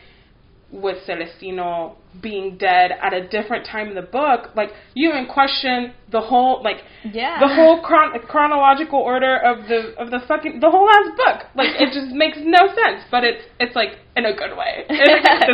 with 0.72 0.98
Celestino 1.08 1.96
being 2.22 2.56
dead 2.58 2.92
at 3.02 3.12
a 3.12 3.28
different 3.28 3.66
time 3.66 3.88
in 3.90 3.96
the 3.96 4.04
book, 4.04 4.50
like 4.56 4.70
you 4.94 5.10
even 5.10 5.26
question 5.26 5.94
the 6.12 6.22
whole 6.22 6.62
like 6.64 6.78
Yeah. 7.04 7.40
the 7.40 7.48
whole 7.48 7.82
chron- 7.82 8.20
chronological 8.28 9.00
order 9.00 9.36
of 9.38 9.68
the 9.68 9.96
of 9.98 10.12
the 10.12 10.20
fucking 10.28 10.60
the 10.60 10.70
whole 10.70 10.86
last 10.86 11.18
book. 11.18 11.48
Like 11.56 11.70
it 11.82 11.92
just 11.92 12.14
makes 12.14 12.38
no 12.42 12.68
sense, 12.68 13.04
but 13.10 13.24
it's 13.24 13.44
it's 13.60 13.76
like 13.76 13.98
in 14.16 14.26
a 14.26 14.34
good 14.36 14.56
way. 14.56 14.86
this 14.90 15.00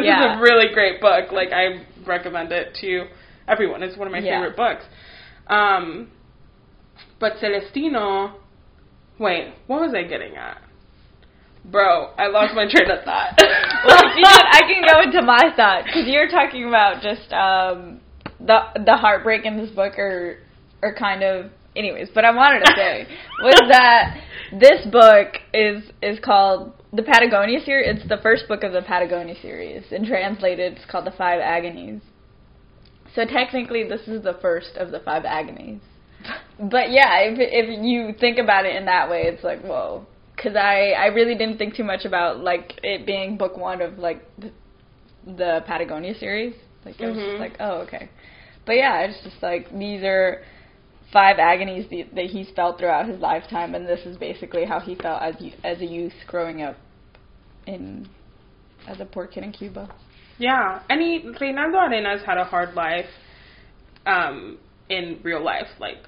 Yeah. 0.03 0.33
is 0.33 0.37
a 0.37 0.41
really 0.41 0.73
great 0.73 0.99
book. 0.99 1.31
Like 1.31 1.53
I 1.53 1.85
recommend 2.05 2.51
it 2.51 2.75
to 2.81 3.05
everyone. 3.47 3.83
It's 3.83 3.95
one 3.97 4.07
of 4.07 4.11
my 4.11 4.19
Yeah. 4.19 4.39
favorite 4.41 4.57
books. 4.57 4.83
Um, 5.47 6.09
but 7.19 7.33
Celestino, 7.39 8.33
wait, 9.19 9.53
what 9.67 9.81
was 9.81 9.93
I 9.93 10.03
getting 10.03 10.35
at? 10.35 10.61
Bro, 11.71 12.11
I 12.17 12.27
lost 12.27 12.53
my 12.53 12.69
train 12.69 12.89
of 12.91 13.03
thought. 13.03 13.33
well, 13.87 14.15
you 14.15 14.21
know, 14.21 14.29
I 14.29 14.61
can 14.67 14.83
go 14.87 15.01
into 15.01 15.25
my 15.25 15.51
thought 15.55 15.85
because 15.85 16.07
you're 16.07 16.29
talking 16.29 16.67
about 16.67 17.01
just 17.01 17.33
um, 17.33 17.99
the 18.39 18.59
the 18.85 18.95
heartbreak 18.95 19.45
in 19.45 19.57
this 19.57 19.71
book, 19.71 19.97
or 19.97 20.39
or 20.81 20.93
kind 20.95 21.23
of. 21.23 21.51
Anyways, 21.75 22.07
But 22.15 22.23
I 22.23 22.33
wanted 22.33 22.63
to 22.63 22.71
say 22.73 23.05
was 23.43 23.61
that 23.69 24.21
this 24.57 24.85
book 24.89 25.35
is 25.53 25.83
is 26.01 26.19
called 26.23 26.71
the 26.93 27.01
Pentagonía 27.01 27.65
series. 27.65 27.97
It's 27.97 28.07
the 28.07 28.19
first 28.23 28.47
book 28.47 28.63
of 28.63 28.71
the 28.71 28.79
Pentagonía 28.79 29.41
series, 29.41 29.83
and 29.91 30.05
translated, 30.05 30.77
it's 30.77 30.85
called 30.89 31.05
the 31.05 31.11
Five 31.11 31.41
Agonies. 31.41 32.01
So 33.13 33.25
technically, 33.25 33.87
this 33.87 34.07
is 34.07 34.23
the 34.23 34.37
first 34.41 34.77
of 34.77 34.91
the 34.91 34.99
Five 34.99 35.25
Agonies. 35.25 35.81
But 36.59 36.91
yeah, 36.91 37.19
if 37.19 37.37
if 37.39 37.83
you 37.83 38.13
think 38.19 38.37
about 38.37 38.65
it 38.65 38.75
in 38.75 38.85
that 38.85 39.09
way, 39.09 39.23
it's 39.23 39.43
like 39.43 39.61
whoa. 39.61 40.05
Because 40.35 40.55
I 40.55 40.91
I 40.91 41.07
really 41.07 41.35
didn't 41.35 41.57
think 41.57 41.75
too 41.75 41.83
much 41.83 42.05
about 42.05 42.39
like 42.39 42.79
it 42.83 43.05
being 43.05 43.37
book 43.37 43.57
one 43.57 43.81
of 43.81 43.97
like 43.97 44.23
the, 44.37 44.51
the 45.25 45.63
Pentagonía 45.67 46.17
series. 46.19 46.55
Like 46.85 47.01
I 47.01 47.07
was 47.07 47.17
just 47.17 47.39
like 47.39 47.57
oh 47.59 47.81
okay. 47.81 48.09
But 48.65 48.73
yeah, 48.73 49.01
it's 49.01 49.23
just 49.23 49.41
like 49.41 49.69
these 49.77 50.03
are 50.03 50.43
five 51.11 51.37
agonies 51.39 51.85
that, 51.89 52.15
that 52.15 52.25
he's 52.25 52.49
felt 52.55 52.79
throughout 52.79 53.07
his 53.07 53.19
lifetime, 53.19 53.75
and 53.75 53.87
this 53.87 54.05
is 54.05 54.17
basically 54.17 54.65
how 54.65 54.79
he 54.79 54.95
felt 54.95 55.21
as 55.21 55.35
as 55.63 55.81
a 55.81 55.85
youth 55.85 56.13
growing 56.27 56.61
up 56.61 56.77
in 57.67 58.07
as 58.87 58.99
a 58.99 59.05
poor 59.05 59.27
kid 59.27 59.43
in 59.43 59.51
Cuba. 59.51 59.93
Yeah, 60.37 60.81
and 60.89 61.01
he 61.01 61.29
Reinaldo 61.39 61.77
Arenas 61.77 62.21
had 62.25 62.37
a 62.37 62.43
hard 62.43 62.75
life 62.75 63.05
um, 64.05 64.57
in 64.89 65.19
real 65.23 65.43
life. 65.43 65.69
Like 65.79 66.05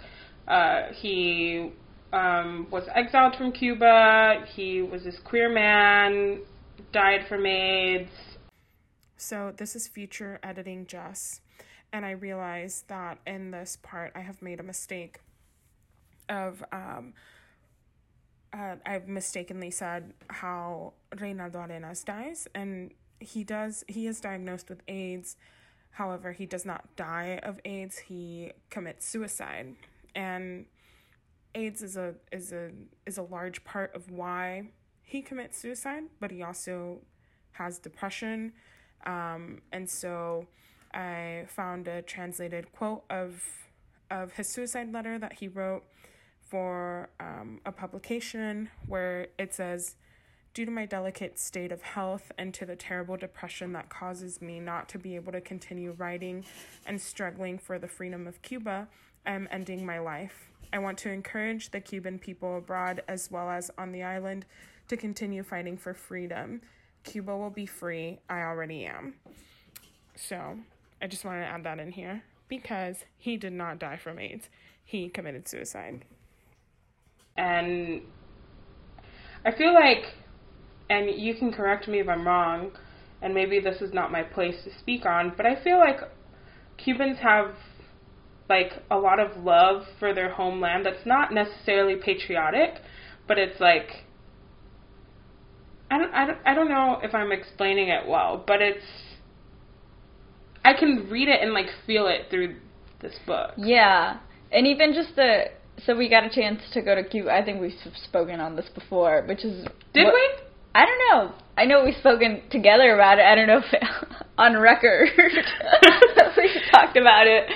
uh, 0.48 0.94
he 0.94 1.72
um, 2.14 2.68
was 2.72 2.84
exiled 2.94 3.36
from 3.36 3.52
Cuba. 3.52 4.46
He 4.48 4.82
was 4.82 5.04
this 5.04 5.20
queer 5.24 5.50
man, 5.50 6.42
died 6.92 7.28
from 7.28 7.46
AIDS. 7.46 8.12
So 9.18 9.54
this 9.56 9.76
is 9.76 9.88
future 9.88 10.40
editing 10.44 10.86
Jess, 10.86 11.42
and 11.92 12.06
I 12.06 12.12
realize 12.12 12.84
that 12.88 13.20
in 13.26 13.52
this 13.52 13.78
part 13.82 14.12
I 14.16 14.22
have 14.22 14.42
made 14.42 14.60
a 14.60 14.64
mistake 14.64 15.20
of 16.30 16.64
um 16.72 17.14
uh, 18.54 18.76
I've 18.86 19.08
mistakenly 19.08 19.72
said 19.72 20.14
how 20.30 20.94
Reinaldo 21.20 21.60
Arenas 21.60 22.04
dies, 22.04 22.48
and 22.56 22.92
he 23.20 23.44
does. 23.44 23.84
He 23.88 24.08
is 24.08 24.20
diagnosed 24.22 24.70
with 24.70 24.82
AIDS. 24.88 25.36
However, 25.98 26.32
he 26.32 26.46
does 26.46 26.64
not 26.64 26.96
die 26.96 27.40
of 27.42 27.60
AIDS. 27.66 27.98
He 27.98 28.52
commits 28.70 29.04
suicide, 29.04 29.76
and 30.14 30.68
AIDS 31.56 31.82
is 31.82 31.98
a 31.98 32.14
is 32.32 32.54
a 32.54 32.70
is 33.08 33.18
a 33.18 33.24
large 33.24 33.64
part 33.64 33.96
of 33.96 34.12
why 34.12 34.70
he 35.02 35.24
commits 35.24 35.58
suicide. 35.58 36.04
But 36.20 36.30
he 36.30 36.44
also 36.44 37.00
has 37.54 37.80
depression, 37.80 38.54
um, 39.08 39.64
and 39.72 39.90
so 39.90 40.46
I 40.94 41.46
found 41.48 41.88
a 41.88 42.04
translated 42.04 42.72
quote 42.74 43.04
of 43.10 43.44
of 44.12 44.34
his 44.34 44.48
suicide 44.48 44.94
letter 44.94 45.18
that 45.18 45.34
he 45.34 45.48
wrote 45.48 45.84
for 46.48 47.10
um, 47.20 47.60
a 47.66 47.72
publication 47.72 48.70
where 48.86 49.30
it 49.40 49.52
says, 49.52 49.96
Due 50.58 50.66
to 50.66 50.72
my 50.72 50.88
delicate 50.88 51.38
state 51.38 51.72
of 51.72 51.84
health 51.84 52.32
and 52.40 52.52
to 52.52 52.66
the 52.66 52.76
terrible 52.76 53.16
depression 53.16 53.74
that 53.74 53.90
causes 53.90 54.42
me 54.42 54.60
not 54.60 54.90
to 54.90 54.98
be 54.98 55.16
able 55.16 55.32
to 55.32 55.40
continue 55.40 55.92
writing 56.00 56.44
and 56.88 57.00
struggling 57.00 57.60
for 57.60 57.78
the 57.78 57.88
freedom 57.88 58.26
of 58.26 58.42
Cuba, 58.42 58.88
I 59.24 59.34
am 59.34 59.48
ending 59.52 59.86
my 59.86 60.00
life. 60.00 60.50
I 60.74 60.80
want 60.80 60.98
to 60.98 61.12
encourage 61.12 61.70
the 61.70 61.80
Cuban 61.80 62.18
people 62.18 62.58
abroad 62.58 63.04
as 63.08 63.30
well 63.30 63.52
as 63.52 63.70
on 63.78 63.92
the 63.92 64.02
island 64.02 64.48
to 64.88 64.98
continue 64.98 65.44
fighting 65.44 65.78
for 65.78 65.94
freedom. 65.94 66.62
Cuba 67.04 67.38
will 67.38 67.52
be 67.52 67.68
free. 67.68 68.18
I 68.28 68.42
already 68.42 68.84
am. 68.86 69.14
So 70.16 70.58
I 71.00 71.06
just 71.06 71.24
wanted 71.24 71.42
to 71.42 71.50
add 71.50 71.66
that 71.66 71.78
in 71.78 71.92
here 71.92 72.24
because 72.48 73.06
he 73.16 73.38
did 73.38 73.54
not 73.54 73.78
die 73.78 73.98
from 73.98 74.18
AIDS. 74.18 74.50
He 74.84 75.08
committed 75.08 75.48
suicide. 75.48 76.04
and 77.38 78.02
I 79.46 79.52
feel 79.52 79.76
like, 79.76 80.16
and 80.90 81.10
you 81.10 81.36
can 81.36 81.52
correct 81.52 81.88
me 81.88 82.00
if 82.00 82.08
I'm 82.08 82.26
wrong, 82.26 82.72
and 83.22 83.34
maybe 83.34 83.60
this 83.60 83.82
is 83.82 83.94
not 83.94 84.12
my 84.12 84.24
place 84.24 84.56
to 84.64 84.70
speak 84.80 85.06
on, 85.06 85.34
but 85.36 85.46
I 85.46 85.62
feel 85.64 85.78
like 85.80 86.00
Cubans 86.78 87.18
have 87.20 87.56
like 88.50 88.72
a 88.90 88.98
lot 88.98 89.20
of 89.20 89.44
love 89.44 89.84
for 90.00 90.14
their 90.14 90.32
homeland 90.32 90.86
that's 90.86 91.06
not 91.06 91.34
necessarily 91.34 91.96
patriotic, 91.96 92.82
but 93.28 93.38
it's 93.38 93.60
like 93.60 94.06
I 95.90 95.98
don't, 95.98 96.14
I 96.14 96.26
don't 96.26 96.38
I 96.46 96.54
don't 96.54 96.70
know 96.70 97.00
if 97.04 97.14
I'm 97.14 97.32
explaining 97.32 97.90
it 97.90 98.08
well, 98.08 98.44
but 98.46 98.62
it's 98.62 98.86
I 100.64 100.74
can 100.74 101.08
read 101.10 101.28
it 101.30 101.42
and 101.42 101.54
like 101.54 101.68
feel 101.86 102.08
it 102.08 102.28
through 102.30 102.56
this 103.02 103.16
book. 103.26 103.52
Yeah, 103.58 104.18
and 104.52 104.68
even 104.68 104.94
just 104.94 105.16
the 105.16 105.46
so 105.86 105.96
we 105.96 106.10
got 106.10 106.24
a 106.26 106.30
chance 106.30 106.62
to 106.74 106.82
go 106.82 106.96
to 106.96 107.04
Cuba. 107.04 107.32
I 107.32 107.44
think 107.44 107.62
we've 107.62 107.74
spoken 108.04 108.40
on 108.40 108.56
this 108.56 108.70
before, 108.74 109.24
which 109.28 109.46
is 109.46 109.66
Did 109.94 110.06
what- 110.06 110.14
we? 110.14 110.47
I 110.78 110.86
don't 110.86 111.00
know. 111.10 111.36
I 111.58 111.66
know 111.66 111.84
we've 111.84 111.96
spoken 111.96 112.44
together 112.52 112.94
about 112.94 113.18
it. 113.18 113.24
I 113.24 113.34
don't 113.34 113.48
know 113.48 113.62
if 113.66 114.18
on 114.38 114.56
record 114.58 115.10
we've 115.18 116.72
talked 116.72 116.96
about 116.96 117.26
it, 117.26 117.50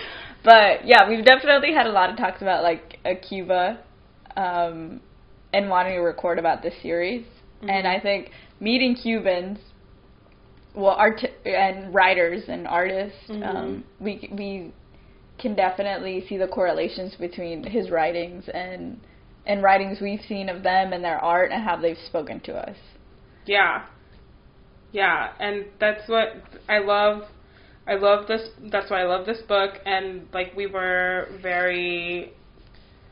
but 0.43 0.87
yeah, 0.87 1.07
we've 1.07 1.23
definitely 1.23 1.71
had 1.71 1.85
a 1.85 1.91
lot 1.91 2.09
of 2.09 2.17
talks 2.17 2.41
about 2.41 2.63
like 2.63 2.97
a 3.05 3.15
Cuba, 3.15 3.79
um, 4.35 5.01
and 5.53 5.69
wanting 5.69 5.93
to 5.93 5.99
record 5.99 6.39
about 6.39 6.63
this 6.63 6.73
series. 6.81 7.23
And 7.61 7.87
I 7.87 7.99
think 7.99 8.31
meeting 8.59 8.95
Cubans, 8.95 9.59
well, 10.73 10.95
art 10.97 11.21
and 11.45 11.93
writers 11.93 12.45
and 12.47 12.67
artists, 12.67 13.19
um, 13.43 13.83
we 13.99 14.27
we 14.31 14.73
can 15.37 15.53
definitely 15.53 16.25
see 16.27 16.37
the 16.37 16.47
correlations 16.47 17.13
between 17.19 17.63
his 17.63 17.91
writings 17.91 18.49
and 18.51 18.99
and 19.45 19.61
writings 19.61 19.99
we've 20.01 20.21
seen 20.27 20.49
of 20.49 20.63
them 20.63 20.91
and 20.91 21.03
their 21.03 21.19
art 21.19 21.51
and 21.51 21.63
how 21.63 21.75
they've 21.75 21.97
spoken 22.07 22.39
to 22.39 22.53
us. 22.53 22.77
Yeah. 23.45 23.85
Yeah, 24.91 25.31
and 25.39 25.65
that's 25.79 26.07
what 26.09 26.43
I 26.67 26.79
love. 26.79 27.23
I 27.87 27.95
love 27.95 28.27
this. 28.27 28.49
That's 28.71 28.91
why 28.91 29.01
I 29.01 29.05
love 29.05 29.25
this 29.25 29.41
book. 29.47 29.75
And 29.85 30.27
like 30.33 30.53
we 30.55 30.67
were 30.67 31.27
very 31.41 32.33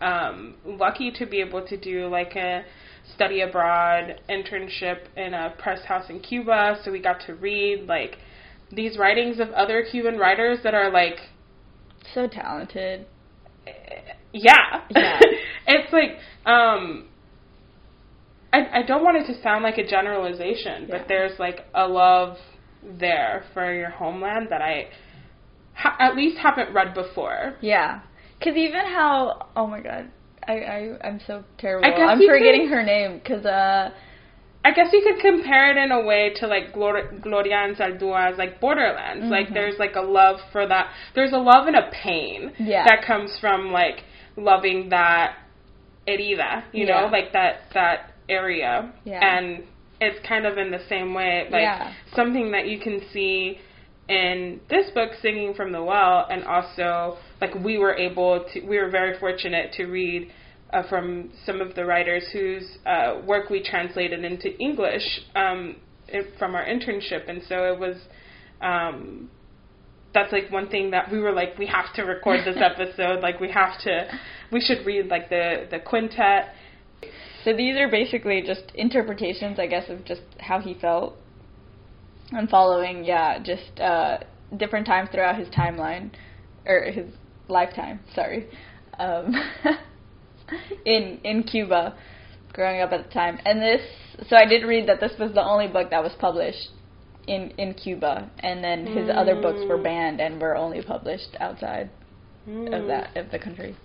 um, 0.01 0.55
lucky 0.65 1.11
to 1.11 1.25
be 1.25 1.41
able 1.41 1.65
to 1.67 1.77
do 1.77 2.07
like 2.07 2.35
a 2.35 2.63
study 3.15 3.41
abroad 3.41 4.21
internship 4.29 4.99
in 5.17 5.33
a 5.33 5.53
press 5.57 5.83
house 5.85 6.09
in 6.09 6.19
Cuba. 6.19 6.79
So 6.83 6.91
we 6.91 7.01
got 7.01 7.21
to 7.27 7.35
read 7.35 7.85
like 7.87 8.17
these 8.71 8.97
writings 8.97 9.39
of 9.39 9.49
other 9.51 9.85
Cuban 9.89 10.17
writers 10.17 10.59
that 10.63 10.73
are 10.75 10.91
like 10.91 11.17
So 12.13 12.27
talented. 12.27 13.05
yeah. 14.33 14.83
Yeah. 14.89 15.19
it's 15.67 15.91
like 15.93 16.17
um 16.45 17.05
I 18.53 18.79
I 18.79 18.81
don't 18.83 19.03
want 19.03 19.17
it 19.17 19.25
to 19.33 19.41
sound 19.41 19.63
like 19.63 19.77
a 19.77 19.85
generalization, 19.85 20.87
Yeah. 20.87 20.97
but 20.97 21.07
there's 21.07 21.37
like 21.39 21.65
a 21.73 21.87
love 21.87 22.37
there 22.83 23.43
for 23.53 23.73
your 23.73 23.89
homeland 23.89 24.47
that 24.49 24.61
I 24.61 24.87
ha- 25.73 25.95
at 25.99 26.15
least 26.15 26.37
haven't 26.37 26.73
read 26.73 26.93
before. 26.93 27.55
Yeah, 27.61 27.99
because 28.37 28.55
even 28.57 28.85
how 28.85 29.47
oh 29.55 29.67
my 29.67 29.81
god, 29.81 30.09
I 30.47 30.53
I 30.53 31.07
I'm 31.07 31.19
so 31.27 31.43
terrible. 31.57 31.85
I 31.87 31.91
guess 31.91 32.09
I'm 32.09 32.19
forgetting 32.19 32.67
could- 32.67 32.75
her 32.75 32.83
name 32.83 33.19
because 33.19 33.45
uh 33.45 33.91
I 34.65 34.71
guess 34.73 34.87
you 34.91 35.01
could 35.01 35.21
compare 35.21 35.71
it 35.71 35.77
in 35.77 35.91
a 35.93 36.01
way 36.01 36.33
to 36.39 36.47
like 36.47 36.73
Glor- 36.73 37.21
Gloria 37.21 37.55
Anzaldua's 37.55 38.37
like 38.37 38.59
Borderlands. 38.59 39.27
Like 39.31 39.47
Mhm. 39.49 39.53
there's 39.53 39.79
like 39.79 39.95
a 39.95 40.01
love 40.01 40.41
for 40.51 40.65
that. 40.67 40.89
There's 41.15 41.31
a 41.31 41.37
love 41.37 41.67
and 41.67 41.77
a 41.77 41.89
pain 41.93 42.51
Yeah. 42.59 42.83
that 42.83 43.01
comes 43.03 43.37
from 43.39 43.71
like 43.71 44.03
loving 44.35 44.89
that 44.89 45.35
herida, 46.07 46.63
you 46.73 46.85
Yeah. 46.85 47.01
know, 47.01 47.07
like 47.07 47.31
that 47.33 47.61
that 47.73 48.08
area. 48.29 48.93
Yeah. 49.03 49.19
And 49.37 49.63
it's 50.01 50.25
kind 50.27 50.45
of 50.45 50.57
in 50.57 50.71
the 50.71 50.81
same 50.87 51.13
way, 51.13 51.47
like 51.51 51.61
Yeah. 51.63 51.93
something 52.15 52.51
that 52.51 52.67
you 52.67 52.79
can 52.79 53.01
see 53.11 53.59
in 54.07 54.59
this 54.69 54.89
book, 54.91 55.11
Singing 55.21 55.53
from 55.53 55.71
the 55.71 55.83
Well, 55.83 56.25
and 56.31 56.43
also 56.45 57.17
like 57.41 57.53
we 57.55 57.77
were 57.77 57.93
able 57.93 58.45
to, 58.53 58.61
we 58.61 58.77
were 58.77 58.89
very 58.89 59.19
fortunate 59.19 59.71
to 59.73 59.85
read 59.85 60.31
uh, 60.71 60.83
from 60.87 61.31
some 61.45 61.61
of 61.61 61.75
the 61.75 61.85
writers 61.85 62.23
whose 62.31 62.77
uh, 62.85 63.21
work 63.25 63.49
we 63.49 63.61
translated 63.61 64.23
into 64.23 64.57
English 64.59 65.03
um, 65.35 65.75
from 66.37 66.55
our 66.55 66.65
internship, 66.65 67.27
and 67.29 67.41
so 67.47 67.71
it 67.73 67.79
was. 67.79 67.97
Um, 68.61 69.29
that's 70.11 70.31
like 70.31 70.51
one 70.51 70.67
thing 70.69 70.89
that 70.89 71.11
we 71.11 71.19
were 71.19 71.31
like, 71.31 71.55
we 71.59 71.67
have 71.67 71.93
to 71.93 72.01
record 72.01 72.39
this 72.43 72.57
episode. 72.71 73.21
like 73.21 73.39
we 73.39 73.51
have 73.51 73.79
to, 73.81 74.07
we 74.51 74.59
should 74.59 74.83
read 74.85 75.07
like 75.07 75.29
the 75.29 75.67
the 75.69 75.79
quintet. 75.79 76.53
So 77.43 77.53
these 77.55 77.75
are 77.77 77.89
basically 77.89 78.41
just 78.45 78.71
interpretations, 78.75 79.59
I 79.59 79.67
guess, 79.67 79.89
of 79.89 80.05
just 80.05 80.21
how 80.39 80.59
he 80.59 80.73
felt 80.73 81.15
and 82.31 82.49
following, 82.49 83.03
yeah, 83.03 83.39
just 83.41 83.79
uh 83.79 84.19
different 84.57 84.85
times 84.85 85.09
throughout 85.11 85.37
his 85.37 85.47
timeline 85.49 86.11
or 86.65 86.83
his 86.91 87.05
lifetime. 87.47 87.99
Sorry, 88.15 88.47
um, 88.99 89.33
in 90.85 91.19
in 91.23 91.43
Cuba, 91.43 91.95
growing 92.53 92.81
up 92.81 92.91
at 92.91 93.07
the 93.07 93.13
time, 93.13 93.39
and 93.45 93.61
this. 93.61 93.81
So 94.29 94.35
I 94.35 94.45
did 94.45 94.63
read 94.63 94.87
that 94.89 94.99
this 94.99 95.13
was 95.19 95.33
the 95.33 95.43
only 95.43 95.67
book 95.67 95.89
that 95.91 96.03
was 96.03 96.13
published 96.19 96.69
in 97.27 97.51
in 97.57 97.73
Cuba, 97.73 98.29
and 98.39 98.63
then 98.63 98.85
his 98.85 99.09
other 99.13 99.35
books 99.35 99.61
were 99.67 99.77
Mm. 99.77 99.83
banned 99.83 100.21
and 100.21 100.41
were 100.41 100.55
only 100.55 100.81
published 100.81 101.35
outside 101.39 101.89
of 102.47 102.83
Mm. 102.83 102.87
that 102.87 103.17
of 103.17 103.31
the 103.31 103.39
country. 103.39 103.75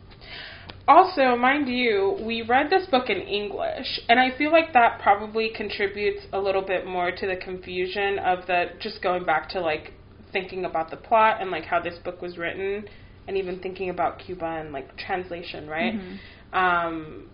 Also, 0.86 1.34
mind 1.34 1.66
you, 1.68 2.18
we 2.20 2.42
read 2.42 2.68
this 2.68 2.86
book 2.86 3.08
in 3.08 3.16
English, 3.16 4.00
and 4.08 4.20
I 4.20 4.36
feel 4.36 4.52
like 4.52 4.74
that 4.74 5.00
probably 5.00 5.48
contributes 5.48 6.26
a 6.32 6.38
little 6.38 6.60
bit 6.60 6.86
more 6.86 7.10
to 7.10 7.26
the 7.26 7.36
confusion 7.36 8.18
of 8.18 8.46
the 8.46 8.66
just 8.80 9.00
going 9.02 9.24
back 9.24 9.48
to 9.50 9.60
like 9.60 9.92
thinking 10.30 10.66
about 10.66 10.90
the 10.90 10.96
plot 10.96 11.40
and 11.40 11.50
like 11.50 11.64
how 11.64 11.80
this 11.80 11.98
book 12.04 12.20
was 12.20 12.36
written, 12.36 12.84
and 13.26 13.36
even 13.38 13.60
thinking 13.60 13.88
about 13.88 14.18
Cuba 14.18 14.44
and 14.44 14.72
like 14.72 14.94
translation, 14.98 15.68
right? 15.68 15.94
Mhm. 15.94 16.18
Um, 16.52 17.30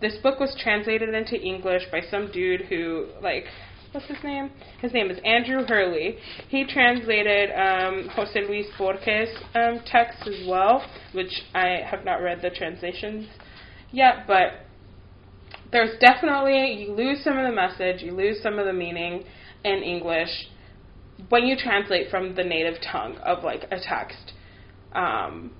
this 0.00 0.16
book 0.16 0.40
was 0.40 0.54
translated 0.56 1.14
into 1.14 1.40
English 1.40 1.84
by 1.92 2.00
some 2.00 2.30
dude 2.32 2.62
who 2.62 3.06
like 3.22 3.46
what's 3.92 4.06
his 4.06 4.22
name? 4.22 4.50
His 4.80 4.92
name 4.92 5.10
is 5.10 5.18
Andrew 5.24 5.64
Hurley. 5.66 6.16
He 6.48 6.64
translated 6.64 7.50
um, 7.50 8.08
Jose 8.14 8.40
Luis 8.46 8.66
Borges 8.78 9.28
um, 9.54 9.80
text 9.86 10.26
as 10.26 10.46
well, 10.46 10.84
which 11.12 11.42
I 11.54 11.80
have 11.88 12.04
not 12.04 12.16
read 12.16 12.40
the 12.42 12.50
translations 12.50 13.26
yet, 13.90 14.26
but 14.26 14.66
there's 15.72 15.98
definitely 16.00 16.84
you 16.84 16.92
lose 16.92 17.22
some 17.24 17.36
of 17.36 17.46
the 17.46 17.54
message, 17.54 18.02
you 18.02 18.12
lose 18.12 18.42
some 18.42 18.58
of 18.58 18.66
the 18.66 18.72
meaning 18.72 19.24
in 19.64 19.82
English 19.82 20.48
when 21.28 21.44
you 21.46 21.56
translate 21.56 22.10
from 22.10 22.34
the 22.34 22.44
native 22.44 22.80
tongue 22.90 23.16
of 23.18 23.44
like 23.44 23.64
a 23.70 23.78
text. 23.80 24.32
Um, 24.92 25.52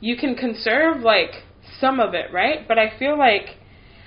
you 0.00 0.16
can 0.16 0.34
conserve 0.34 1.00
like 1.00 1.42
some 1.80 2.00
of 2.00 2.14
it, 2.14 2.32
right? 2.32 2.66
But 2.68 2.78
I 2.78 2.98
feel 2.98 3.18
like 3.18 3.56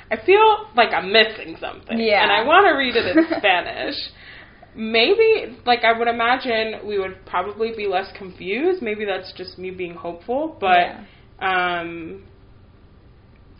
I 0.10 0.18
feel 0.26 0.68
like 0.76 0.94
I'm 0.94 1.12
missing 1.12 1.58
something. 1.60 2.00
Yeah. 2.00 2.24
And 2.24 2.32
I 2.32 2.44
want 2.44 2.66
to 2.68 2.78
read 2.78 2.96
it 2.96 3.16
in 3.16 3.26
Spanish. 3.38 3.96
Maybe 4.76 5.58
like 5.66 5.84
I 5.84 5.98
would 5.98 6.08
imagine 6.08 6.88
we 6.88 7.00
would 7.00 7.26
probably 7.26 7.74
be 7.76 7.88
less 7.88 8.08
confused. 8.18 8.82
Maybe 8.82 9.06
that's 9.06 9.34
just 9.34 9.58
me 9.58 9.72
being 9.72 9.96
hopeful, 9.96 10.56
but 10.60 10.98
um 11.44 12.24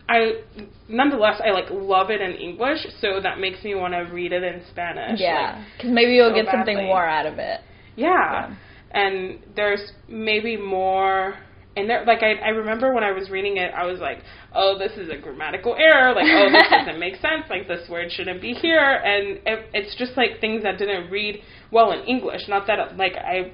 I 0.08 0.40
nonetheless 0.88 1.40
I 1.44 1.50
like 1.50 1.66
love 1.70 2.10
it 2.10 2.20
in 2.20 2.32
English, 2.32 2.78
so 3.00 3.20
that 3.22 3.38
makes 3.40 3.62
me 3.62 3.74
want 3.74 3.92
to 3.94 4.00
read 4.12 4.32
it 4.32 4.42
in 4.42 4.62
Spanish. 4.70 5.20
Yeah, 5.20 5.56
like, 5.58 5.76
because 5.76 5.90
maybe 5.92 6.12
you'll 6.12 6.30
so 6.30 6.42
get 6.42 6.46
something 6.50 6.76
more 6.76 7.04
out 7.04 7.26
of 7.26 7.38
it. 7.38 7.60
yeah. 7.96 8.06
Yeah. 8.48 8.54
And 8.90 9.40
there's 9.54 9.92
maybe 10.08 10.56
more 10.56 11.34
and 11.78 11.88
there 11.88 12.04
like 12.04 12.22
I 12.22 12.34
I 12.34 12.48
remember 12.50 12.92
when 12.92 13.04
I 13.04 13.12
was 13.12 13.30
reading 13.30 13.56
it 13.56 13.72
I 13.74 13.86
was 13.86 14.00
like, 14.00 14.18
"Oh, 14.54 14.78
this 14.78 14.92
is 14.96 15.08
a 15.10 15.16
grammatical 15.16 15.74
error. 15.76 16.14
Like, 16.14 16.26
oh, 16.28 16.50
this 16.50 16.68
doesn't 16.70 16.98
make 16.98 17.14
sense. 17.14 17.44
Like 17.48 17.68
this 17.68 17.88
word 17.88 18.10
shouldn't 18.10 18.40
be 18.40 18.52
here." 18.52 18.78
And 18.80 19.38
it, 19.46 19.66
it's 19.74 19.94
just 19.96 20.16
like 20.16 20.40
things 20.40 20.62
that 20.62 20.78
didn't 20.78 21.10
read 21.10 21.42
well 21.70 21.92
in 21.92 22.00
English. 22.04 22.42
Not 22.48 22.66
that 22.66 22.96
like 22.96 23.14
I 23.16 23.52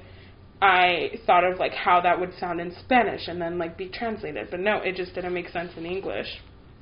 I 0.61 1.19
thought 1.25 1.43
of 1.43 1.59
like 1.59 1.73
how 1.73 2.01
that 2.01 2.19
would 2.19 2.33
sound 2.39 2.59
in 2.59 2.73
Spanish 2.79 3.27
and 3.27 3.41
then 3.41 3.57
like 3.57 3.77
be 3.77 3.89
translated, 3.89 4.47
but 4.51 4.59
no, 4.59 4.77
it 4.77 4.95
just 4.95 5.13
didn't 5.13 5.33
make 5.33 5.49
sense 5.49 5.71
in 5.77 5.85
English. 5.85 6.27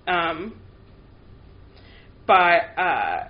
Um 0.08 0.60
but 2.26 2.78
uh 2.78 3.28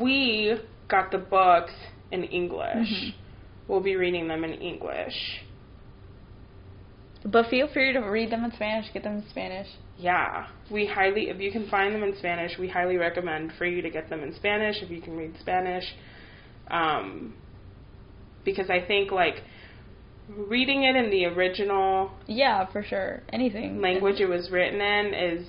we 0.00 0.54
got 0.88 1.10
the 1.10 1.18
books 1.18 1.72
in 2.10 2.24
English. 2.24 2.88
Mhm. 2.88 3.14
We'll 3.68 3.80
be 3.80 3.96
reading 3.96 4.28
them 4.28 4.44
in 4.44 4.52
English. 4.54 5.14
But 7.26 7.46
feel 7.48 7.68
free 7.72 7.92
to 7.94 8.00
read 8.00 8.30
them 8.30 8.44
in 8.44 8.52
Spanish, 8.52 8.92
get 8.92 9.02
them 9.02 9.16
in 9.18 9.24
Spanish. 9.30 9.66
Yeah, 9.96 10.46
we 10.70 10.86
highly, 10.86 11.30
if 11.30 11.40
you 11.40 11.50
can 11.50 11.68
find 11.70 11.94
them 11.94 12.02
in 12.02 12.14
Spanish, 12.18 12.58
we 12.58 12.68
highly 12.68 12.96
recommend 12.98 13.52
for 13.56 13.64
you 13.64 13.80
to 13.80 13.88
get 13.90 14.10
them 14.10 14.22
in 14.22 14.34
Spanish 14.34 14.76
if 14.82 14.90
you 14.90 15.00
can 15.00 15.16
read 15.16 15.32
Spanish. 15.40 15.84
Um, 16.70 17.34
because 18.44 18.68
I 18.68 18.80
think, 18.86 19.10
like, 19.10 19.36
reading 20.28 20.82
it 20.84 20.96
in 20.96 21.10
the 21.10 21.24
original 21.26 22.10
Yeah, 22.26 22.66
for 22.70 22.82
sure. 22.82 23.22
Anything. 23.32 23.80
language 23.80 24.20
it 24.20 24.26
was 24.28 24.50
written 24.50 24.80
in 24.82 25.14
is, 25.14 25.46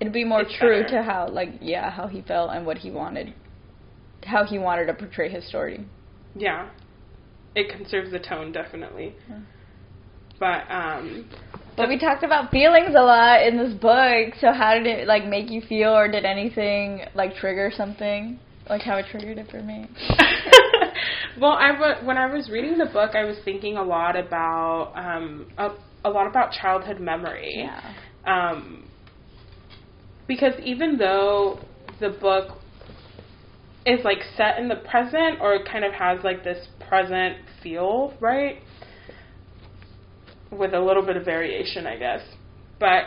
It'd 0.00 0.12
be 0.12 0.24
more 0.24 0.44
true 0.44 0.82
better. 0.82 0.98
to 0.98 1.02
how, 1.02 1.28
like, 1.28 1.54
yeah, 1.60 1.90
how 1.90 2.06
he 2.06 2.22
felt 2.22 2.50
and 2.52 2.64
what 2.64 2.78
he 2.78 2.90
wanted, 2.90 3.34
how 4.24 4.44
he 4.44 4.58
wanted 4.58 4.86
to 4.86 4.94
portray 4.94 5.28
his 5.28 5.46
story. 5.48 5.84
yeah, 6.36 6.68
it 7.54 7.70
conserves 7.74 8.10
the 8.10 8.18
tone, 8.18 8.52
definitely. 8.52 9.14
Yeah. 9.28 9.40
But, 10.38 10.70
um, 10.70 11.28
But 11.76 11.88
we 11.88 11.98
talked 11.98 12.22
about 12.22 12.50
feelings 12.50 12.94
a 12.96 13.02
lot 13.02 13.42
in 13.42 13.58
this 13.58 13.74
book. 13.74 14.34
So 14.40 14.52
how 14.52 14.74
did 14.74 14.86
it 14.86 15.06
like 15.06 15.26
make 15.26 15.50
you 15.50 15.60
feel, 15.60 15.90
or 15.90 16.08
did 16.10 16.24
anything 16.24 17.02
like 17.14 17.34
trigger 17.34 17.70
something? 17.76 18.38
Like 18.68 18.82
how 18.82 18.96
it 18.96 19.06
triggered 19.10 19.38
it 19.38 19.50
for 19.50 19.62
me. 19.62 19.88
well, 21.40 21.52
I 21.52 21.72
w- 21.72 22.06
when 22.06 22.16
I 22.16 22.32
was 22.32 22.48
reading 22.48 22.78
the 22.78 22.86
book, 22.86 23.14
I 23.14 23.24
was 23.24 23.36
thinking 23.44 23.76
a 23.76 23.82
lot 23.82 24.16
about 24.16 24.92
um, 24.94 25.46
a, 25.58 25.70
a 26.04 26.10
lot 26.10 26.26
about 26.26 26.52
childhood 26.52 27.00
memory. 27.00 27.52
Yeah. 27.56 27.94
Um, 28.26 28.88
because 30.28 30.54
even 30.62 30.96
though 30.96 31.58
the 31.98 32.10
book 32.10 32.58
is 33.84 34.04
like 34.04 34.18
set 34.36 34.58
in 34.58 34.68
the 34.68 34.76
present 34.76 35.40
or 35.40 35.58
kind 35.64 35.84
of 35.84 35.92
has 35.92 36.22
like 36.22 36.44
this 36.44 36.68
present 36.90 37.36
feel, 37.62 38.12
right? 38.20 38.56
With 40.50 40.74
a 40.74 40.80
little 40.80 41.06
bit 41.06 41.16
of 41.16 41.24
variation, 41.24 41.86
I 41.86 41.96
guess. 41.96 42.20
But 42.80 43.04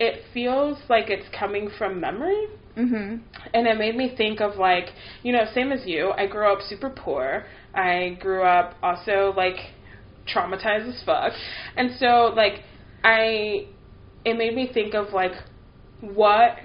it 0.00 0.22
feels 0.32 0.78
like 0.88 1.10
it's 1.10 1.26
coming 1.38 1.68
from 1.76 2.00
memory 2.00 2.46
Mhm. 2.76 3.20
and 3.52 3.66
it 3.66 3.76
made 3.76 3.96
me 3.96 4.14
think 4.16 4.40
of 4.40 4.56
like 4.56 4.90
you 5.24 5.32
know 5.32 5.44
same 5.52 5.72
as 5.72 5.84
you 5.84 6.12
i 6.16 6.28
grew 6.28 6.46
up 6.52 6.62
super 6.62 6.88
poor 6.88 7.44
i 7.74 8.16
grew 8.20 8.44
up 8.44 8.76
also 8.84 9.32
like 9.36 9.56
traumatized 10.32 10.88
as 10.88 11.02
fuck 11.02 11.32
and 11.76 11.90
so 11.98 12.32
like 12.36 12.62
i 13.02 13.66
it 14.24 14.34
made 14.38 14.54
me 14.54 14.68
think 14.72 14.94
of 14.94 15.12
like 15.12 15.32
what 16.00 16.58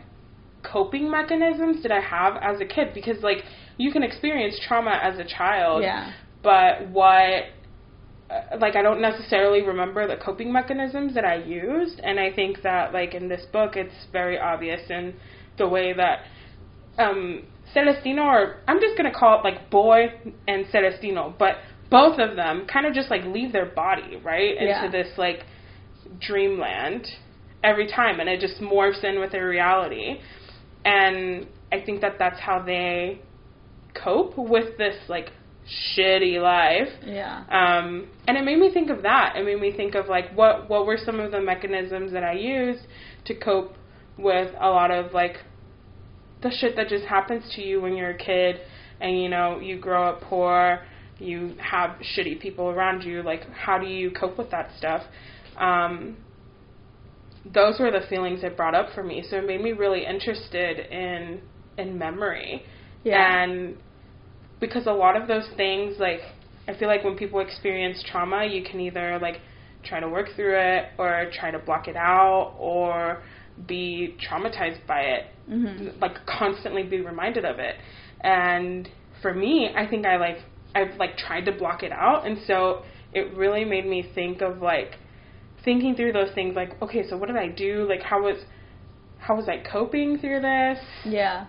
coping 0.61 1.09
mechanisms 1.09 1.81
did 1.81 1.91
i 1.91 1.99
have 1.99 2.37
as 2.37 2.61
a 2.61 2.65
kid 2.65 2.89
because 2.93 3.23
like 3.23 3.43
you 3.77 3.91
can 3.91 4.03
experience 4.03 4.59
trauma 4.67 4.99
as 5.01 5.17
a 5.17 5.25
child 5.25 5.81
Yeah. 5.81 6.11
But 6.43 6.87
what 6.89 7.45
uh, 8.29 8.57
like 8.59 8.75
I 8.75 8.81
don't 8.81 9.01
necessarily 9.01 9.61
remember 9.61 10.07
the 10.07 10.17
coping 10.17 10.51
mechanisms 10.51 11.13
that 11.15 11.25
I 11.25 11.35
used 11.35 11.99
and 12.03 12.19
I 12.19 12.31
think 12.31 12.61
that 12.63 12.93
like 12.93 13.13
in 13.13 13.27
this 13.27 13.45
book 13.51 13.75
it's 13.75 13.93
very 14.11 14.37
obvious 14.39 14.81
in 14.89 15.13
the 15.57 15.67
way 15.67 15.93
that 15.93 16.19
um 16.99 17.43
Celestino 17.73 18.21
or 18.23 18.57
I'm 18.67 18.79
just 18.79 18.97
going 18.97 19.11
to 19.11 19.17
call 19.17 19.39
it 19.39 19.43
like 19.43 19.69
boy 19.69 20.07
and 20.47 20.65
Celestino 20.71 21.33
but 21.39 21.55
both 21.89 22.19
of 22.19 22.35
them 22.35 22.65
kind 22.71 22.85
of 22.85 22.93
just 22.93 23.09
like 23.09 23.23
leave 23.25 23.51
their 23.51 23.65
body 23.67 24.17
right 24.23 24.55
Yeah. 24.59 24.85
into 24.85 24.97
this 24.97 25.09
like 25.17 25.45
dreamland 26.19 27.07
every 27.63 27.87
time 27.87 28.19
and 28.19 28.29
it 28.29 28.39
just 28.39 28.59
morphs 28.61 29.03
in 29.03 29.19
with 29.19 29.31
their 29.31 29.47
reality 29.47 30.19
and 30.85 31.47
I 31.71 31.79
think 31.81 32.01
that 32.01 32.19
that's 32.19 32.39
how 32.39 32.61
they 32.61 33.21
cope 33.95 34.37
with 34.37 34.77
this 34.77 34.95
like 35.07 35.31
shitty 35.67 36.41
life. 36.41 36.89
Yeah. 37.05 37.43
Um, 37.49 38.09
and 38.27 38.37
it 38.37 38.43
made 38.43 38.59
me 38.59 38.71
think 38.73 38.89
of 38.89 39.03
that. 39.03 39.35
It 39.35 39.45
made 39.45 39.59
me 39.59 39.71
think 39.75 39.95
of 39.95 40.07
like 40.07 40.33
what 40.35 40.69
what 40.69 40.85
were 40.85 40.97
some 41.03 41.19
of 41.19 41.31
the 41.31 41.41
mechanisms 41.41 42.11
that 42.11 42.23
I 42.23 42.33
used 42.33 42.85
to 43.25 43.35
cope 43.35 43.75
with 44.17 44.53
a 44.59 44.69
lot 44.69 44.91
of 44.91 45.13
like 45.13 45.37
the 46.41 46.51
shit 46.51 46.75
that 46.75 46.89
just 46.89 47.05
happens 47.05 47.43
to 47.55 47.61
you 47.61 47.81
when 47.81 47.95
you're 47.95 48.11
a 48.11 48.17
kid 48.17 48.57
and 48.99 49.21
you 49.21 49.29
know 49.29 49.59
you 49.59 49.79
grow 49.79 50.09
up 50.09 50.21
poor, 50.21 50.81
you 51.19 51.55
have 51.59 51.97
shitty 52.17 52.39
people 52.39 52.69
around 52.69 53.03
you. 53.03 53.23
Like 53.23 53.49
how 53.51 53.77
do 53.77 53.87
you 53.87 54.11
cope 54.11 54.37
with 54.37 54.51
that 54.51 54.71
stuff? 54.77 55.03
Um, 55.57 56.17
those 57.53 57.79
were 57.79 57.91
the 57.91 58.05
feelings 58.09 58.43
it 58.43 58.55
brought 58.55 58.75
up 58.75 58.93
for 58.93 59.03
me. 59.03 59.23
So 59.29 59.37
it 59.37 59.45
made 59.45 59.61
me 59.61 59.71
really 59.71 60.05
interested 60.05 60.79
in 60.91 61.41
in 61.77 61.97
memory. 61.97 62.63
Yeah. 63.03 63.43
And 63.43 63.77
because 64.63 64.87
a 64.87 64.91
lot 64.91 65.21
of 65.21 65.27
those 65.27 65.45
things 65.57 65.97
like 65.99 66.21
I 66.69 66.73
feel 66.73 66.87
like 66.87 67.03
when 67.03 67.17
people 67.17 67.41
experience 67.41 68.01
trauma, 68.09 68.45
you 68.45 68.63
can 68.63 68.79
either 68.79 69.19
like 69.21 69.41
try 69.83 69.99
to 69.99 70.07
work 70.07 70.27
through 70.37 70.57
it 70.57 70.85
or 70.97 71.29
try 71.37 71.51
to 71.51 71.59
block 71.59 71.89
it 71.89 71.97
out 71.97 72.55
or 72.57 73.21
be 73.67 74.15
traumatized 74.25 74.87
by 74.87 75.01
it. 75.01 75.23
Mhm. 75.49 75.99
Like 76.01 76.25
constantly 76.25 76.83
be 76.83 77.01
reminded 77.01 77.43
of 77.43 77.59
it. 77.59 77.75
And 78.21 78.87
for 79.21 79.33
me, 79.33 79.69
I 79.75 79.85
think 79.85 80.05
I 80.05 80.15
like 80.15 80.37
I've 80.73 80.95
like 80.97 81.17
tried 81.17 81.43
to 81.45 81.51
block 81.51 81.83
it 81.83 81.91
out 81.91 82.25
and 82.25 82.37
so 82.47 82.83
it 83.13 83.33
really 83.35 83.65
made 83.65 83.85
me 83.85 84.01
think 84.15 84.41
of 84.41 84.61
like 84.61 84.91
thinking 85.65 85.93
through 85.97 86.13
those 86.13 86.31
things 86.33 86.55
like 86.55 86.81
okay, 86.81 87.05
so 87.09 87.17
what 87.17 87.27
did 87.27 87.35
I 87.35 87.49
do? 87.49 87.85
Like 87.89 88.01
how 88.01 88.21
was 88.23 88.37
how 89.19 89.35
was 89.35 89.49
I 89.49 89.57
coping 89.69 90.19
through 90.19 90.39
this? 90.39 90.79
Yeah. 91.03 91.47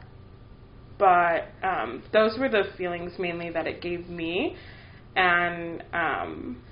But 0.98 1.48
um, 1.62 2.02
those 2.12 2.38
were 2.38 2.48
the 2.48 2.64
feelings 2.76 3.12
mainly 3.18 3.50
that 3.50 3.66
it 3.66 3.80
gave 3.80 4.08
me, 4.08 4.56
and 5.16 5.82
um, 5.92 6.62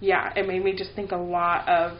yeah, 0.00 0.32
it 0.36 0.46
made 0.46 0.64
me 0.64 0.74
just 0.76 0.92
think 0.94 1.12
a 1.12 1.16
lot 1.16 1.68
of 1.68 1.98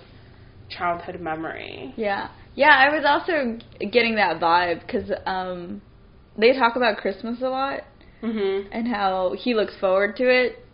childhood 0.68 1.20
memory. 1.20 1.94
Yeah. 1.96 2.28
Yeah, 2.54 2.74
I 2.76 2.94
was 2.94 3.04
also 3.06 3.58
getting 3.92 4.16
that 4.16 4.40
vibe 4.40 4.80
because 4.80 5.10
um, 5.26 5.80
they 6.36 6.52
talk 6.52 6.76
about 6.76 6.98
Christmas 6.98 7.40
a 7.40 7.48
lot 7.48 7.84
Mhm. 8.22 8.66
and 8.72 8.88
how 8.88 9.34
he 9.38 9.54
looks 9.54 9.76
forward 9.78 10.16
to 10.16 10.28
it, 10.28 10.64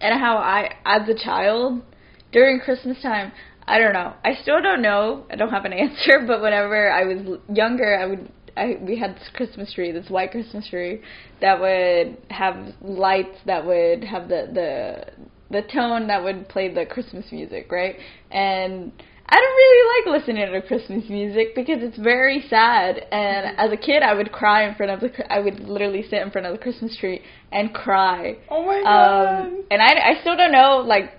and 0.00 0.20
how 0.20 0.36
I, 0.36 0.70
as 0.84 1.08
a 1.08 1.14
child, 1.14 1.82
during 2.30 2.60
Christmas 2.60 3.00
time, 3.02 3.32
I 3.66 3.78
don't 3.78 3.94
know. 3.94 4.12
I 4.24 4.34
still 4.42 4.62
don't 4.62 4.80
know. 4.80 5.24
I 5.30 5.34
don't 5.34 5.50
have 5.50 5.64
an 5.64 5.72
answer. 5.84 6.24
But 6.26 6.40
whenever 6.40 6.90
I 6.90 7.04
was 7.04 7.40
younger, 7.52 7.98
I 7.98 8.06
would. 8.06 8.28
I 8.56 8.78
we 8.80 8.98
had 8.98 9.16
this 9.16 9.28
Christmas 9.34 9.72
tree, 9.72 9.92
this 9.92 10.08
white 10.08 10.30
Christmas 10.30 10.68
tree, 10.68 11.00
that 11.40 11.60
would 11.60 12.16
have 12.30 12.74
lights 12.80 13.38
that 13.46 13.64
would 13.64 14.04
have 14.04 14.28
the 14.28 14.48
the 14.52 15.26
the 15.50 15.62
tone 15.72 16.08
that 16.08 16.22
would 16.22 16.48
play 16.48 16.72
the 16.72 16.86
Christmas 16.86 17.26
music, 17.30 17.70
right? 17.70 17.96
And 18.30 18.92
I 19.28 19.36
don't 19.36 19.56
really 19.56 20.12
like 20.12 20.20
listening 20.20 20.52
to 20.52 20.62
Christmas 20.62 21.08
music 21.08 21.54
because 21.56 21.78
it's 21.82 21.98
very 21.98 22.44
sad. 22.48 22.98
And 23.10 23.58
as 23.58 23.72
a 23.72 23.76
kid, 23.76 24.02
I 24.02 24.14
would 24.14 24.30
cry 24.30 24.68
in 24.68 24.74
front 24.76 24.92
of 24.92 25.00
the. 25.00 25.32
I 25.32 25.40
would 25.40 25.60
literally 25.60 26.02
sit 26.02 26.22
in 26.22 26.30
front 26.30 26.46
of 26.46 26.52
the 26.52 26.58
Christmas 26.58 26.96
tree 26.96 27.22
and 27.50 27.74
cry. 27.74 28.36
Oh 28.48 28.64
my 28.64 28.82
god. 28.82 29.46
Um, 29.46 29.64
and 29.70 29.82
I, 29.82 30.12
I 30.12 30.20
still 30.20 30.36
don't 30.36 30.52
know 30.52 30.84
like 30.86 31.12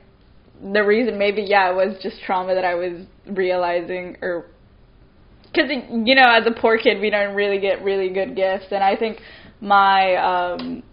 the 0.73 0.83
reason. 0.83 1.17
Maybe 1.17 1.41
yeah, 1.41 1.69
it 1.69 1.75
was 1.75 1.97
just 2.01 2.21
trauma 2.21 2.55
that 2.55 2.63
I 2.63 2.75
was 2.75 3.05
realizing, 3.25 4.17
or 4.21 4.45
because 5.57 5.71
you 6.05 6.15
know, 6.15 6.29
as 6.29 6.45
a 6.45 6.51
poor 6.51 6.77
kid, 6.77 6.99
we 6.99 7.09
don't 7.09 7.35
really 7.35 7.59
get 7.59 7.83
really 7.83 8.09
good 8.09 8.35
gifts, 8.35 8.65
and 8.71 8.83
I 8.83 8.95
think 8.95 9.19
my 9.59 10.15
um, 10.15 10.83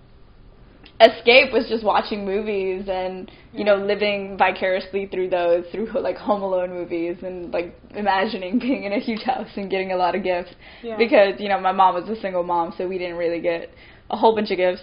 escape 1.01 1.53
was 1.53 1.67
just 1.69 1.85
watching 1.85 2.25
movies 2.25 2.89
and 2.89 3.31
you 3.53 3.65
know 3.65 3.75
living 3.75 4.39
vicariously 4.39 5.07
through 5.07 5.29
those 5.29 5.65
through 5.73 5.89
like 6.01 6.17
Home 6.17 6.43
Alone 6.43 6.71
movies 6.71 7.19
and 7.23 7.53
like 7.53 7.75
imagining 7.95 8.59
being 8.61 8.85
in 8.85 8.93
a 8.93 9.01
huge 9.01 9.23
house 9.23 9.49
and 9.57 9.71
getting 9.71 9.93
a 9.93 9.97
lot 9.97 10.15
of 10.15 10.23
gifts. 10.23 10.55
Yeah. 10.83 10.97
because 10.97 11.41
you 11.41 11.49
know 11.49 11.61
my 11.61 11.73
mom 11.73 11.95
was 11.95 12.09
a 12.09 12.21
single 12.21 12.43
mom 12.43 12.73
so 12.77 12.89
we 12.89 12.99
didn't 12.99 13.17
really 13.17 13.41
get 13.41 13.71
a 14.11 14.17
whole 14.17 14.35
bunch 14.35 14.51
of 14.51 14.57
gifts. 14.57 14.83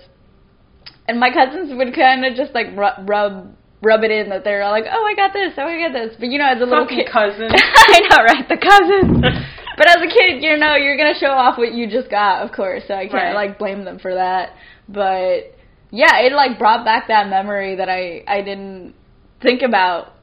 And 1.08 1.20
my 1.20 1.32
cousins 1.34 1.72
would 1.76 1.94
kind 1.96 2.24
of 2.26 2.36
just 2.36 2.54
like 2.54 2.68
rub, 2.76 3.10
rub 3.10 3.56
rub 3.82 4.04
it 4.04 4.12
in 4.12 4.30
that 4.30 4.44
they're 4.44 4.62
all 4.62 4.72
like 4.72 4.86
oh 4.86 5.04
I 5.06 5.16
got 5.16 5.34
this 5.34 5.54
oh 5.58 5.66
I 5.66 5.80
got 5.80 5.94
this. 5.94 6.16
But 6.20 6.30
you 6.30 6.38
know 6.38 6.48
as 6.48 6.62
a 6.62 6.66
little 6.66 6.86
Fucking 6.86 7.06
kid 7.06 7.12
cousins. 7.12 7.52
I 7.56 8.00
know 8.10 8.24
right? 8.24 8.48
The 8.48 8.58
cousins 8.58 9.46
but 9.78 9.88
as 9.88 9.98
a 9.98 10.08
kid 10.08 10.42
you 10.44 10.58
know 10.58 10.76
you're 10.76 10.98
gonna 10.98 11.18
show 11.20 11.32
off 11.32 11.58
what 11.58 11.74
you 11.74 11.90
just 11.90 12.10
got 12.10 12.44
of 12.44 12.52
course 12.56 12.84
so 12.88 12.94
I 12.94 13.04
can't 13.08 13.14
Right. 13.14 13.34
like 13.50 13.60
blame 13.60 13.86
them 13.86 14.00
for 14.00 14.14
that 14.16 14.54
but 14.90 15.56
yeah, 15.94 16.20
it 16.22 16.32
like 16.32 16.58
brought 16.58 16.86
back 16.86 17.10
that 17.10 17.30
memory 17.30 17.76
that 17.76 17.90
I 17.90 18.24
I 18.26 18.42
didn't 18.42 18.96
think 19.42 19.62
about. 19.62 20.14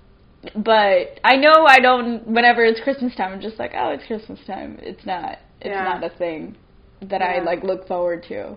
But 0.57 1.21
I 1.25 1.37
know 1.37 1.67
I 1.69 1.79
don't. 1.81 2.27
Whenever 2.27 2.65
it's 2.65 2.81
Christmas 2.81 3.15
time, 3.15 3.33
I'm 3.35 3.41
just 3.43 3.59
like, 3.59 3.73
oh, 3.77 3.91
it's 3.91 4.07
Christmas 4.07 4.39
time. 4.47 4.79
It's 4.81 5.05
not. 5.05 5.39
It's 5.61 5.69
Yeah. 5.69 5.85
not 5.85 6.03
a 6.05 6.09
thing 6.17 6.57
that 7.03 7.21
I 7.21 7.41
like 7.43 7.63
look 7.65 7.87
forward 7.87 8.23
to. 8.29 8.57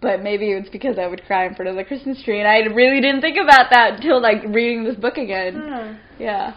But 0.00 0.22
maybe 0.22 0.52
it's 0.52 0.68
because 0.68 0.98
I 0.98 1.06
would 1.08 1.24
cry 1.24 1.46
in 1.46 1.54
front 1.56 1.68
of 1.68 1.74
the 1.76 1.84
Christmas 1.84 2.22
tree, 2.22 2.38
and 2.38 2.46
I 2.48 2.58
really 2.72 3.00
didn't 3.00 3.22
think 3.22 3.38
about 3.38 3.70
that 3.70 3.94
until 3.94 4.20
like 4.20 4.42
reading 4.46 4.84
this 4.84 4.96
book 4.96 5.16
again. 5.16 5.54
Hmm. 5.56 5.92
Yeah. 6.22 6.54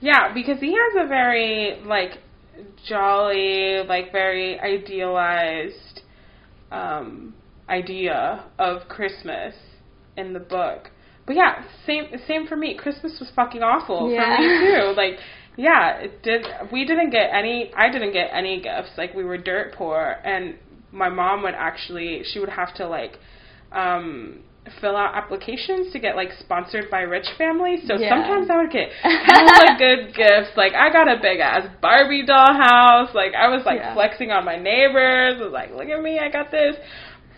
Yeah, 0.00 0.32
because 0.32 0.58
he 0.60 0.72
has 0.72 1.04
a 1.04 1.06
very 1.06 1.82
like 1.84 2.18
jolly, 2.88 3.82
like 3.86 4.12
very 4.12 4.58
idealized 4.60 6.00
um, 6.70 7.34
idea 7.68 8.44
of 8.58 8.88
Christmas 8.88 9.54
in 10.16 10.32
the 10.32 10.40
book. 10.40 10.90
But 11.26 11.36
yeah, 11.36 11.64
same 11.86 12.04
same 12.26 12.46
for 12.46 12.56
me. 12.56 12.74
Christmas 12.76 13.18
was 13.20 13.30
fucking 13.36 13.62
awful 13.62 14.10
Yeah. 14.10 14.36
for 14.36 14.42
me 14.42 14.48
too. 14.80 14.96
Like, 14.96 15.18
yeah, 15.56 15.98
it 15.98 16.22
did. 16.22 16.46
We 16.72 16.84
didn't 16.84 17.10
get 17.10 17.30
any. 17.32 17.70
I 17.76 17.90
didn't 17.90 18.12
get 18.12 18.30
any 18.32 18.60
gifts. 18.60 18.90
Like, 18.96 19.14
we 19.14 19.24
were 19.24 19.38
dirt 19.38 19.74
poor, 19.74 20.16
and 20.24 20.56
my 20.92 21.08
mom 21.08 21.42
would 21.42 21.54
actually. 21.54 22.22
She 22.32 22.38
would 22.40 22.48
have 22.48 22.74
to 22.76 22.88
like. 22.88 23.18
um 23.72 24.40
fill 24.80 24.96
out 24.96 25.14
applications 25.14 25.92
to 25.92 25.98
get 25.98 26.16
like 26.16 26.30
sponsored 26.38 26.90
by 26.90 27.00
rich 27.00 27.26
families. 27.38 27.80
So 27.86 27.96
Yeah. 27.98 28.10
sometimes 28.10 28.50
I 28.50 28.56
would 28.58 28.70
get 28.70 28.90
hella 29.02 29.76
good 29.78 30.14
gifts. 30.14 30.50
Like 30.56 30.74
I 30.74 30.92
got 30.92 31.08
a 31.08 31.18
big 31.20 31.40
ass 31.40 31.66
Barbie 31.80 32.24
doll 32.26 32.52
house. 32.54 33.10
Like 33.14 33.34
I 33.34 33.48
was 33.48 33.64
like 33.64 33.78
Yeah. 33.80 33.94
flexing 33.94 34.30
on 34.30 34.44
my 34.44 34.56
neighbors. 34.56 35.36
I 35.40 35.44
was 35.44 35.52
like, 35.52 35.70
look 35.72 35.88
at 35.88 36.02
me, 36.02 36.18
I 36.18 36.28
got 36.30 36.50
this. 36.50 36.76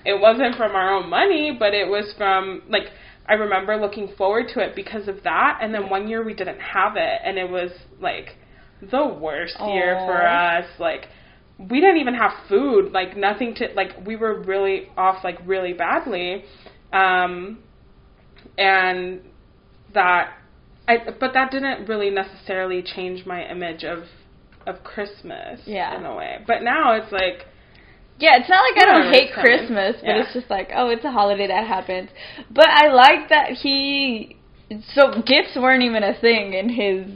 It 0.04 0.20
wasn't 0.20 0.56
from 0.56 0.72
our 0.72 0.92
own 0.94 1.08
money, 1.08 1.56
but 1.56 1.74
it 1.74 1.86
was 1.88 2.12
from 2.18 2.62
like 2.68 2.88
I 3.28 3.34
remember 3.34 3.76
looking 3.76 4.08
forward 4.18 4.46
to 4.54 4.60
it 4.60 4.74
because 4.74 5.06
of 5.06 5.22
that. 5.22 5.60
And 5.62 5.72
then 5.72 5.88
one 5.88 6.08
year 6.08 6.24
we 6.24 6.34
didn't 6.34 6.58
have 6.58 6.96
it, 6.96 7.20
and 7.24 7.38
it 7.38 7.48
was 7.48 7.70
like 8.00 8.36
the 8.90 9.06
worst 9.06 9.54
year 9.60 9.94
for 10.06 10.26
us. 10.26 10.66
Like 10.80 11.06
we 11.56 11.80
didn't 11.80 11.98
even 11.98 12.14
have 12.14 12.32
food. 12.48 12.90
Like 12.90 13.16
nothing 13.16 13.54
to 13.56 13.68
like. 13.76 13.90
We 14.04 14.16
were 14.16 14.42
really 14.42 14.88
off 14.96 15.22
like 15.22 15.38
really 15.46 15.72
badly. 15.72 16.44
Um, 16.92 17.58
and 18.58 19.20
that 19.94 20.34
I 20.88 20.96
but 21.18 21.32
that 21.34 21.50
didn't 21.50 21.88
really 21.88 22.10
necessarily 22.10 22.82
change 22.82 23.24
my 23.26 23.44
image 23.48 23.84
of 23.84 24.04
of 24.66 24.84
Christmas 24.84 25.60
Yeah. 25.64 25.96
in 25.98 26.04
a 26.04 26.14
way. 26.14 26.38
But 26.46 26.62
now 26.62 26.92
it's 26.92 27.10
like 27.12 27.46
Yeah, 28.18 28.36
it's 28.36 28.48
not 28.48 28.62
like 28.62 28.82
I 28.82 28.92
don't 28.92 29.12
hate 29.12 29.32
coming. 29.34 29.44
Christmas, 29.58 29.96
but 30.00 30.08
Yeah. 30.08 30.22
it's 30.22 30.32
just 30.32 30.50
like, 30.50 30.70
oh, 30.74 30.90
it's 30.90 31.04
a 31.04 31.10
holiday 31.10 31.46
that 31.48 31.66
happens. 31.66 32.10
But 32.50 32.68
I 32.68 32.88
like 32.92 33.28
that 33.30 33.50
he. 33.50 34.36
So 34.94 35.20
gifts 35.26 35.56
weren't 35.56 35.82
even 35.82 36.02
a 36.02 36.14
thing 36.14 36.54
in 36.54 36.68
his. 36.68 37.06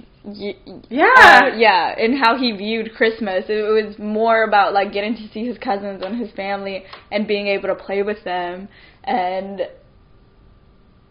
Yeah. 0.90 1.04
uh, 1.16 1.54
yeah, 1.56 1.94
and 1.96 2.18
how 2.18 2.36
he 2.36 2.50
viewed 2.50 2.92
Christmas. 2.96 3.44
It 3.48 3.62
was 3.62 3.96
more 3.98 4.42
about 4.42 4.72
like 4.74 4.92
getting 4.92 5.14
to 5.14 5.28
see 5.32 5.46
his 5.46 5.56
cousins 5.58 6.02
and 6.04 6.18
his 6.20 6.32
family 6.32 6.82
and 7.12 7.28
being 7.28 7.46
able 7.46 7.68
to 7.68 7.76
play 7.76 8.02
with 8.02 8.24
them 8.24 8.68
and 9.06 9.62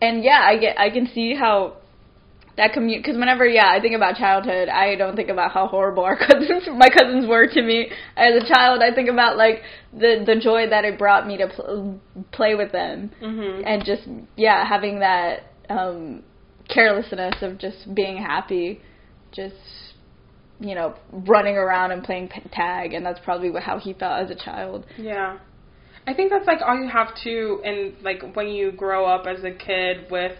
and 0.01 0.23
yeah, 0.23 0.41
I 0.43 0.57
get 0.57 0.79
I 0.79 0.89
can 0.89 1.07
see 1.13 1.35
how 1.35 1.77
that 2.57 2.73
commute 2.73 3.03
because 3.03 3.17
whenever 3.17 3.45
yeah 3.45 3.69
I 3.69 3.81
think 3.81 3.95
about 3.95 4.15
childhood 4.15 4.69
I 4.69 4.95
don't 4.95 5.15
think 5.15 5.29
about 5.29 5.51
how 5.51 5.67
horrible 5.67 6.03
our 6.03 6.17
cousins 6.27 6.63
my 6.77 6.89
cousins 6.89 7.27
were 7.27 7.47
to 7.47 7.61
me 7.61 7.89
as 8.15 8.31
a 8.41 8.53
child 8.53 8.81
I 8.81 8.93
think 8.93 9.09
about 9.09 9.37
like 9.37 9.61
the 9.91 10.23
the 10.25 10.39
joy 10.41 10.69
that 10.69 10.85
it 10.85 10.97
brought 10.97 11.27
me 11.27 11.37
to 11.37 11.47
pl- 11.47 11.99
play 12.31 12.55
with 12.55 12.71
them 12.71 13.11
mhm. 13.21 13.63
and 13.65 13.83
just 13.83 14.03
yeah 14.37 14.65
having 14.67 14.99
that 14.99 15.51
um 15.69 16.23
carelessness 16.69 17.35
of 17.41 17.57
just 17.57 17.93
being 17.93 18.17
happy 18.17 18.81
just 19.31 19.55
you 20.59 20.75
know 20.75 20.95
running 21.11 21.55
around 21.55 21.91
and 21.91 22.03
playing 22.03 22.29
tag 22.51 22.93
and 22.93 23.05
that's 23.05 23.19
probably 23.19 23.51
what, 23.51 23.63
how 23.63 23.77
he 23.77 23.93
felt 23.93 24.23
as 24.23 24.31
a 24.31 24.35
child 24.35 24.85
Yeah. 24.97 25.39
I 26.07 26.13
think 26.13 26.29
that's 26.29 26.47
like 26.47 26.59
all 26.65 26.77
you 26.77 26.89
have 26.89 27.15
to 27.23 27.61
and 27.63 27.93
like 28.03 28.35
when 28.35 28.49
you 28.49 28.71
grow 28.71 29.05
up 29.05 29.25
as 29.25 29.43
a 29.43 29.51
kid 29.51 30.09
with 30.11 30.37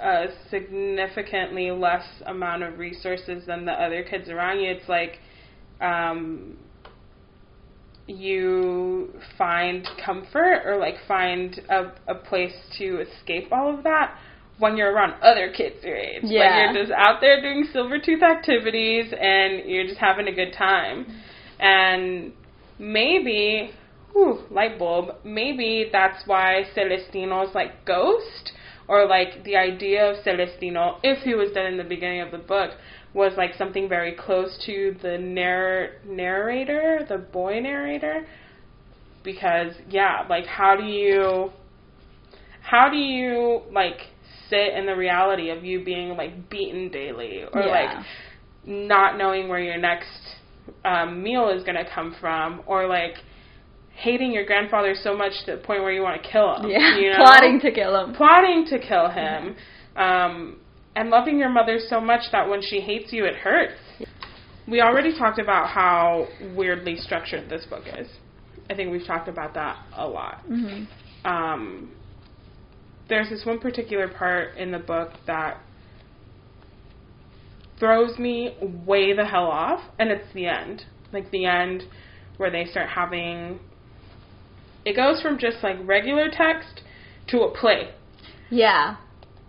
a 0.00 0.26
significantly 0.50 1.70
less 1.70 2.06
amount 2.26 2.62
of 2.62 2.78
resources 2.78 3.44
than 3.46 3.66
the 3.66 3.72
other 3.72 4.02
kids 4.02 4.28
around 4.28 4.60
you, 4.60 4.70
it's 4.70 4.88
like 4.88 5.18
um 5.80 6.56
you 8.06 9.12
find 9.38 9.86
comfort 10.04 10.62
or 10.64 10.78
like 10.78 10.96
find 11.06 11.60
a, 11.68 11.92
a 12.08 12.14
place 12.14 12.54
to 12.78 13.00
escape 13.00 13.52
all 13.52 13.76
of 13.76 13.84
that 13.84 14.18
when 14.58 14.76
you're 14.76 14.92
around 14.92 15.14
other 15.22 15.52
kids 15.52 15.76
your 15.82 15.96
age. 15.96 16.22
Yeah. 16.22 16.66
When 16.66 16.74
you're 16.74 16.84
just 16.84 16.92
out 16.92 17.20
there 17.20 17.40
doing 17.40 17.66
Silvertooth 17.74 18.22
activities 18.22 19.12
and 19.18 19.68
you're 19.68 19.86
just 19.86 19.98
having 19.98 20.28
a 20.28 20.32
good 20.34 20.52
time. 20.56 21.06
And 21.58 22.32
maybe, 22.78 23.72
whew, 24.12 24.40
light 24.50 24.78
bulb, 24.78 25.16
maybe 25.24 25.88
that's 25.92 26.26
why 26.26 26.64
Celestino's 26.74 27.54
like 27.54 27.84
ghost 27.84 28.52
or 28.88 29.06
like 29.06 29.44
the 29.44 29.56
idea 29.56 30.10
of 30.10 30.24
Celestino, 30.24 30.98
if 31.02 31.22
he 31.22 31.34
was 31.34 31.52
dead 31.52 31.66
in 31.66 31.78
the 31.78 31.84
beginning 31.84 32.20
of 32.20 32.32
the 32.32 32.38
book, 32.38 32.72
was 33.14 33.32
like 33.36 33.54
something 33.54 33.88
very 33.88 34.12
close 34.12 34.58
to 34.66 34.96
the 35.02 35.16
narr- 35.18 35.92
narrator, 36.06 37.04
the 37.08 37.18
boy 37.18 37.60
narrator. 37.60 38.26
Because 39.22 39.74
yeah, 39.88 40.26
like 40.28 40.46
how 40.46 40.76
do 40.76 40.84
you 40.84 41.52
how 42.62 42.88
do 42.88 42.96
you 42.96 43.62
like 43.72 43.98
sit 44.48 44.74
in 44.74 44.86
the 44.86 44.96
reality 44.96 45.50
of 45.50 45.64
you 45.64 45.84
being 45.84 46.16
like 46.16 46.48
beaten 46.50 46.90
daily 46.90 47.44
or 47.52 47.62
Yeah. 47.62 47.70
like 47.70 48.06
not 48.64 49.16
knowing 49.18 49.48
where 49.48 49.60
your 49.60 49.78
next 49.78 50.36
um, 50.84 51.22
meal 51.22 51.48
is 51.48 51.62
going 51.64 51.76
to 51.76 51.88
come 51.88 52.14
from 52.20 52.62
or 52.66 52.86
like 52.86 53.14
hating 54.00 54.32
your 54.32 54.44
grandfather 54.46 54.94
so 54.94 55.14
much 55.16 55.32
to 55.44 55.52
the 55.52 55.58
point 55.58 55.82
where 55.82 55.92
you 55.92 56.02
want 56.02 56.20
to 56.22 56.28
kill 56.28 56.56
him 56.56 56.70
Yeah, 56.70 56.96
you 56.98 57.10
know? 57.10 57.16
plotting 57.16 57.60
to 57.60 57.70
kill 57.70 57.94
him. 58.04 58.14
plotting 58.14 58.64
to 58.66 58.78
kill 58.78 59.08
him 59.10 59.56
um, 59.96 60.58
and 60.96 61.10
loving 61.10 61.38
your 61.38 61.50
mother 61.50 61.78
so 61.88 62.00
much 62.00 62.22
that 62.32 62.48
when 62.48 62.62
she 62.62 62.80
hates 62.80 63.12
you 63.12 63.24
it 63.26 63.34
hurts 63.36 63.74
we 64.66 64.80
already 64.80 65.16
talked 65.18 65.38
about 65.38 65.68
how 65.68 66.26
weirdly 66.56 66.96
structured 66.96 67.48
this 67.50 67.66
book 67.66 67.84
is 67.98 68.08
i 68.70 68.74
think 68.74 68.90
we've 68.90 69.06
talked 69.06 69.28
about 69.28 69.52
that 69.54 69.76
a 69.96 70.06
lot 70.06 70.40
hmm 70.46 70.84
um, 71.24 71.92
there's 73.10 73.28
this 73.28 73.44
one 73.44 73.58
particular 73.58 74.08
part 74.08 74.56
in 74.56 74.70
the 74.70 74.78
book 74.78 75.10
that 75.26 75.60
throws 77.78 78.18
me 78.18 78.56
way 78.86 79.12
the 79.14 79.24
hell 79.26 79.46
off, 79.46 79.80
and 79.98 80.10
it's 80.10 80.32
the 80.32 80.46
end. 80.46 80.84
Like 81.12 81.30
the 81.30 81.44
end 81.46 81.82
where 82.36 82.50
they 82.50 82.64
start 82.66 82.88
having. 82.88 83.58
It 84.84 84.96
goes 84.96 85.20
from 85.20 85.38
just 85.38 85.58
like 85.62 85.76
regular 85.84 86.28
text 86.30 86.82
to 87.28 87.40
a 87.40 87.50
play. 87.50 87.90
Yeah. 88.50 88.96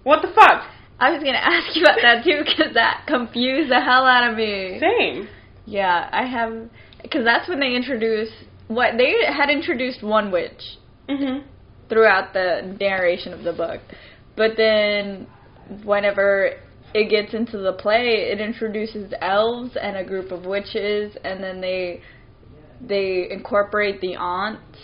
What 0.04 0.22
the 0.22 0.30
fuck? 0.34 0.64
I 1.00 1.12
was 1.12 1.24
gonna 1.24 1.38
ask 1.42 1.76
you 1.76 1.84
about 1.84 2.00
that 2.02 2.24
too, 2.24 2.44
because 2.46 2.74
that 2.74 3.06
confused 3.08 3.72
the 3.72 3.82
hell 3.82 4.06
out 4.06 4.30
of 4.30 4.38
me. 4.38 4.80
Same. 4.80 5.28
Yeah, 5.66 6.10
I 6.12 6.26
have, 6.26 6.70
because 7.02 7.24
that's 7.24 7.48
when 7.48 7.60
they 7.60 7.76
introduced 7.76 8.34
what 8.68 8.98
they 8.98 9.14
had 9.28 9.50
introduced 9.50 10.02
one 10.02 10.32
witch 10.32 10.78
Mhm. 11.10 11.44
throughout 11.90 12.34
the 12.34 12.76
narration 12.80 13.34
of 13.34 13.44
the 13.44 13.52
book, 13.54 13.82
but 14.36 14.56
then 14.56 15.28
whenever 15.84 16.54
it 16.94 17.10
gets 17.10 17.34
into 17.34 17.58
the 17.58 17.74
play, 17.74 18.30
it 18.32 18.40
introduces 18.40 19.14
elves 19.22 19.76
and 19.76 19.98
a 19.98 20.04
group 20.04 20.32
of 20.32 20.46
witches, 20.46 21.16
and 21.24 21.44
then 21.44 21.62
they 21.62 22.02
they 22.84 23.30
incorporate 23.30 24.02
the 24.02 24.16
aunts 24.16 24.80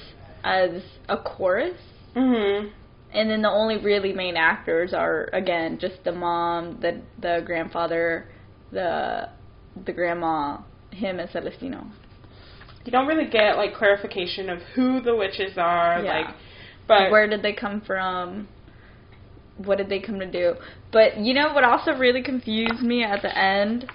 as 0.48 0.82
a 1.10 1.18
chorus. 1.18 1.78
Mhm. 2.16 2.72
and 3.14 3.30
then 3.30 3.41
the 3.41 3.50
only 3.50 3.78
really 3.78 4.12
main 4.14 4.36
actors 4.36 4.93
are 4.93 5.30
again 5.34 5.78
just 5.80 6.04
the 6.04 6.12
mom, 6.12 6.80
the 6.82 7.02
the 7.22 7.41
grandfather, 7.45 8.26
the 8.72 9.30
the 9.86 9.93
grandma, 9.93 10.58
him 10.91 11.20
and 11.20 11.30
Celestino. 11.30 11.86
You 12.86 12.91
don't 12.91 13.08
really 13.08 13.30
get 13.30 13.58
like 13.58 13.74
clarification 13.76 14.50
of 14.50 14.60
who 14.76 15.02
the 15.02 15.16
witches 15.16 15.58
are, 15.58 16.02
Yeah. 16.04 16.14
like, 16.18 16.36
but 16.88 17.12
Where 17.12 17.28
did 17.28 17.41
they 17.41 17.54
come 17.54 17.82
from? 17.82 18.48
What 19.58 19.78
did 19.78 19.89
they 19.89 20.00
come 20.00 20.20
to 20.20 20.26
do? 20.41 20.56
But 20.91 21.18
you 21.18 21.34
know 21.34 21.54
what 21.54 21.64
also 21.64 21.91
really 21.93 22.22
confused 22.24 22.82
me 22.82 23.04
at 23.04 23.22
the 23.22 23.38
end 23.38 23.89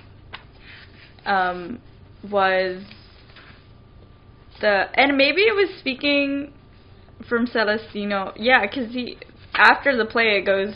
um, 1.24 1.80
was 2.30 2.82
the 4.62 4.84
and 4.94 5.18
maybe 5.18 5.42
it 5.42 5.54
was 5.54 5.68
speaking 5.78 6.52
from 7.28 7.46
Celestino. 7.46 8.32
Yeah, 8.36 8.62
because 8.62 8.92
he 8.92 9.18
after 9.54 9.94
the 9.96 10.06
play 10.06 10.38
it 10.38 10.46
goes 10.46 10.74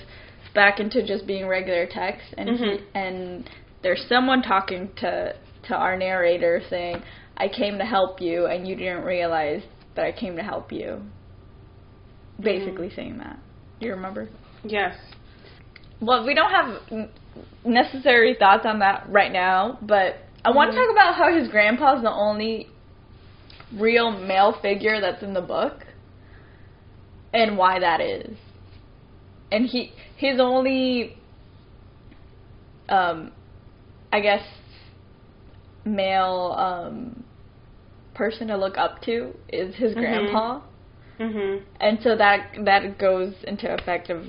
back 0.54 0.78
into 0.80 1.06
just 1.06 1.26
being 1.26 1.46
regular 1.46 1.86
text, 1.86 2.34
and 2.36 2.48
Mhm. 2.50 2.78
he, 2.78 2.84
and 2.94 3.50
there's 3.82 4.04
someone 4.06 4.42
talking 4.42 4.90
to 4.96 5.34
to 5.64 5.74
our 5.74 5.96
narrator 5.96 6.60
saying, 6.68 7.02
"I 7.36 7.48
came 7.48 7.78
to 7.78 7.84
help 7.84 8.20
you, 8.20 8.46
and 8.46 8.68
you 8.68 8.74
didn't 8.76 9.04
realize 9.04 9.62
that 9.94 10.04
I 10.04 10.12
came 10.12 10.36
to 10.36 10.42
help 10.42 10.70
you." 10.72 11.02
Basically 12.38 12.90
saying 12.90 13.18
that. 13.18 13.38
Do 13.80 13.86
you 13.86 13.94
remember? 13.94 14.28
yes. 14.62 14.94
Well, 16.00 16.26
we 16.26 16.34
don't 16.34 16.50
have 16.50 16.82
n- 16.92 17.08
necessary 17.64 18.34
thoughts 18.34 18.66
on 18.66 18.80
that 18.80 19.04
right 19.08 19.32
now, 19.32 19.78
but 19.80 20.18
I 20.44 20.50
want 20.50 20.70
to 20.72 20.76
talk 20.76 20.90
about 20.90 21.14
how 21.14 21.32
his 21.34 21.48
grandpa's 21.48 22.02
the 22.02 22.10
only 22.10 22.68
real 23.74 24.10
male 24.10 24.54
figure 24.62 25.00
that's 25.00 25.22
in 25.22 25.34
the 25.34 25.40
book 25.40 25.86
and 27.32 27.56
why 27.58 27.78
that 27.80 28.00
is. 28.00 28.36
And 29.50 29.66
he 29.66 29.92
his 30.16 30.40
only 30.40 31.16
um 32.88 33.32
I 34.12 34.20
guess 34.20 34.42
male 35.84 36.54
um 36.58 37.24
person 38.14 38.48
to 38.48 38.56
look 38.56 38.78
up 38.78 39.02
to 39.02 39.34
is 39.48 39.74
his 39.76 39.92
Mhm. 39.94 40.00
grandpa 40.00 40.60
Mhm. 41.18 41.62
and 41.80 41.98
so 42.02 42.16
that 42.16 42.50
that 42.64 42.98
goes 42.98 43.34
into 43.44 43.72
effect 43.72 44.10
of 44.10 44.24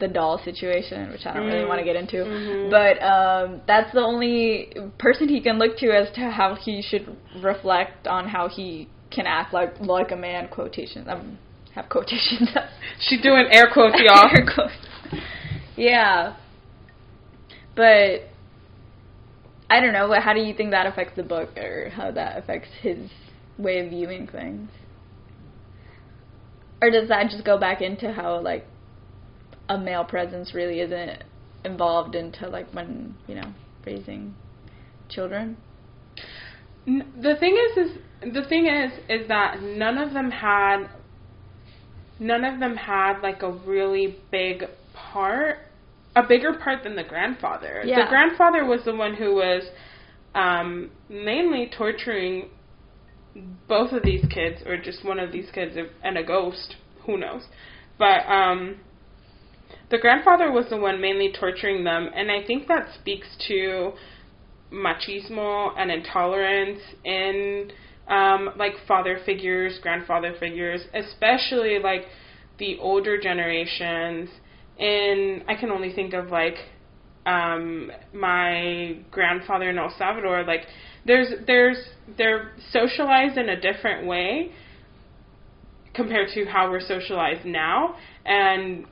the 0.00 0.08
doll 0.08 0.38
situation, 0.42 1.10
which 1.12 1.24
I 1.26 1.34
don't 1.34 1.46
really 1.46 1.64
Mm. 1.64 1.68
want 1.68 1.78
to 1.80 1.84
get 1.84 1.94
into. 1.96 2.16
Mhm. 2.24 2.70
But 2.70 3.02
um, 3.02 3.60
that's 3.66 3.92
the 3.92 4.00
only 4.00 4.72
person 4.98 5.28
he 5.28 5.40
can 5.40 5.58
look 5.58 5.76
to 5.78 5.90
as 5.92 6.10
to 6.12 6.30
how 6.30 6.54
he 6.54 6.82
should 6.82 7.06
reflect 7.42 8.06
on 8.06 8.26
how 8.28 8.48
he 8.48 8.88
can 9.10 9.26
act 9.26 9.52
like 9.52 9.78
like 9.80 10.10
a 10.12 10.16
man. 10.16 10.48
Quotations. 10.48 11.06
Um, 11.08 11.38
have 11.74 11.88
quotations. 11.88 12.48
She's 13.00 13.20
doing 13.20 13.46
air 13.50 13.68
quotes, 13.72 13.98
y'all. 14.00 14.28
Air 14.34 14.46
quotes. 14.54 14.72
Yeah, 15.76 16.34
but 17.76 18.22
I 19.70 19.80
don't 19.80 19.92
know. 19.92 20.12
How 20.20 20.32
do 20.32 20.40
you 20.40 20.52
think 20.54 20.70
that 20.72 20.86
affects 20.86 21.14
the 21.16 21.22
book, 21.22 21.56
or 21.56 21.90
how 21.90 22.10
that 22.10 22.36
affects 22.38 22.68
his 22.82 22.98
way 23.56 23.78
of 23.80 23.90
viewing 23.90 24.26
things? 24.26 24.68
Or 26.82 26.90
does 26.90 27.08
that 27.08 27.30
just 27.30 27.44
go 27.44 27.58
back 27.58 27.80
into 27.82 28.12
how 28.12 28.40
like 28.40 28.66
a 29.70 29.78
male 29.78 30.04
presence 30.04 30.52
really 30.52 30.80
isn't 30.80 31.22
involved 31.64 32.14
into 32.14 32.48
like 32.48 32.70
when 32.72 33.14
you 33.26 33.36
know 33.36 33.54
raising 33.86 34.34
children? 35.08 35.56
The 36.86 37.36
thing 37.38 37.56
is, 37.56 37.86
is 37.86 37.98
the 38.34 38.44
thing 38.48 38.66
is, 38.66 38.92
is 39.08 39.28
that 39.28 39.62
none 39.62 39.96
of 39.96 40.12
them 40.12 40.30
had, 40.30 40.88
none 42.18 42.44
of 42.44 42.58
them 42.58 42.76
had 42.76 43.20
like 43.20 43.42
a 43.42 43.52
really 43.52 44.18
big 44.30 44.64
part, 44.92 45.58
a 46.16 46.26
bigger 46.26 46.54
part 46.54 46.82
than 46.82 46.96
the 46.96 47.04
grandfather. 47.04 47.82
Yeah. 47.84 48.04
The 48.04 48.08
grandfather 48.08 48.64
was 48.64 48.84
the 48.84 48.94
one 48.94 49.14
who 49.14 49.36
was 49.36 49.64
um, 50.34 50.90
mainly 51.08 51.70
torturing 51.76 52.48
both 53.68 53.92
of 53.92 54.02
these 54.02 54.24
kids, 54.30 54.62
or 54.66 54.76
just 54.76 55.04
one 55.04 55.20
of 55.20 55.30
these 55.30 55.48
kids, 55.52 55.76
and 56.02 56.18
a 56.18 56.24
ghost. 56.24 56.74
Who 57.06 57.16
knows? 57.18 57.42
But 57.98 58.26
um, 58.26 58.80
the 59.90 59.98
grandfather 59.98 60.50
was 60.52 60.66
the 60.70 60.76
one 60.76 61.00
mainly 61.00 61.32
torturing 61.32 61.84
them, 61.84 62.10
and 62.14 62.30
I 62.30 62.44
think 62.46 62.68
that 62.68 62.88
speaks 62.94 63.26
to 63.48 63.92
machismo 64.72 65.72
and 65.76 65.90
intolerance 65.90 66.80
in 67.04 67.72
um, 68.08 68.50
like 68.56 68.74
father 68.86 69.18
figures, 69.24 69.78
grandfather 69.82 70.34
figures, 70.38 70.82
especially 70.94 71.78
like 71.82 72.02
the 72.58 72.78
older 72.78 73.20
generations. 73.20 74.28
And 74.78 75.44
I 75.48 75.54
can 75.58 75.70
only 75.70 75.92
think 75.92 76.14
of 76.14 76.30
like 76.30 76.56
um, 77.26 77.90
my 78.12 78.96
grandfather 79.10 79.70
in 79.70 79.78
El 79.78 79.92
Salvador. 79.98 80.44
Like 80.44 80.66
there's 81.04 81.28
there's 81.46 81.78
they're 82.16 82.52
socialized 82.72 83.36
in 83.38 83.48
a 83.48 83.60
different 83.60 84.06
way 84.06 84.52
compared 85.94 86.28
to 86.34 86.44
how 86.44 86.70
we're 86.70 86.80
socialized 86.80 87.44
now, 87.44 87.96
and 88.24 88.86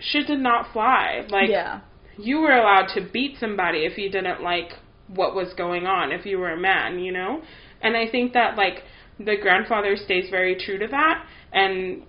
shit 0.00 0.26
did 0.26 0.40
not 0.40 0.72
fly. 0.72 1.26
Like 1.28 1.50
yeah, 1.50 1.80
you 2.18 2.40
were 2.40 2.52
allowed 2.52 2.88
to 2.94 3.00
beat 3.00 3.36
somebody 3.38 3.84
if 3.84 3.96
you 3.96 4.10
didn't 4.10 4.42
like 4.42 4.72
what 5.08 5.34
was 5.34 5.54
going 5.54 5.86
on 5.86 6.12
if 6.12 6.26
you 6.26 6.38
were 6.38 6.50
a 6.52 6.60
man 6.60 6.98
you 6.98 7.10
know 7.12 7.40
and 7.80 7.96
i 7.96 8.06
think 8.10 8.32
that 8.34 8.56
like 8.56 8.82
the 9.18 9.36
grandfather 9.40 9.96
stays 9.96 10.28
very 10.30 10.54
true 10.54 10.78
to 10.78 10.86
that 10.86 11.24
and 11.52 12.02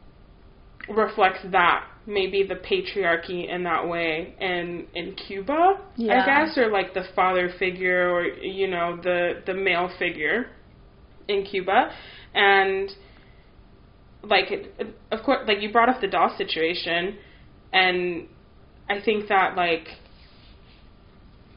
reflects 0.89 1.39
that 1.51 1.85
maybe 2.05 2.43
the 2.43 2.55
patriarchy 2.55 3.47
in 3.49 3.63
that 3.63 3.87
way 3.87 4.33
in 4.41 4.85
in 4.95 5.13
cuba 5.15 5.79
Yeah. 5.95 6.21
i 6.21 6.25
guess 6.25 6.57
or 6.57 6.69
like 6.69 6.93
the 6.93 7.05
father 7.15 7.51
figure 7.57 8.11
or 8.11 8.25
you 8.25 8.67
know 8.67 8.97
the 9.01 9.41
the 9.45 9.53
male 9.53 9.89
figure 9.97 10.47
in 11.27 11.45
cuba 11.45 11.91
and 12.33 12.91
like 14.23 14.51
it, 14.51 14.73
of 15.11 15.23
course 15.23 15.47
like 15.47 15.61
you 15.61 15.71
brought 15.71 15.87
up 15.87 16.01
the 16.01 16.07
doll 16.07 16.35
situation 16.37 17.17
and 17.73 18.27
I 18.89 18.99
think 19.01 19.27
that 19.29 19.55
like 19.55 19.87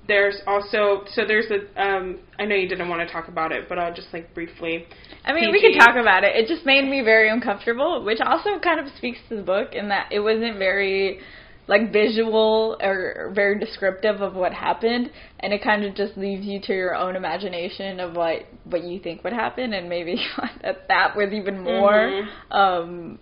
there's 0.09 0.41
also 0.47 1.05
so 1.15 1.23
there's 1.27 1.47
a 1.51 1.81
um 1.83 2.19
I 2.39 2.45
know 2.45 2.57
you 2.57 2.69
didn't 2.69 2.89
want 2.89 3.07
to 3.07 3.13
talk 3.13 3.29
about 3.29 3.53
it, 3.53 3.69
but 3.69 3.79
I'll 3.79 3.95
just 3.95 4.09
like 4.13 4.35
briefly. 4.35 4.85
I 5.25 5.33
mean, 5.33 5.53
we 5.53 5.61
PG. 5.61 5.79
can 5.79 5.87
talk 5.87 5.97
about 5.97 6.25
it. 6.25 6.35
It 6.35 6.49
just 6.49 6.67
made 6.67 6.89
me 6.89 7.03
very 7.03 7.31
uncomfortable, 7.31 8.03
which 8.05 8.19
also 8.21 8.59
kind 8.59 8.81
of 8.81 8.87
speaks 8.97 9.19
to 9.29 9.37
the 9.37 9.43
book 9.43 9.75
in 9.75 9.89
that 9.91 10.11
it 10.11 10.19
wasn't 10.21 10.59
very 10.59 11.21
like 11.69 11.93
visual 11.93 12.77
or 12.83 13.31
very 13.37 13.57
descriptive 13.61 14.21
of 14.21 14.35
what 14.35 14.53
happened 14.53 15.09
and 15.39 15.53
it 15.53 15.63
kind 15.63 15.85
of 15.85 15.95
just 15.95 16.17
leaves 16.17 16.45
you 16.45 16.61
to 16.61 16.73
your 16.73 16.97
own 16.97 17.15
imagination 17.15 18.01
of 18.01 18.17
what 18.17 18.41
what 18.65 18.83
you 18.83 18.99
think 18.99 19.23
would 19.23 19.33
happen 19.33 19.73
and 19.73 19.89
maybe 19.89 20.17
that 20.63 20.89
that 20.89 21.17
was 21.17 21.33
even 21.33 21.61
more 21.63 22.11
Mhm. 22.11 22.29
um 22.51 23.19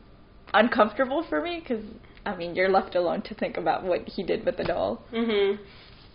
uncomfortable 0.54 1.22
for 1.28 1.42
me 1.42 1.60
cuz 1.60 1.80
I 2.26 2.36
mean, 2.36 2.54
you're 2.54 2.68
left 2.68 2.94
alone 2.94 3.22
to 3.22 3.34
think 3.34 3.56
about 3.56 3.84
what 3.84 4.08
he 4.08 4.22
did 4.22 4.44
with 4.44 4.56
the 4.56 4.64
doll. 4.64 5.02
Mhm. 5.12 5.58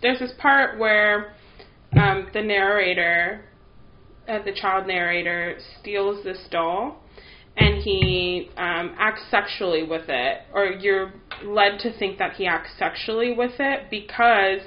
There's 0.02 0.18
this 0.18 0.32
part 0.38 0.78
where 0.78 1.34
um 1.96 2.28
the 2.32 2.42
narrator 2.42 3.44
uh, 4.28 4.40
the 4.42 4.52
child 4.52 4.86
narrator 4.86 5.56
steals 5.80 6.24
this 6.24 6.48
doll 6.50 6.96
and 7.56 7.82
he 7.82 8.50
um, 8.58 8.94
acts 8.98 9.22
sexually 9.30 9.82
with 9.82 10.08
it, 10.08 10.42
or 10.52 10.66
you're 10.66 11.12
led 11.42 11.78
to 11.78 11.90
think 11.98 12.18
that 12.18 12.34
he 12.34 12.46
acts 12.46 12.70
sexually 12.78 13.32
with 13.32 13.52
it 13.58 13.88
because 13.90 14.60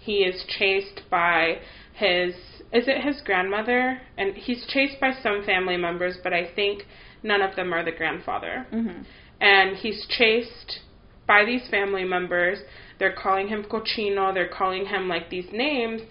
he 0.00 0.18
is 0.18 0.44
chased 0.58 1.00
by 1.10 1.58
his 1.94 2.34
is 2.72 2.86
it 2.88 3.02
his 3.02 3.20
grandmother 3.22 4.00
and 4.18 4.34
he's 4.36 4.64
chased 4.68 5.00
by 5.00 5.12
some 5.22 5.42
family 5.44 5.76
members 5.76 6.18
but 6.22 6.32
i 6.32 6.44
think 6.54 6.82
none 7.22 7.40
of 7.40 7.54
them 7.56 7.72
are 7.72 7.84
the 7.84 7.92
grandfather 7.92 8.66
Mm-hmm. 8.72 9.02
and 9.40 9.76
he's 9.78 10.06
chased 10.06 10.80
by 11.26 11.44
these 11.44 11.68
family 11.68 12.04
members 12.04 12.58
they're 12.98 13.14
calling 13.14 13.48
him 13.48 13.64
cochino 13.64 14.32
they're 14.32 14.48
calling 14.48 14.86
him 14.86 15.08
like 15.08 15.30
these 15.30 15.46
names 15.52 16.02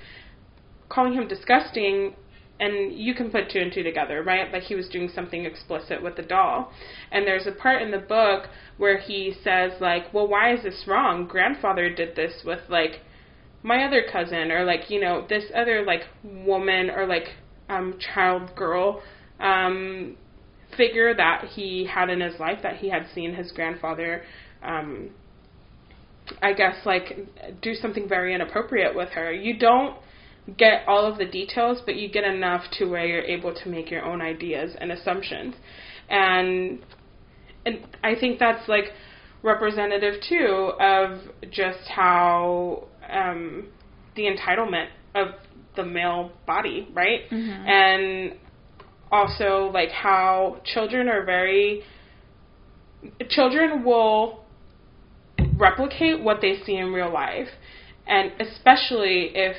calling 0.89 1.13
him 1.13 1.27
disgusting 1.27 2.13
and 2.59 2.93
you 2.97 3.13
can 3.13 3.29
put 3.29 3.49
two 3.49 3.59
and 3.59 3.73
two 3.73 3.83
together, 3.83 4.23
right? 4.23 4.51
Like 4.51 4.63
he 4.63 4.75
was 4.75 4.87
doing 4.87 5.09
something 5.13 5.43
explicit 5.45 6.01
with 6.01 6.15
the 6.15 6.21
doll. 6.23 6.71
And 7.11 7.27
there's 7.27 7.47
a 7.47 7.51
part 7.51 7.81
in 7.81 7.91
the 7.91 7.97
book 7.97 8.47
where 8.77 8.97
he 8.97 9.33
says 9.43 9.73
like, 9.81 10.13
"Well, 10.13 10.27
why 10.27 10.53
is 10.53 10.63
this 10.63 10.85
wrong? 10.87 11.27
Grandfather 11.27 11.89
did 11.89 12.15
this 12.15 12.43
with 12.45 12.61
like 12.69 13.01
my 13.61 13.83
other 13.83 14.03
cousin 14.09 14.51
or 14.51 14.63
like, 14.63 14.89
you 14.89 15.01
know, 15.01 15.25
this 15.27 15.45
other 15.53 15.83
like 15.83 16.03
woman 16.23 16.89
or 16.89 17.05
like 17.05 17.35
um 17.67 17.97
child 17.99 18.55
girl 18.55 19.01
um 19.39 20.15
figure 20.77 21.13
that 21.15 21.45
he 21.55 21.85
had 21.85 22.09
in 22.09 22.21
his 22.21 22.39
life 22.39 22.59
that 22.61 22.77
he 22.77 22.89
had 22.89 23.07
seen 23.13 23.33
his 23.33 23.51
grandfather 23.51 24.23
um 24.63 25.09
I 26.41 26.53
guess 26.53 26.85
like 26.85 27.17
do 27.61 27.73
something 27.75 28.07
very 28.07 28.33
inappropriate 28.33 28.95
with 28.95 29.09
her. 29.09 29.31
You 29.31 29.57
don't 29.57 29.97
get 30.57 30.87
all 30.87 31.05
of 31.05 31.17
the 31.17 31.25
details, 31.25 31.81
but 31.85 31.95
you 31.95 32.09
get 32.09 32.23
enough 32.23 32.63
to 32.77 32.85
where 32.85 33.05
you're 33.05 33.21
able 33.23 33.53
to 33.53 33.69
make 33.69 33.89
your 33.89 34.03
own 34.03 34.21
ideas 34.21 34.75
and 34.79 34.91
assumptions. 34.91 35.55
And 36.09 36.79
and 37.65 37.79
I 38.03 38.15
think 38.15 38.39
that's 38.39 38.67
like 38.67 38.85
representative 39.41 40.15
too 40.27 40.71
of 40.79 41.19
just 41.51 41.87
how 41.87 42.87
um 43.09 43.67
the 44.15 44.23
entitlement 44.23 44.87
of 45.13 45.29
the 45.75 45.83
male 45.83 46.31
body, 46.47 46.87
right? 46.93 47.29
Mhm. 47.29 47.67
And 47.67 48.39
also 49.11 49.69
like 49.73 49.91
how 49.91 50.61
children 50.63 51.07
are 51.09 51.23
very 51.23 51.83
children 53.29 53.83
will 53.83 54.44
replicate 55.57 56.21
what 56.21 56.41
they 56.41 56.55
see 56.65 56.75
in 56.77 56.91
real 56.93 57.11
life 57.11 57.47
and 58.07 58.31
especially 58.39 59.31
if 59.33 59.55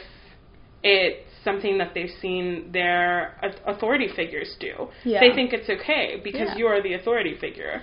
it's 0.83 1.27
something 1.43 1.79
that 1.79 1.93
they've 1.95 2.11
seen 2.21 2.71
their 2.73 3.37
authority 3.67 4.09
figures 4.15 4.57
do 4.61 4.89
Yeah. 5.05 5.21
they 5.21 5.35
think 5.35 5.53
it's 5.53 5.69
okay 5.69 6.21
because 6.23 6.51
Yeah. 6.51 6.57
you 6.57 6.67
are 6.67 6.81
the 6.83 6.95
authority 6.95 7.35
figure 7.35 7.83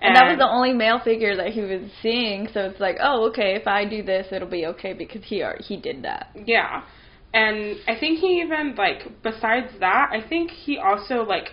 And 0.00 0.14
that 0.16 0.28
was 0.28 0.38
the 0.38 0.48
only 0.48 0.72
male 0.72 0.98
figure 0.98 1.34
that 1.36 1.50
he 1.50 1.62
was 1.62 1.80
seeing, 2.02 2.48
so 2.48 2.60
it's 2.66 2.80
like, 2.80 2.98
oh, 3.00 3.26
okay, 3.28 3.54
if 3.54 3.66
I 3.66 3.84
do 3.86 4.02
this, 4.02 4.26
it'll 4.32 4.48
be 4.48 4.66
okay 4.66 4.92
because 4.92 5.22
he 5.24 5.40
are, 5.40 5.56
he 5.60 5.76
did 5.78 6.02
that. 6.02 6.30
Yeah. 6.44 6.82
And 7.32 7.76
I 7.88 7.94
think 7.98 8.18
he 8.18 8.40
even 8.42 8.74
like 8.76 9.22
besides 9.22 9.68
that, 9.80 10.10
I 10.12 10.20
think 10.20 10.50
he 10.50 10.78
also 10.78 11.22
like 11.24 11.52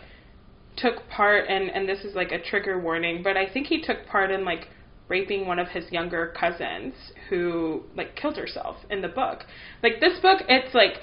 took 0.75 1.07
part 1.09 1.45
and 1.49 1.69
and 1.69 1.87
this 1.87 2.03
is 2.03 2.13
like 2.15 2.31
a 2.31 2.39
trigger 2.39 2.79
warning, 2.79 3.23
but 3.23 3.37
I 3.37 3.45
think 3.47 3.67
he 3.67 3.81
took 3.81 4.05
part 4.07 4.31
in 4.31 4.43
like 4.43 4.67
raping 5.11 5.45
one 5.45 5.59
of 5.59 5.67
his 5.67 5.91
younger 5.91 6.33
cousins 6.39 6.93
who 7.29 7.83
like 7.95 8.15
killed 8.15 8.37
herself 8.37 8.77
in 8.89 9.01
the 9.01 9.09
book. 9.09 9.43
Like 9.83 9.99
this 9.99 10.17
book 10.21 10.41
it's 10.47 10.73
like 10.73 10.93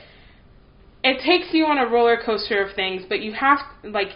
it 1.05 1.23
takes 1.25 1.53
you 1.53 1.67
on 1.67 1.79
a 1.79 1.87
roller 1.87 2.17
coaster 2.25 2.61
of 2.65 2.75
things, 2.75 3.03
but 3.09 3.21
you 3.21 3.35
have 3.35 3.59
like 3.85 4.09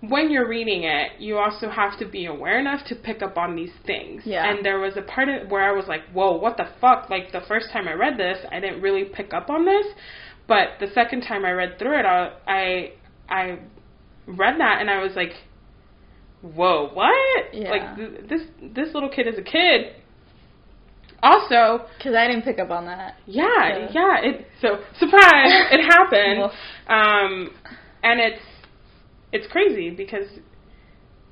when 0.00 0.30
you're 0.30 0.48
reading 0.48 0.84
it, 0.84 1.20
you 1.20 1.36
also 1.36 1.68
have 1.68 1.98
to 1.98 2.06
be 2.06 2.24
aware 2.24 2.58
enough 2.58 2.86
to 2.86 2.94
pick 2.94 3.20
up 3.20 3.36
on 3.36 3.54
these 3.54 3.72
things. 3.84 4.22
Yeah. 4.24 4.48
And 4.48 4.64
there 4.64 4.78
was 4.78 4.96
a 4.96 5.02
part 5.02 5.28
of, 5.28 5.50
where 5.50 5.68
I 5.68 5.72
was 5.72 5.86
like, 5.88 6.04
"Whoa, 6.12 6.38
what 6.38 6.56
the 6.56 6.68
fuck?" 6.80 7.10
Like 7.10 7.32
the 7.32 7.42
first 7.46 7.66
time 7.72 7.86
I 7.88 7.92
read 7.92 8.16
this, 8.16 8.38
I 8.50 8.60
didn't 8.60 8.80
really 8.80 9.04
pick 9.04 9.34
up 9.34 9.50
on 9.50 9.66
this, 9.66 9.86
but 10.46 10.68
the 10.78 10.86
second 10.94 11.22
time 11.22 11.44
I 11.44 11.50
read 11.50 11.78
through 11.78 11.98
it, 11.98 12.06
I 12.06 12.32
I, 12.46 12.92
I 13.28 13.58
read 14.26 14.58
that 14.60 14.80
and 14.80 14.88
I 14.88 15.02
was 15.02 15.12
like, 15.16 15.34
"Whoa, 16.42 16.88
what?" 16.92 17.54
Yeah. 17.54 17.70
Like 17.70 17.96
th- 17.96 18.28
this 18.28 18.42
this 18.62 18.94
little 18.94 19.08
kid 19.10 19.26
is 19.26 19.38
a 19.38 19.42
kid. 19.42 19.94
Also, 21.22 21.84
Because 21.98 22.14
I 22.14 22.26
didn't 22.26 22.42
pick 22.44 22.58
up 22.58 22.70
on 22.70 22.86
that. 22.86 23.16
yeah, 23.26 23.44
Yeah. 23.68 23.88
yeah. 23.92 24.20
It 24.22 24.46
so 24.62 24.78
surprise, 24.98 25.52
it 25.70 25.84
happened. 25.84 26.50
Um, 26.88 27.50
and 28.02 28.20
it's 28.20 28.42
it's 29.32 29.46
crazy 29.48 29.90
because 29.90 30.26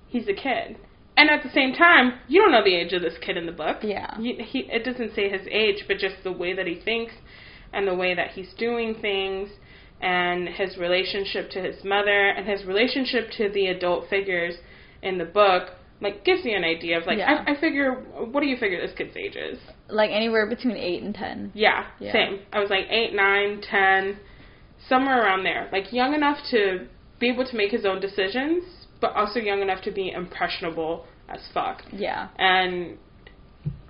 he's 0.09 0.29
a 0.29 0.35
kid, 0.35 0.77
and 1.17 1.31
at 1.31 1.43
the 1.43 1.49
same 1.51 1.73
time, 1.73 2.19
you 2.29 2.41
don't 2.41 2.53
know 2.53 2.63
the 2.63 2.75
age 2.75 2.93
of 2.93 3.01
this 3.01 3.17
kid 3.21 3.37
in 3.39 3.47
the 3.47 3.53
book. 3.53 3.79
Yeah. 3.83 4.19
You, 4.21 4.37
he 4.45 4.61
it 4.71 4.85
doesn't 4.85 5.15
say 5.15 5.31
his 5.31 5.47
age, 5.51 5.85
but 5.89 5.97
just 5.99 6.17
the 6.23 6.33
way 6.33 6.53
that 6.53 6.67
he 6.67 6.75
thinks 6.75 7.15
and 7.73 7.87
the 7.89 7.95
way 7.95 8.15
that 8.15 8.33
he's 8.33 8.53
doing 8.59 8.95
things. 9.01 9.49
And 10.01 10.49
his 10.51 10.77
relationship 10.77 11.51
to 11.51 11.61
his 11.61 11.83
mother 11.83 12.29
and 12.29 12.47
his 12.47 12.65
relationship 12.65 13.31
to 13.39 13.49
the 13.49 13.67
adult 13.67 14.09
figures 14.09 14.55
in 15.03 15.19
the 15.19 15.25
book, 15.25 15.71
like, 16.01 16.25
gives 16.25 16.45
you 16.45 16.57
an 16.57 16.65
idea 16.65 16.99
of, 16.99 17.07
like, 17.07 17.19
Yeah. 17.19 17.45
I, 17.47 17.53
I 17.53 17.61
figure, 17.61 17.93
what 17.95 18.41
do 18.41 18.47
you 18.47 18.57
figure 18.57 18.81
this 18.81 18.97
kid's 18.97 19.17
age 19.17 19.37
is? 19.37 19.59
Like 19.89 20.11
anywhere 20.11 20.47
between 20.47 20.77
8 20.77 21.03
and 21.03 21.15
10. 21.15 21.53
Yeah, 21.55 21.87
Yeah. 21.99 22.13
same. 22.13 22.41
I 22.53 22.61
was 22.61 22.71
like 22.71 22.87
eight, 22.91 23.15
nine, 23.15 23.61
ten, 23.63 24.19
somewhere 24.89 25.23
around 25.23 25.45
there. 25.45 25.69
Like 25.73 25.93
young 25.93 26.15
enough 26.15 26.39
to 26.51 26.87
be 27.19 27.29
able 27.31 27.45
to 27.47 27.57
make 27.57 27.71
his 27.73 27.85
own 27.85 28.01
decisions, 28.01 28.65
but 29.01 29.13
also 29.17 29.41
young 29.41 29.61
enough 29.63 29.83
to 29.83 29.91
be 29.91 30.11
impressionable 30.11 31.07
as 31.29 31.41
fuck. 31.53 31.83
Yeah. 31.93 32.29
And 32.39 32.99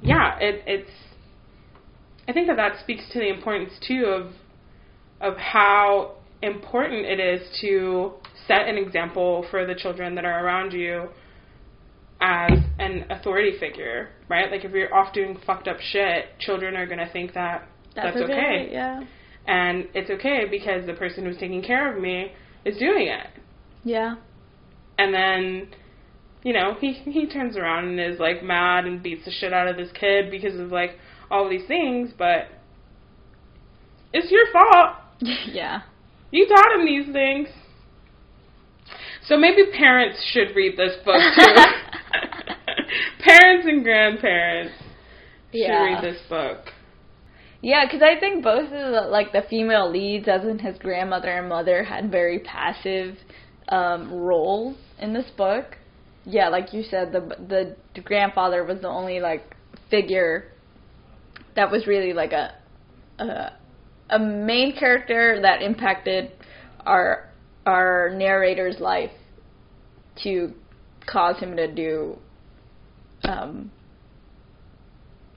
yeah, 0.02 0.38
it, 0.38 0.62
it's. 0.66 0.90
I 2.28 2.32
think 2.32 2.46
that 2.46 2.56
that 2.56 2.78
speaks 2.80 3.04
to 3.12 3.18
the 3.18 3.28
importance 3.28 3.72
too 3.86 4.04
of 4.06 4.32
of 5.20 5.36
how 5.36 6.12
important 6.42 7.04
it 7.04 7.20
is 7.20 7.40
to 7.60 8.12
set 8.46 8.68
an 8.68 8.76
example 8.76 9.44
for 9.50 9.66
the 9.66 9.74
children 9.74 10.14
that 10.14 10.24
are 10.24 10.44
around 10.44 10.72
you 10.72 11.08
as 12.20 12.50
an 12.78 13.04
authority 13.10 13.58
figure, 13.58 14.10
right? 14.28 14.50
Like 14.50 14.64
if 14.64 14.72
you're 14.72 14.92
off 14.94 15.12
doing 15.12 15.38
fucked 15.46 15.68
up 15.68 15.78
shit, 15.80 16.26
children 16.40 16.76
are 16.76 16.86
going 16.86 16.98
to 16.98 17.10
think 17.12 17.34
that 17.34 17.68
that's, 17.94 18.16
okay. 18.16 18.68
Yeah. 18.70 19.04
And 19.46 19.88
it's 19.94 20.10
okay 20.10 20.42
because 20.50 20.86
the 20.86 20.94
person 20.94 21.24
who's 21.24 21.38
taking 21.38 21.62
care 21.62 21.94
of 21.94 22.00
me 22.00 22.32
is 22.64 22.76
doing 22.78 23.08
it. 23.08 23.26
Yeah. 23.84 24.16
And 24.98 25.14
then, 25.14 25.68
you 26.42 26.52
know, 26.52 26.74
he 26.80 26.92
he 26.92 27.26
turns 27.26 27.56
around 27.56 27.86
and 27.86 28.00
is 28.00 28.20
like 28.20 28.42
mad 28.42 28.84
and 28.84 29.02
beats 29.02 29.24
the 29.24 29.30
shit 29.30 29.52
out 29.52 29.68
of 29.68 29.76
this 29.76 29.90
kid 29.98 30.30
because 30.30 30.58
of 30.58 30.70
like 30.70 30.96
all 31.30 31.48
these 31.48 31.66
things, 31.66 32.10
but 32.16 32.48
it's 34.12 34.30
your 34.30 34.46
fault. 34.52 34.96
yeah. 35.52 35.82
You 36.30 36.46
taught 36.46 36.78
him 36.78 36.84
these 36.86 37.12
things. 37.12 37.48
So 39.26 39.36
maybe 39.36 39.62
parents 39.76 40.18
should 40.32 40.54
read 40.54 40.76
this 40.76 40.96
book 41.04 41.20
too. 41.36 41.54
parents 43.24 43.66
and 43.66 43.82
grandparents 43.84 44.74
should 45.52 45.58
Yeah. 45.60 45.84
read 45.84 46.02
this 46.02 46.20
book. 46.28 46.72
Yeah, 47.60 47.84
because 47.84 48.02
I 48.02 48.18
think 48.20 48.44
both 48.44 48.66
of 48.66 48.70
the 48.70 49.08
like 49.10 49.32
the 49.32 49.42
female 49.50 49.90
leads, 49.90 50.28
as 50.28 50.44
in 50.44 50.58
his 50.58 50.78
grandmother 50.78 51.28
and 51.30 51.48
mother, 51.48 51.82
had 51.82 52.10
very 52.10 52.38
passive 52.38 53.16
um, 53.68 54.12
roles 54.12 54.76
in 54.98 55.12
this 55.12 55.28
book. 55.36 55.76
Yeah, 56.24 56.48
like 56.50 56.72
you 56.72 56.82
said, 56.84 57.10
the 57.12 57.74
the 57.94 58.00
grandfather 58.02 58.64
was 58.64 58.80
the 58.80 58.88
only 58.88 59.18
like 59.20 59.56
figure 59.90 60.52
that 61.56 61.70
was 61.70 61.86
really 61.86 62.12
like 62.12 62.32
a 62.32 62.54
a, 63.18 63.52
a 64.10 64.18
main 64.18 64.74
character 64.76 65.40
that 65.42 65.62
impacted 65.62 66.32
our 66.86 67.28
our 67.66 68.10
narrator's 68.14 68.80
life 68.80 69.10
to 70.22 70.52
cause 71.06 71.38
him 71.38 71.56
to 71.56 71.72
do 71.72 72.16
um 73.24 73.70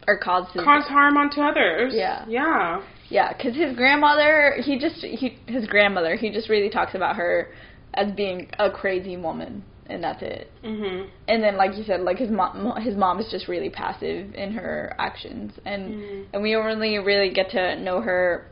or 0.07 0.17
cause 0.17 0.47
his, 0.53 0.63
Cause 0.63 0.83
harm 0.85 1.15
onto 1.17 1.41
others. 1.41 1.93
Yeah. 1.95 2.25
Yeah. 2.27 2.81
yeah 3.09 3.33
because 3.33 3.55
his 3.55 3.75
grandmother 3.75 4.55
he 4.63 4.79
just 4.79 4.95
he 5.03 5.37
his 5.47 5.67
grandmother 5.67 6.15
he 6.15 6.31
just 6.31 6.49
really 6.49 6.69
talks 6.69 6.95
about 6.95 7.15
her 7.17 7.49
as 7.93 8.11
being 8.13 8.49
a 8.57 8.71
crazy 8.71 9.17
woman 9.17 9.63
and 9.87 10.01
that's 10.03 10.21
it 10.21 10.49
Mhm. 10.63 11.09
and 11.27 11.43
then 11.43 11.57
like 11.57 11.75
you 11.75 11.83
said 11.83 12.01
like 12.01 12.17
his 12.17 12.29
mom 12.31 12.75
his 12.81 12.95
mom 12.95 13.19
is 13.19 13.29
just 13.29 13.47
really 13.49 13.69
passive 13.69 14.33
in 14.33 14.53
her 14.53 14.95
actions 14.97 15.51
and 15.65 15.93
Mhm. 15.93 16.25
and 16.33 16.41
we 16.41 16.55
only 16.55 16.97
really 16.99 17.29
get 17.31 17.49
to 17.51 17.75
know 17.81 17.99
her 18.01 18.47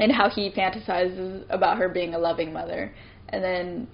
and 0.00 0.12
how 0.12 0.28
he 0.28 0.50
fantasizes 0.50 1.44
about 1.50 1.78
her 1.78 1.88
being 1.88 2.14
a 2.14 2.18
loving 2.18 2.52
mother. 2.52 2.92
And 3.28 3.42
then 3.42 3.88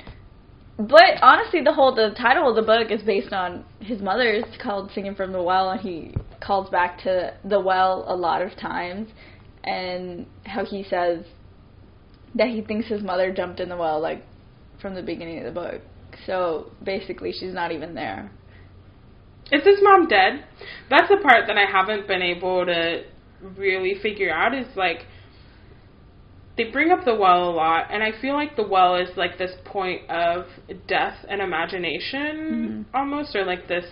but 0.79 1.21
honestly 1.21 1.61
the 1.63 1.73
whole 1.73 1.95
the 1.95 2.15
title 2.17 2.49
of 2.49 2.57
the 2.57 2.63
book 2.63 2.91
is 2.91 3.03
based 3.03 3.35
on 3.35 3.65
his 3.81 4.01
mother 4.01 4.31
it's 4.31 4.57
called 4.63 4.91
singing 4.95 5.15
from 5.15 5.31
the 5.31 5.43
well 5.43 5.71
and 5.71 5.81
he 5.81 6.15
calls 6.41 6.71
back 6.71 6.99
to 7.03 7.35
the 7.45 7.61
well 7.61 8.07
a 8.09 8.17
lot 8.17 8.41
of 8.41 8.57
times 8.57 9.11
and 9.65 10.27
how 10.45 10.65
he 10.65 10.83
says 10.89 11.23
that 12.35 12.49
he 12.49 12.63
thinks 12.63 12.89
his 12.89 13.03
mother 13.03 13.31
jumped 13.31 13.61
in 13.61 13.69
the 13.69 13.77
well 13.77 14.01
like 14.01 14.25
from 14.81 14.95
the 14.95 15.03
beginning 15.03 15.39
of 15.39 15.45
the 15.45 15.51
book. 15.51 15.83
So 16.27 16.71
basically 16.83 17.33
she's 17.33 17.53
not 17.53 17.73
even 17.73 17.95
there. 17.95 18.31
Is 19.53 19.65
his 19.65 19.79
mom 19.83 20.07
dead? 20.07 20.45
That's 20.89 21.09
the 21.09 21.19
part 21.19 21.47
that 21.49 21.57
I 21.57 21.67
haven't 21.71 22.07
been 22.07 22.23
able 22.23 22.65
to 22.67 23.03
really 23.57 23.97
figure 24.01 24.33
out 24.33 24.55
is 24.55 24.67
like 24.77 25.07
they 26.57 26.65
bring 26.71 26.91
up 26.91 27.05
the 27.05 27.15
well 27.15 27.49
a 27.49 27.53
lot 27.53 27.87
and 27.91 28.03
I 28.03 28.13
feel 28.21 28.35
like 28.35 28.57
the 28.57 28.67
well 28.67 28.97
is 28.97 29.09
like 29.17 29.39
this 29.39 29.53
point 29.65 30.09
of 30.11 30.47
death 30.89 31.17
and 31.29 31.41
imagination 31.41 32.87
Mhm. 32.93 32.95
almost 32.95 33.35
or 33.35 33.45
like 33.45 33.67
this 33.69 33.87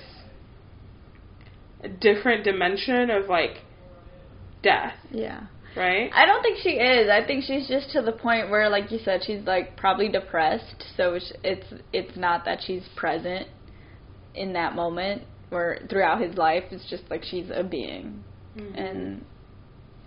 different 2.00 2.44
dimension 2.44 3.10
of 3.10 3.28
like 3.28 3.62
death, 4.62 4.94
yeah 5.10 5.40
right? 5.76 6.10
I 6.12 6.26
don't 6.26 6.42
think 6.42 6.58
she 6.58 6.70
is. 6.70 7.08
I 7.08 7.24
think 7.24 7.44
she's 7.44 7.68
just 7.68 7.92
to 7.92 8.02
the 8.02 8.12
point 8.12 8.50
where, 8.50 8.68
like 8.68 8.90
you 8.90 8.98
said, 9.04 9.22
she's 9.24 9.44
like 9.46 9.76
probably 9.76 10.08
depressed. 10.08 10.84
So 10.96 11.14
it's 11.14 11.32
it's, 11.44 11.66
it's 11.92 12.16
not 12.16 12.44
that 12.46 12.58
she's 12.66 12.82
present 12.96 13.46
in 14.34 14.52
that 14.54 14.74
moment 14.74 15.22
or 15.50 15.78
throughout 15.88 16.20
his 16.20 16.36
life. 16.36 16.64
It's 16.70 16.88
just 16.90 17.04
like 17.10 17.22
she's 17.24 17.48
a 17.54 17.62
being, 17.62 18.24
Mhm. 18.56 18.80
and 18.80 19.24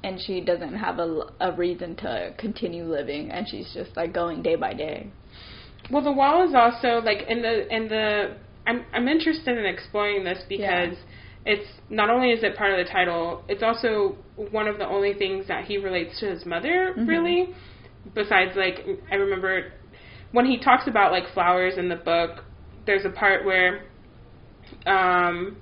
and 0.04 0.20
she 0.20 0.42
doesn't 0.42 0.76
have 0.76 1.00
a, 1.00 1.22
a 1.40 1.52
reason 1.56 1.96
to 1.98 2.34
continue 2.38 2.86
living, 2.86 3.32
and 3.32 3.48
she's 3.48 3.72
just 3.74 3.96
like 3.96 4.14
going 4.14 4.42
day 4.42 4.56
by 4.56 4.74
day. 4.74 5.12
Well, 5.92 6.04
the 6.04 6.12
wall 6.12 6.48
is 6.48 6.56
also 6.56 7.04
like 7.06 7.24
in 7.28 7.42
the 7.42 7.74
in 7.74 7.88
the. 7.88 8.38
I'm 8.68 8.86
I'm 8.94 9.08
interested 9.08 9.58
in 9.58 9.66
exploring 9.66 10.24
this 10.24 10.44
because 10.48 10.96
it's 11.46 11.68
not 11.90 12.10
only 12.10 12.30
is 12.30 12.44
it 12.44 12.56
part 12.56 12.72
of 12.72 12.86
the 12.86 12.92
title, 12.92 13.44
it's 13.48 13.64
also 13.64 14.16
one 14.52 14.68
of 14.68 14.78
the 14.78 14.88
only 14.88 15.14
things 15.14 15.48
that 15.48 15.66
he 15.66 15.78
relates 15.78 16.20
to 16.20 16.28
his 16.28 16.46
mother 16.46 16.94
Mhm. 16.98 17.08
really. 17.08 17.50
Besides, 18.16 18.56
like 18.56 18.86
I 19.12 19.16
remember 19.16 19.74
when 20.32 20.46
he 20.46 20.58
talks 20.58 20.88
about 20.88 21.12
like 21.12 21.28
flowers 21.34 21.78
in 21.78 21.90
the 21.90 21.96
book, 21.96 22.44
there's 22.86 23.06
a 23.06 23.10
part 23.10 23.46
where 23.46 23.84
um 24.86 25.58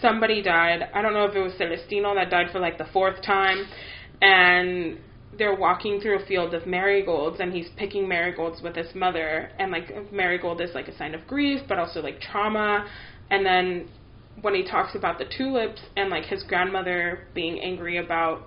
somebody 0.00 0.42
died. 0.42 0.88
I 0.94 1.02
don't 1.02 1.12
know 1.12 1.24
if 1.24 1.34
it 1.34 1.40
was 1.40 1.52
Celestino 1.54 2.14
that 2.14 2.30
died 2.30 2.48
for 2.52 2.60
like 2.60 2.78
the 2.78 2.86
fourth 2.92 3.22
time, 3.22 3.66
and 4.20 4.98
they're 5.38 5.54
walking 5.54 6.00
through 6.00 6.22
a 6.22 6.26
field 6.26 6.54
of 6.54 6.66
marigolds, 6.66 7.40
and 7.40 7.52
he's 7.52 7.68
picking 7.76 8.08
marigolds 8.08 8.62
with 8.62 8.76
his 8.76 8.94
mother, 8.94 9.50
and 9.58 9.70
like 9.70 10.12
marigold 10.12 10.60
is 10.60 10.70
like 10.74 10.88
a 10.88 10.96
sign 10.96 11.14
of 11.14 11.26
grief, 11.26 11.60
but 11.68 11.78
also 11.78 12.00
like 12.00 12.20
trauma. 12.20 12.86
And 13.30 13.44
then 13.44 13.88
when 14.40 14.54
he 14.54 14.64
talks 14.64 14.94
about 14.94 15.18
the 15.18 15.24
tulips 15.36 15.80
and 15.96 16.10
like 16.10 16.24
his 16.24 16.42
grandmother 16.42 17.26
being 17.34 17.60
angry 17.60 17.98
about 17.98 18.46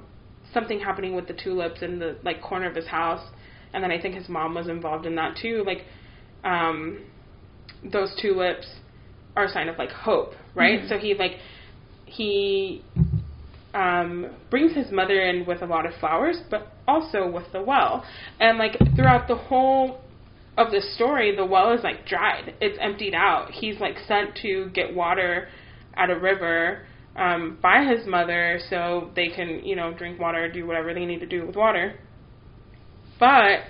something 0.53 0.79
happening 0.79 1.15
with 1.15 1.27
the 1.27 1.33
tulips 1.33 1.81
in 1.81 1.99
the 1.99 2.17
like 2.23 2.41
corner 2.41 2.67
of 2.69 2.75
his 2.75 2.87
house, 2.87 3.27
and 3.73 3.83
then 3.83 3.91
I 3.91 4.01
think 4.01 4.15
his 4.15 4.29
mom 4.29 4.55
was 4.55 4.67
involved 4.67 5.05
in 5.05 5.15
that 5.15 5.37
too. 5.39 5.63
Like, 5.65 5.85
um, 6.43 7.05
those 7.91 8.15
tulips 8.21 8.67
are 9.35 9.45
a 9.45 9.49
sign 9.49 9.69
of 9.69 9.77
like 9.77 9.91
hope, 9.91 10.33
right? 10.55 10.81
Mhm. 10.81 10.89
So 10.89 10.97
he 10.97 11.13
like 11.13 11.37
he 12.05 12.83
um, 13.73 14.27
brings 14.49 14.73
his 14.73 14.91
mother 14.91 15.21
in 15.21 15.45
with 15.45 15.61
a 15.61 15.65
lot 15.65 15.85
of 15.85 15.93
flowers, 15.99 16.41
but 16.49 16.73
also 16.87 17.29
with 17.29 17.51
the 17.51 17.61
well. 17.61 18.03
And 18.39 18.57
like 18.57 18.77
throughout 18.95 19.27
the 19.27 19.35
whole 19.35 20.01
of 20.57 20.71
the 20.71 20.81
story, 20.81 21.35
the 21.35 21.45
well 21.45 21.71
is 21.71 21.83
like 21.83 22.05
dried. 22.05 22.55
It's 22.59 22.77
emptied 22.81 23.13
out. 23.13 23.51
He's 23.51 23.79
like 23.79 23.97
sent 24.07 24.35
to 24.41 24.69
get 24.73 24.93
water 24.93 25.47
at 25.95 26.09
a 26.09 26.19
river 26.19 26.85
um, 27.15 27.57
by 27.61 27.83
his 27.83 28.07
mother 28.07 28.59
so 28.69 29.11
they 29.15 29.27
can, 29.27 29.63
you 29.63 29.75
know, 29.75 29.93
drink 29.93 30.19
water, 30.19 30.51
do 30.51 30.65
whatever 30.65 30.93
they 30.93 31.05
need 31.05 31.19
to 31.19 31.27
do 31.27 31.45
with 31.45 31.55
water. 31.55 31.99
But 33.19 33.61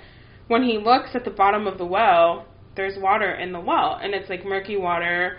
when 0.47 0.63
he 0.63 0.77
looks 0.77 1.09
at 1.13 1.25
the 1.25 1.31
bottom 1.31 1.67
of 1.67 1.77
the 1.77 1.85
well, 1.85 2.45
there's 2.75 2.97
water 2.97 3.31
in 3.33 3.51
the 3.51 3.59
well, 3.59 3.99
and 4.01 4.13
it's 4.13 4.29
like 4.29 4.45
murky 4.45 4.77
water. 4.77 5.37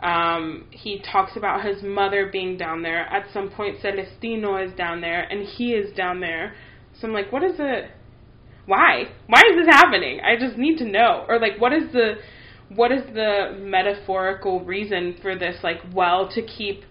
Um, 0.00 0.66
he 0.70 1.00
talks 1.10 1.36
about 1.36 1.64
his 1.64 1.82
mother 1.82 2.28
being 2.30 2.56
down 2.56 2.82
there. 2.82 3.06
At 3.06 3.32
some 3.32 3.48
point, 3.50 3.78
Celestino 3.80 4.56
is 4.66 4.72
down 4.76 5.00
there, 5.00 5.22
and 5.22 5.46
he 5.46 5.72
is 5.72 5.94
down 5.96 6.20
there. 6.20 6.54
So 7.00 7.08
I'm 7.08 7.14
like, 7.14 7.32
what 7.32 7.42
is 7.42 7.56
it? 7.58 7.90
Why? 8.66 9.04
Why 9.26 9.42
is 9.50 9.56
this 9.56 9.74
happening? 9.74 10.20
I 10.20 10.36
just 10.38 10.56
need 10.56 10.78
to 10.78 10.84
know. 10.84 11.24
Or 11.28 11.38
like, 11.38 11.58
what 11.60 11.72
is 11.72 11.92
the 11.92 12.14
what 12.74 12.90
is 12.90 13.02
the 13.12 13.56
metaphorical 13.60 14.64
reason 14.64 15.16
for 15.20 15.36
this 15.36 15.56
like 15.62 15.80
well 15.92 16.28
to 16.34 16.42
keep 16.42 16.82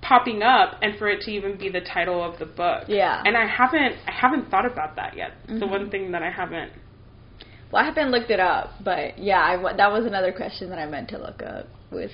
popping 0.00 0.42
up 0.42 0.78
and 0.80 0.98
for 0.98 1.08
it 1.08 1.20
to 1.22 1.30
even 1.30 1.58
be 1.58 1.68
the 1.68 1.80
title 1.80 2.22
of 2.22 2.38
the 2.38 2.46
book? 2.46 2.84
Yeah. 2.88 3.22
And 3.24 3.36
I 3.36 3.46
haven't 3.46 3.96
I 4.06 4.12
haven't 4.12 4.50
thought 4.50 4.66
about 4.70 4.96
that 4.96 5.16
yet. 5.16 5.32
The 5.46 5.66
Mhm. 5.66 5.70
one 5.70 5.90
thing 5.90 6.12
that 6.12 6.22
I 6.22 6.30
haven't. 6.30 6.72
Well, 7.70 7.82
I 7.82 7.84
haven't 7.84 8.10
looked 8.10 8.30
it 8.30 8.40
up, 8.40 8.70
but 8.82 9.18
yeah, 9.18 9.40
I 9.40 9.76
that 9.76 9.92
was 9.92 10.06
another 10.06 10.32
question 10.32 10.70
that 10.70 10.78
I 10.78 10.86
meant 10.86 11.08
to 11.10 11.18
look 11.18 11.42
up. 11.42 11.66
Was 11.90 12.10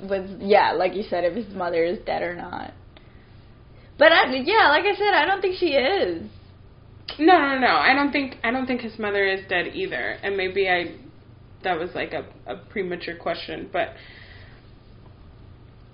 was 0.00 0.30
yeah, 0.40 0.72
like 0.72 0.94
you 0.94 1.02
said, 1.02 1.24
if 1.24 1.34
his 1.34 1.54
mother 1.54 1.84
is 1.84 1.98
dead 2.06 2.22
or 2.22 2.34
not. 2.34 2.72
But 3.98 4.12
I, 4.12 4.34
yeah, 4.34 4.70
like 4.70 4.86
I 4.86 4.96
said, 4.96 5.12
I 5.12 5.26
don't 5.26 5.42
think 5.42 5.56
she 5.58 5.72
is. 5.72 6.22
No, 7.18 7.38
no, 7.38 7.58
no. 7.58 7.66
I 7.66 7.92
don't 7.92 8.10
think 8.10 8.36
I 8.42 8.50
don't 8.50 8.66
think 8.66 8.80
his 8.80 8.98
mother 8.98 9.26
is 9.26 9.40
dead 9.48 9.74
either. 9.74 10.16
And 10.22 10.36
maybe 10.36 10.68
I 10.68 10.94
that 11.62 11.78
was 11.78 11.90
like 11.94 12.14
a, 12.14 12.24
a 12.46 12.56
premature 12.56 13.16
question, 13.16 13.68
but 13.70 13.90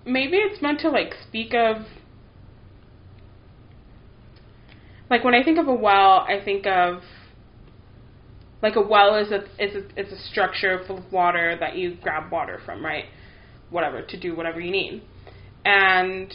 maybe 0.04 0.36
it's 0.36 0.62
meant 0.62 0.80
to 0.80 0.90
like 0.90 1.14
speak 1.26 1.52
of 1.54 1.78
like 5.10 5.24
when 5.24 5.34
I 5.34 5.42
think 5.42 5.58
of 5.58 5.66
a 5.66 5.74
well, 5.74 6.20
I 6.28 6.40
think 6.44 6.66
of 6.66 7.02
like 8.62 8.76
a 8.76 8.80
well 8.80 9.16
is 9.16 9.30
a 9.30 9.44
is 9.62 9.74
a 9.74 10.00
is 10.00 10.12
a 10.12 10.18
structure 10.30 10.78
of 10.78 11.12
water 11.12 11.56
that 11.60 11.76
you 11.76 11.96
grab 12.02 12.30
water 12.32 12.60
from, 12.64 12.84
right? 12.84 13.04
Whatever 13.70 14.02
to 14.02 14.20
do 14.20 14.36
whatever 14.36 14.60
you 14.60 14.70
need, 14.70 15.02
and 15.64 16.32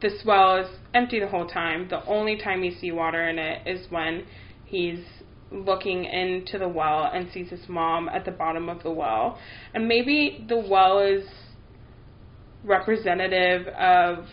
this 0.00 0.22
well 0.24 0.56
is 0.56 0.68
empty 0.94 1.20
the 1.20 1.28
whole 1.28 1.46
time. 1.46 1.88
The 1.88 2.04
only 2.06 2.36
time 2.36 2.62
you 2.62 2.72
see 2.72 2.92
water 2.92 3.28
in 3.28 3.38
it 3.38 3.66
is 3.66 3.90
when 3.90 4.24
he's 4.64 5.04
looking 5.52 6.04
into 6.04 6.58
the 6.58 6.68
well 6.68 7.10
and 7.12 7.30
sees 7.32 7.50
his 7.50 7.68
mom 7.68 8.08
at 8.08 8.24
the 8.24 8.30
bottom 8.30 8.68
of 8.68 8.82
the 8.82 8.90
well. 8.90 9.38
And 9.74 9.88
maybe 9.88 10.44
the 10.48 10.58
well 10.58 11.00
is 11.00 11.24
representative 12.64 13.66
of 13.68 14.26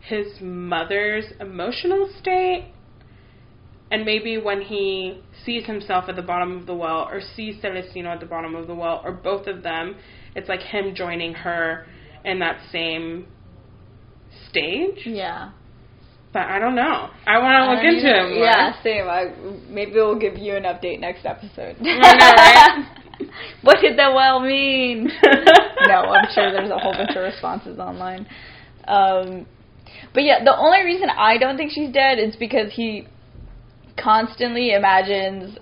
his 0.00 0.26
mother's 0.40 1.24
emotional 1.40 2.10
state. 2.20 2.72
And 3.90 4.04
maybe 4.04 4.36
when 4.38 4.62
he 4.62 5.22
sees 5.44 5.64
himself 5.64 6.06
at 6.08 6.16
the 6.16 6.22
bottom 6.22 6.58
of 6.58 6.66
the 6.66 6.74
well, 6.74 7.08
or 7.10 7.20
sees 7.36 7.56
Celestino 7.62 8.08
at 8.08 8.20
the 8.20 8.26
bottom 8.26 8.54
of 8.54 8.66
the 8.66 8.74
well, 8.74 9.00
or 9.04 9.12
both 9.12 9.46
of 9.46 9.62
them, 9.62 9.96
it's 10.34 10.48
like 10.48 10.60
him 10.60 10.94
joining 10.94 11.34
her 11.34 11.86
in 12.24 12.40
that 12.40 12.60
same 12.72 13.26
stage. 14.48 15.02
Yeah. 15.06 15.52
But 16.32 16.42
I 16.42 16.58
don't 16.58 16.74
know. 16.74 17.08
I 17.26 17.38
want 17.38 17.64
to 17.64 17.74
look 17.74 17.94
into 17.94 18.08
it 18.08 18.34
more. 18.34 18.44
Yeah, 18.44 18.82
same. 18.82 19.06
I, 19.08 19.32
maybe 19.72 19.92
we'll 19.92 20.18
give 20.18 20.36
you 20.36 20.56
an 20.56 20.64
update 20.64 21.00
next 21.00 21.24
episode. 21.24 21.76
I 21.80 22.12
know, 22.12 22.32
right? 22.36 22.86
what 23.62 23.78
did 23.80 23.98
that 23.98 24.12
well 24.12 24.40
mean? 24.40 25.04
no, 25.86 25.94
I'm 25.94 26.28
sure 26.34 26.50
there's 26.50 26.70
a 26.70 26.78
whole 26.78 26.92
bunch 26.92 27.16
of 27.16 27.22
responses 27.22 27.78
online. 27.78 28.26
Um, 28.86 29.46
but 30.12 30.24
yeah, 30.24 30.44
the 30.44 30.54
only 30.54 30.84
reason 30.84 31.08
I 31.08 31.38
don't 31.38 31.56
think 31.56 31.72
she's 31.72 31.92
dead 31.92 32.18
is 32.18 32.36
because 32.36 32.72
he 32.72 33.06
constantly 33.96 34.72
imagines 34.72 35.58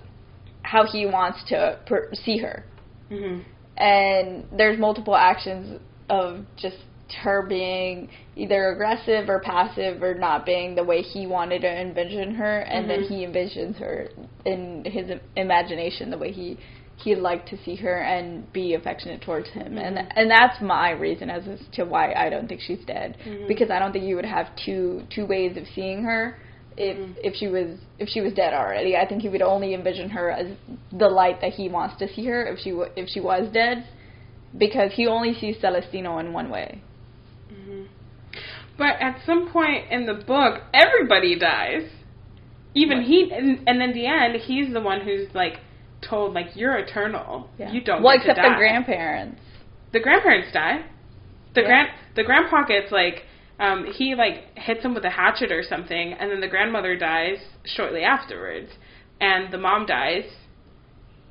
how 0.63 0.85
he 0.85 1.05
wants 1.05 1.43
to 1.49 1.77
per- 1.85 2.09
see 2.13 2.37
her. 2.37 2.63
hmm 3.09 3.39
And 3.77 4.45
there's 4.57 4.79
multiple 4.79 5.15
actions 5.15 5.79
of 6.09 6.45
just 6.55 6.77
her 7.23 7.43
being 7.43 8.09
either 8.35 8.69
aggressive 8.69 9.29
or 9.29 9.39
passive 9.39 10.01
or 10.01 10.15
not 10.15 10.45
being 10.45 10.73
the 10.75 10.83
way 10.83 11.01
he 11.01 11.27
wanted 11.27 11.61
to 11.61 11.67
envision 11.69 12.33
her 12.35 12.59
and 12.61 12.89
then 12.89 13.01
Mhm. 13.03 13.07
he 13.07 13.25
envisions 13.25 13.75
her 13.77 14.09
in 14.43 14.83
his 14.85 15.11
imagination 15.35 16.09
the 16.09 16.17
way 16.17 16.31
he 16.31 16.57
he'd 16.97 17.17
like 17.19 17.45
to 17.45 17.57
see 17.57 17.75
her 17.75 17.97
and 17.99 18.51
be 18.53 18.73
affectionate 18.73 19.21
towards 19.21 19.49
him 19.49 19.77
and 19.77 19.97
Mhm. 19.97 20.07
and 20.15 20.31
that's 20.31 20.59
my 20.61 20.89
reason 20.91 21.29
as 21.29 21.43
to 21.73 21.83
why 21.85 22.11
I 22.13 22.29
don't 22.29 22.47
think 22.47 22.61
she's 22.61 22.83
dead 22.85 23.17
Mhm. 23.23 23.47
because 23.47 23.69
I 23.69 23.77
don't 23.79 23.91
think 23.91 24.05
you 24.05 24.15
would 24.15 24.25
have 24.25 24.47
two 24.55 25.03
two 25.09 25.25
ways 25.27 25.57
of 25.57 25.67
seeing 25.67 26.03
her 26.03 26.37
if 26.77 26.97
Mhm. 26.97 27.15
if 27.23 27.35
she 27.35 27.47
was 27.47 27.79
if 27.99 28.09
she 28.09 28.21
was 28.21 28.33
dead 28.33 28.53
already 28.53 28.95
I 28.97 29.05
think 29.05 29.21
he 29.21 29.29
would 29.29 29.41
only 29.41 29.73
envision 29.73 30.09
her 30.09 30.29
as 30.31 30.47
the 30.91 31.09
light 31.09 31.41
that 31.41 31.53
he 31.53 31.69
wants 31.69 31.95
to 31.97 32.07
see 32.07 32.25
her 32.25 32.45
if 32.45 32.59
she 32.59 32.71
w- 32.71 32.91
if 32.95 33.07
she 33.09 33.19
was 33.21 33.49
dead 33.49 33.85
because 34.57 34.91
he 34.93 35.07
only 35.07 35.33
sees 35.33 35.57
Celestino 35.61 36.19
in 36.19 36.33
one 36.33 36.49
way 36.49 36.79
Mhm. 37.51 37.87
But 38.77 38.99
at 38.99 39.21
some 39.25 39.49
point 39.49 39.89
in 39.89 40.05
the 40.05 40.13
book, 40.15 40.63
everybody 40.73 41.35
dies. 41.39 41.89
Even 42.73 42.97
Right. 42.97 43.07
he, 43.07 43.31
and, 43.31 43.59
and 43.67 43.81
in 43.81 43.93
the 43.93 44.05
end, 44.05 44.35
he's 44.35 44.73
the 44.73 44.81
one 44.81 44.99
who's 45.01 45.33
like 45.33 45.59
told, 46.01 46.33
like, 46.33 46.55
you're 46.55 46.75
eternal. 46.75 47.49
Yeah. 47.57 47.71
You 47.71 47.81
don't. 47.81 48.01
Well, 48.03 48.17
get 48.17 48.23
to 48.25 48.31
except 48.31 48.47
the 48.49 48.55
grandparents. 48.55 49.41
The 49.93 50.01
grandparents 50.01 50.51
die. 50.51 50.81
The 51.53 51.61
Yeah. 51.61 51.67
grand 51.67 51.89
the 52.15 52.23
grandpa 52.23 52.63
gets 52.63 52.91
like 52.91 53.25
um 53.59 53.85
he 53.93 54.15
like 54.15 54.57
hits 54.57 54.83
him 54.83 54.93
with 54.93 55.05
a 55.05 55.09
hatchet 55.09 55.51
or 55.51 55.63
something 55.63 56.13
and 56.13 56.29
then 56.31 56.41
the 56.41 56.47
grandmother 56.47 56.95
dies 56.97 57.37
shortly 57.63 58.01
afterwards 58.03 58.71
and 59.21 59.51
the 59.53 59.57
mom 59.57 59.85
dies. 59.85 60.25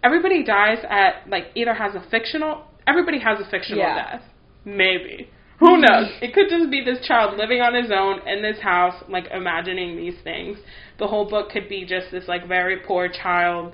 Everybody 0.02 0.42
dies 0.44 0.78
at 0.88 1.28
like 1.28 1.44
either 1.54 1.74
has 1.74 1.94
a 1.94 2.04
fictional 2.10 2.64
everybody 2.86 3.18
has 3.20 3.40
a 3.40 3.48
fictional 3.50 3.78
Yeah. 3.80 4.12
death. 4.12 4.22
Maybe. 4.64 5.28
Who 5.60 5.76
knows? 5.78 6.08
It 6.20 6.34
could 6.34 6.48
just 6.50 6.70
be 6.70 6.82
this 6.84 7.06
child 7.06 7.38
living 7.38 7.60
on 7.60 7.74
his 7.74 7.90
own 7.90 8.26
in 8.26 8.42
this 8.42 8.60
house, 8.60 8.94
like 9.08 9.26
imagining 9.32 9.96
these 9.96 10.16
things. 10.24 10.58
The 10.98 11.06
whole 11.06 11.28
book 11.28 11.50
could 11.50 11.68
be 11.68 11.84
just 11.86 12.10
this 12.10 12.26
like 12.28 12.46
very 12.48 12.78
poor 12.78 13.08
child 13.08 13.72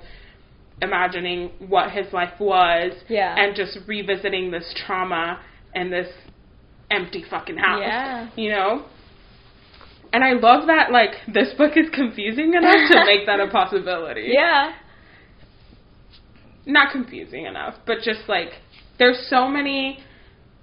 imagining 0.81 1.49
what 1.59 1.91
his 1.91 2.11
life 2.13 2.39
was 2.39 2.93
Yeah. 3.07 3.35
and 3.37 3.55
just 3.55 3.77
revisiting 3.87 4.51
this 4.51 4.73
trauma 4.85 5.39
and 5.75 5.91
this 5.91 6.07
empty 6.91 7.23
fucking 7.29 7.57
house. 7.57 7.81
Yeah. 7.81 8.29
You 8.35 8.49
know? 8.51 8.85
And 10.13 10.23
I 10.23 10.33
love 10.33 10.67
that 10.67 10.91
like 10.91 11.11
this 11.33 11.53
book 11.57 11.73
is 11.77 11.87
confusing 11.93 12.53
enough 12.53 12.91
to 12.91 13.05
make 13.05 13.25
that 13.25 13.39
a 13.39 13.47
possibility. 13.51 14.31
Yeah. 14.33 14.73
Not 16.65 16.91
confusing 16.91 17.45
enough, 17.45 17.75
but 17.87 17.97
just 18.03 18.27
like 18.27 18.49
there's 18.99 19.25
so 19.29 19.47
many 19.47 19.99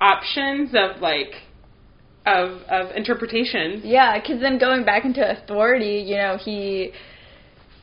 options 0.01 0.71
of 0.75 1.01
like 1.01 1.33
of 2.27 2.63
of 2.69 2.95
interpretations. 2.95 3.83
Yeah, 3.85 4.21
because 4.21 4.41
then 4.41 4.59
going 4.59 4.85
back 4.85 5.05
into 5.05 5.29
authority, 5.29 6.05
you 6.07 6.17
know, 6.17 6.37
he 6.37 6.93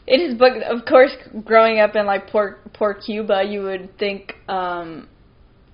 in 0.07 0.21
his 0.21 0.37
book, 0.37 0.53
of 0.63 0.85
course, 0.85 1.11
growing 1.43 1.79
up 1.79 1.95
in 1.95 2.05
like 2.05 2.29
poor 2.29 2.59
poor 2.73 2.93
Cuba, 2.93 3.43
you 3.43 3.63
would 3.63 3.97
think 3.97 4.33
um 4.47 5.09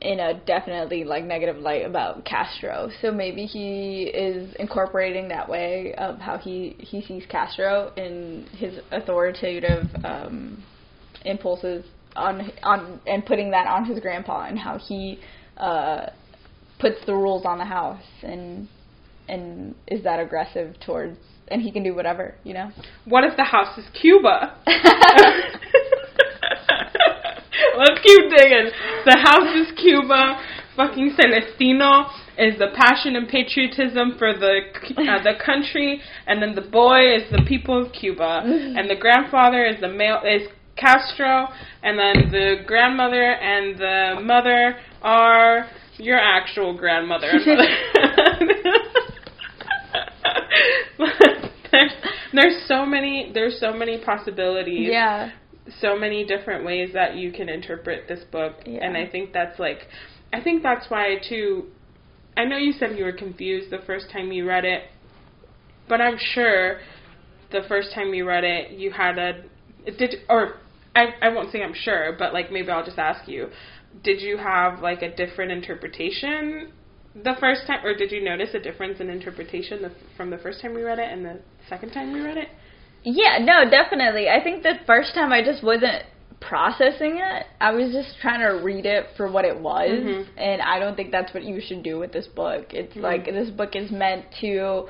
in 0.02 0.20
a 0.20 0.34
definitely 0.46 1.04
like 1.04 1.24
negative 1.24 1.58
light 1.58 1.86
about 1.86 2.26
Castro. 2.26 2.90
So 3.02 3.12
maybe 3.12 3.46
he 3.46 4.04
is 4.04 4.54
incorporating 4.60 5.28
that 5.30 5.48
way 5.48 5.94
of 5.98 6.18
how 6.18 6.38
he 6.38 6.76
he 6.80 7.02
sees 7.02 7.24
Castro 7.30 7.94
in 7.96 8.48
his 8.58 8.80
authoritative 8.92 9.88
um 10.04 10.64
impulses 11.26 11.86
on 12.16 12.52
on 12.64 13.00
and 13.06 13.26
putting 13.26 13.52
that 13.52 13.68
on 13.68 13.86
his 13.86 14.00
grandpa 14.00 14.46
and 14.46 14.58
how 14.58 14.78
he 14.78 15.20
uh 15.58 16.08
puts 16.80 16.98
the 17.06 17.14
rules 17.14 17.46
on 17.46 17.60
the 17.60 17.66
house 17.66 18.04
and 18.24 18.68
and 19.30 19.76
is 19.88 20.04
that 20.04 20.20
aggressive 20.20 20.76
towards 20.84 21.18
and 21.48 21.62
he 21.62 21.72
can 21.72 21.84
do 21.84 21.94
whatever, 21.94 22.34
you 22.44 22.54
know? 22.54 22.72
What 23.06 23.26
if 23.26 23.36
the 23.36 23.44
house 23.44 23.78
is 23.78 23.86
Cuba? 24.00 24.58
Let's 27.78 28.02
keep 28.02 28.30
digging. 28.30 28.72
The 29.06 29.18
house 29.18 29.56
is 29.56 29.72
Cuba. 29.78 30.40
Fucking 30.76 31.16
Celestino 31.20 32.08
is 32.38 32.58
the 32.58 32.68
passion 32.76 33.16
and 33.16 33.28
patriotism 33.28 34.16
for 34.18 34.34
the 34.34 34.62
uh, 34.98 35.22
the 35.22 35.34
country, 35.46 36.02
and 36.28 36.42
then 36.42 36.56
the 36.56 36.62
boy 36.62 37.14
is 37.14 37.30
the 37.30 37.44
people 37.48 37.86
of 37.86 37.92
Cuba, 37.92 38.42
and 38.46 38.90
the 38.90 38.96
grandfather 38.96 39.66
is 39.66 39.80
the 39.82 39.90
male 39.90 40.22
is 40.26 40.48
Castro, 40.78 41.48
and 41.84 42.00
then 42.00 42.32
the 42.32 42.64
grandmother 42.66 43.34
and 43.34 43.78
the 43.78 44.22
mother 44.24 44.78
are 45.02 45.68
your 45.98 46.18
actual 46.18 46.76
grandmother 46.76 47.28
and 47.30 47.46
mother. 47.46 47.68
there's, 51.72 51.92
there's 52.34 52.68
so 52.68 52.86
many 52.86 53.32
there's 53.34 53.60
so 53.60 53.74
many 53.74 54.00
possibilities 54.04 54.90
yeah. 54.92 55.32
So 55.80 55.96
many 55.98 56.26
different 56.26 56.66
ways 56.66 56.92
that 56.94 57.16
you 57.16 57.32
can 57.32 57.50
interpret 57.50 58.08
this 58.08 58.24
book 58.32 58.56
Yeah. 58.66 58.80
and 58.86 58.98
i 58.98 59.06
think 59.08 59.32
that's 59.34 59.60
like 59.60 59.88
i 60.34 60.42
think 60.42 60.64
that's 60.64 60.90
why 60.90 61.18
too 61.28 61.68
i 62.36 62.46
know 62.46 62.58
you 62.58 62.72
said 62.72 62.98
you 62.98 63.04
were 63.06 63.12
confused 63.14 63.70
the 63.72 63.80
first 63.86 64.10
time 64.12 64.32
you 64.32 64.48
read 64.48 64.66
it 64.66 64.84
but 65.88 66.02
i'm 66.02 66.18
sure 66.18 66.80
the 67.52 67.62
first 67.68 67.94
time 67.94 68.14
you 68.14 68.26
read 68.28 68.44
it 68.44 68.72
you 68.72 68.92
had 68.92 69.18
a 69.20 69.44
did 69.98 70.16
or 70.30 70.56
i 70.96 71.08
i 71.22 71.30
won't 71.30 71.52
say 71.52 71.62
i'm 71.62 71.74
sure 71.76 72.16
but 72.18 72.34
like 72.34 72.52
maybe 72.52 72.70
i'll 72.70 72.86
just 72.86 72.98
ask 73.00 73.28
you 73.28 73.48
did 74.04 74.22
you 74.22 74.38
have 74.38 74.82
like 74.82 75.02
a 75.02 75.16
different 75.16 75.52
interpretation 75.52 76.72
the 77.24 77.36
first 77.40 77.68
time 77.68 77.86
or 77.86 77.94
did 77.96 78.12
you 78.12 78.24
notice 78.24 78.50
a 78.54 78.60
difference 78.60 79.00
in 79.00 79.10
interpretation 79.10 79.82
the, 79.82 79.92
from 80.16 80.30
the 80.30 80.38
first 80.38 80.62
time 80.62 80.74
we 80.74 80.82
read 80.82 80.98
it 80.98 81.10
and 81.12 81.26
the 81.26 81.40
second 81.68 81.92
time 81.92 82.14
we 82.14 82.22
read 82.22 82.38
it 82.38 82.48
Yeah, 83.04 83.40
no, 83.42 83.70
definitely. 83.70 84.30
I 84.30 84.44
think 84.44 84.64
the 84.64 84.76
first 84.86 85.14
time 85.14 85.32
I 85.32 85.44
just 85.44 85.64
wasn't 85.64 86.04
processing 86.40 87.18
it. 87.18 87.46
I 87.60 87.72
was 87.72 87.92
just 87.94 88.20
trying 88.20 88.40
to 88.42 88.64
read 88.64 88.86
it 88.86 89.08
for 89.16 89.30
what 89.32 89.46
it 89.46 89.58
was, 89.60 89.90
Mhm. 89.92 90.26
and 90.38 90.62
I 90.62 90.80
don't 90.80 90.96
think 90.96 91.12
that's 91.12 91.34
what 91.34 91.44
you 91.44 91.62
should 91.62 91.84
do 91.84 92.00
with 92.00 92.12
this 92.12 92.28
book. 92.28 92.74
It's 92.74 92.96
Mhm. 92.96 93.02
like 93.02 93.26
this 93.26 93.50
book 93.50 93.76
is 93.76 93.92
meant 93.92 94.26
to 94.42 94.88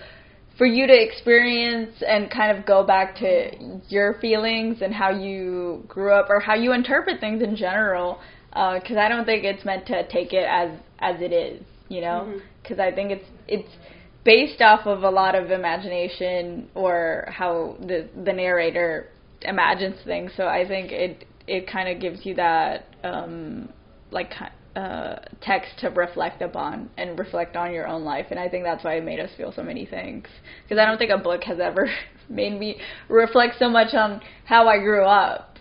for 0.58 0.66
you 0.66 0.86
to 0.86 0.94
experience 0.94 2.02
and 2.04 2.30
kind 2.30 2.56
of 2.56 2.66
go 2.66 2.84
back 2.84 3.16
to 3.16 3.52
your 3.90 4.14
feelings 4.16 4.82
and 4.82 4.94
how 4.94 5.10
you 5.10 5.84
grew 5.88 6.12
up 6.14 6.30
or 6.30 6.40
how 6.40 6.54
you 6.54 6.72
interpret 6.74 7.20
things 7.20 7.42
in 7.42 7.56
general 7.56 8.20
because 8.54 8.98
I 8.98 9.08
don't 9.08 9.26
think 9.26 9.44
it's 9.46 9.64
meant 9.64 9.86
to 9.88 10.04
take 10.08 10.34
it 10.34 10.46
as 10.46 10.70
as 11.00 11.22
it 11.22 11.32
is, 11.32 11.64
you 11.90 12.02
know? 12.02 12.28
Because 12.62 12.80
I 12.80 12.92
think 12.92 13.12
it's 13.12 13.28
it's 13.48 13.78
based 14.24 14.62
off 14.62 14.86
of 14.86 15.04
a 15.04 15.10
lot 15.10 15.36
of 15.36 15.52
imagination 15.52 16.70
or 16.76 17.28
how 17.30 17.76
the 17.80 18.08
the 18.24 18.34
narrator 18.34 19.10
imagines 19.42 19.98
things. 20.06 20.32
So 20.38 20.48
I 20.48 20.68
think 20.68 20.92
it 20.92 21.26
it 21.48 21.68
kind 21.68 21.90
of 21.90 22.00
gives 22.00 22.26
you 22.26 22.36
that 22.36 22.86
um 23.04 23.70
like 24.12 24.32
uh 24.76 25.16
text 25.42 25.72
to 25.80 25.90
reflect 25.90 26.42
upon 26.42 26.90
and 26.98 27.18
reflect 27.18 27.56
on 27.56 27.74
your 27.74 27.88
own 27.88 28.04
life 28.04 28.28
and 28.32 28.40
I 28.40 28.48
think 28.48 28.64
that's 28.64 28.86
why 28.86 28.96
it 28.96 29.04
made 29.04 29.20
us 29.20 29.30
feel 29.36 29.52
so 29.52 29.64
many 29.64 29.86
things 29.86 30.28
because 30.64 30.80
I 30.80 30.86
don't 30.86 30.98
think 30.98 31.12
a 31.12 31.18
book 31.18 31.44
has 31.44 31.60
ever 31.60 31.90
made 32.30 32.58
me 32.58 32.80
reflect 33.10 33.56
so 33.60 33.70
much 33.70 33.94
on 33.94 34.22
how 34.46 34.70
I 34.70 34.78
grew 34.78 35.04
up 35.04 35.52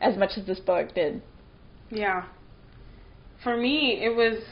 as 0.00 0.16
much 0.16 0.32
as 0.36 0.46
this 0.46 0.60
book 0.60 0.94
did. 0.94 1.22
Yeah. 1.90 2.24
For 3.42 3.56
me, 3.56 4.00
it 4.02 4.14
was. 4.14 4.42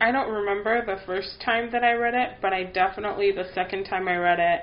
I 0.00 0.12
don't 0.12 0.30
remember 0.32 0.84
the 0.84 1.00
first 1.06 1.40
time 1.44 1.70
that 1.72 1.82
I 1.82 1.92
read 1.92 2.14
it, 2.14 2.36
but 2.40 2.52
I 2.52 2.64
definitely, 2.64 3.32
the 3.32 3.46
second 3.54 3.84
time 3.84 4.06
I 4.08 4.16
read 4.16 4.38
it, 4.38 4.60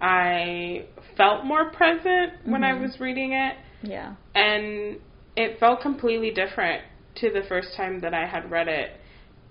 I 0.00 0.86
felt 1.16 1.44
more 1.44 1.70
present 1.70 2.32
when 2.44 2.64
I 2.64 2.72
Mhm. 2.72 2.82
was 2.82 3.00
reading 3.00 3.32
it. 3.32 3.56
Yeah. 3.82 4.14
And 4.34 4.98
it 5.36 5.58
felt 5.58 5.80
completely 5.80 6.30
different 6.30 6.82
to 7.16 7.30
the 7.30 7.42
first 7.42 7.74
time 7.76 8.00
that 8.00 8.12
I 8.12 8.26
had 8.26 8.50
read 8.50 8.68
it. 8.68 9.00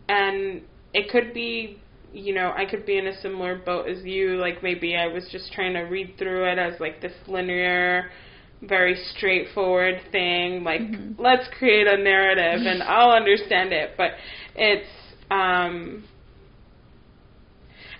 And 0.10 0.62
it 0.94 1.10
could 1.10 1.34
be, 1.34 1.80
you 2.14 2.34
know, 2.34 2.54
I 2.56 2.66
could 2.66 2.86
be 2.86 2.98
in 2.98 3.08
a 3.08 3.16
similar 3.22 3.56
boat 3.56 3.88
as 3.88 4.04
you. 4.04 4.38
Like 4.38 4.62
maybe 4.62 4.96
I 4.96 5.08
was 5.08 5.28
just 5.30 5.52
trying 5.54 5.74
to 5.74 5.82
read 5.82 6.18
through 6.18 6.46
it 6.46 6.60
as 6.60 6.80
like 6.80 7.02
this 7.02 7.16
linear, 7.28 8.12
very 8.62 8.96
straightforward 8.96 10.02
thing. 10.12 10.64
Like 10.64 10.82
Mhm. 10.82 11.16
let's 11.18 11.48
create 11.58 11.88
a 11.88 11.98
narrative 11.98 12.66
and 12.66 12.84
I'll 12.84 13.12
understand 13.12 13.74
it. 13.74 13.96
But 13.98 14.12
it's 14.56 15.05
um 15.32 16.04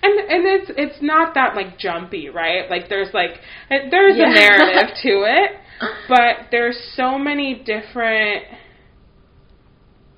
and 0.02 0.18
and 0.30 0.46
it's 0.46 0.70
it's 0.76 1.02
not 1.02 1.34
that 1.34 1.54
like 1.54 1.78
jumpy, 1.78 2.28
right? 2.28 2.70
Like 2.70 2.88
there's 2.88 3.12
like 3.14 3.32
there's 3.68 4.16
Yeah. 4.16 4.30
a 4.30 4.34
narrative 4.34 4.94
to 5.02 5.24
it, 5.26 5.50
but 6.08 6.48
there's 6.50 6.76
so 6.94 7.18
many 7.18 7.54
different. 7.64 8.44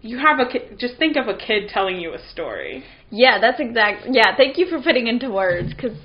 You 0.01 0.19
have 0.19 0.39
a 0.39 0.47
ki- 0.47 0.77
just 0.79 0.97
think 0.97 1.17
of 1.17 1.27
a 1.29 1.37
kid 1.37 1.69
telling 1.69 1.99
you 2.01 2.15
a 2.15 2.19
story. 2.31 2.85
Yeah, 3.11 3.39
that's 3.41 3.61
exact. 3.61 4.07
Yeah, 4.11 4.37
thank 4.37 4.59
you 4.59 4.67
for 4.67 4.81
putting 4.81 5.07
into 5.07 5.31
words 5.31 5.73
because 5.75 5.97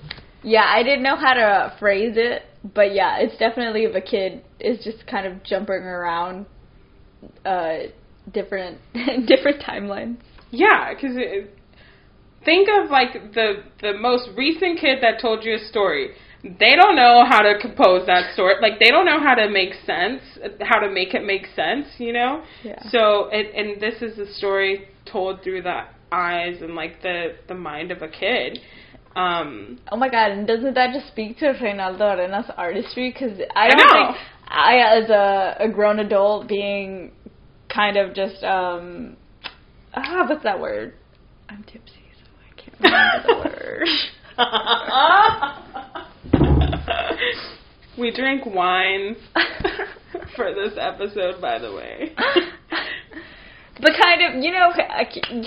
yeah, 0.44 0.66
I 0.68 0.84
didn't 0.84 1.04
know 1.04 1.16
how 1.16 1.34
to 1.34 1.76
phrase 1.80 2.14
it, 2.16 2.44
but 2.74 2.94
yeah, 2.94 3.18
it's 3.20 3.38
definitely 3.38 3.84
if 3.84 3.96
a 3.96 4.02
kid 4.02 4.44
is 4.60 4.84
just 4.84 5.06
kind 5.08 5.26
of 5.28 5.44
jumping 5.44 5.76
around 5.84 6.46
uh 7.46 7.78
different 8.34 8.80
different 9.28 9.62
timelines. 9.62 10.18
Yeah, 10.54 10.94
because 10.94 11.16
it, 11.18 11.58
think 12.46 12.70
of 12.70 12.90
like 12.92 13.34
the 13.34 13.64
the 13.82 13.94
most 13.94 14.30
recent 14.38 14.80
kid 14.80 15.00
that 15.02 15.20
told 15.22 15.44
you 15.44 15.56
a 15.56 15.60
story. 15.60 16.12
They 16.44 16.76
don't 16.76 16.96
know 16.96 17.24
how 17.28 17.42
to 17.42 17.58
compose 17.60 18.06
that 18.08 18.34
story. 18.34 18.56
Like 18.62 18.80
they 18.80 18.90
don't 18.90 19.06
know 19.06 19.20
how 19.20 19.34
to 19.36 19.50
make 19.50 19.74
sense, 19.86 20.22
how 20.62 20.80
to 20.80 20.90
make 20.92 21.14
it 21.14 21.24
make 21.26 21.48
sense. 21.56 21.88
You 21.98 22.14
know. 22.14 22.44
Yeah. 22.64 22.82
So 22.92 23.30
it 23.32 23.54
and 23.56 23.82
this 23.82 24.02
is 24.02 24.20
a 24.20 24.32
story 24.34 24.90
told 25.06 25.44
through 25.44 25.64
the 25.64 25.84
eyes 26.12 26.62
and 26.62 26.76
like 26.76 27.02
the 27.02 27.36
the 27.48 27.56
mind 27.56 27.92
of 27.92 28.02
a 28.02 28.08
kid. 28.08 28.60
Um, 29.16 29.80
Oh 29.92 29.98
my 29.98 30.10
god, 30.10 30.32
and 30.32 30.48
doesn't 30.48 30.74
that 30.76 30.94
just 30.94 31.08
speak 31.08 31.38
to 31.40 31.50
Reinaldo 31.62 32.06
Arenas' 32.18 32.50
artistry? 32.58 33.12
Because 33.12 33.40
I 33.56 33.70
I 33.70 33.76
don't 33.76 33.92
know. 33.94 34.14
think 34.14 34.18
I, 34.48 34.78
as 34.80 35.10
a, 35.10 35.58
a 35.60 35.70
grown 35.70 36.00
adult, 36.00 36.48
being 36.48 37.12
kind 37.70 37.98
of 37.98 38.14
just, 38.16 38.44
um, 38.44 39.18
ah, 39.96 40.26
what's 40.28 40.44
that 40.44 40.60
word? 40.60 40.94
I'm 41.50 41.64
tipsy, 41.64 42.02
so 42.20 42.26
I 42.40 42.62
can't 42.62 42.80
remember 42.82 43.24
the 43.28 43.36
word. 43.58 43.90
we 47.98 48.12
drink 48.12 48.46
wine 48.46 49.16
for 50.36 50.54
this 50.54 50.74
episode, 50.80 51.40
by 51.42 51.60
the 51.60 51.72
way. 51.74 52.14
the 53.80 53.94
kind 54.02 54.22
of, 54.36 54.44
you 54.44 54.52
know, 54.52 54.72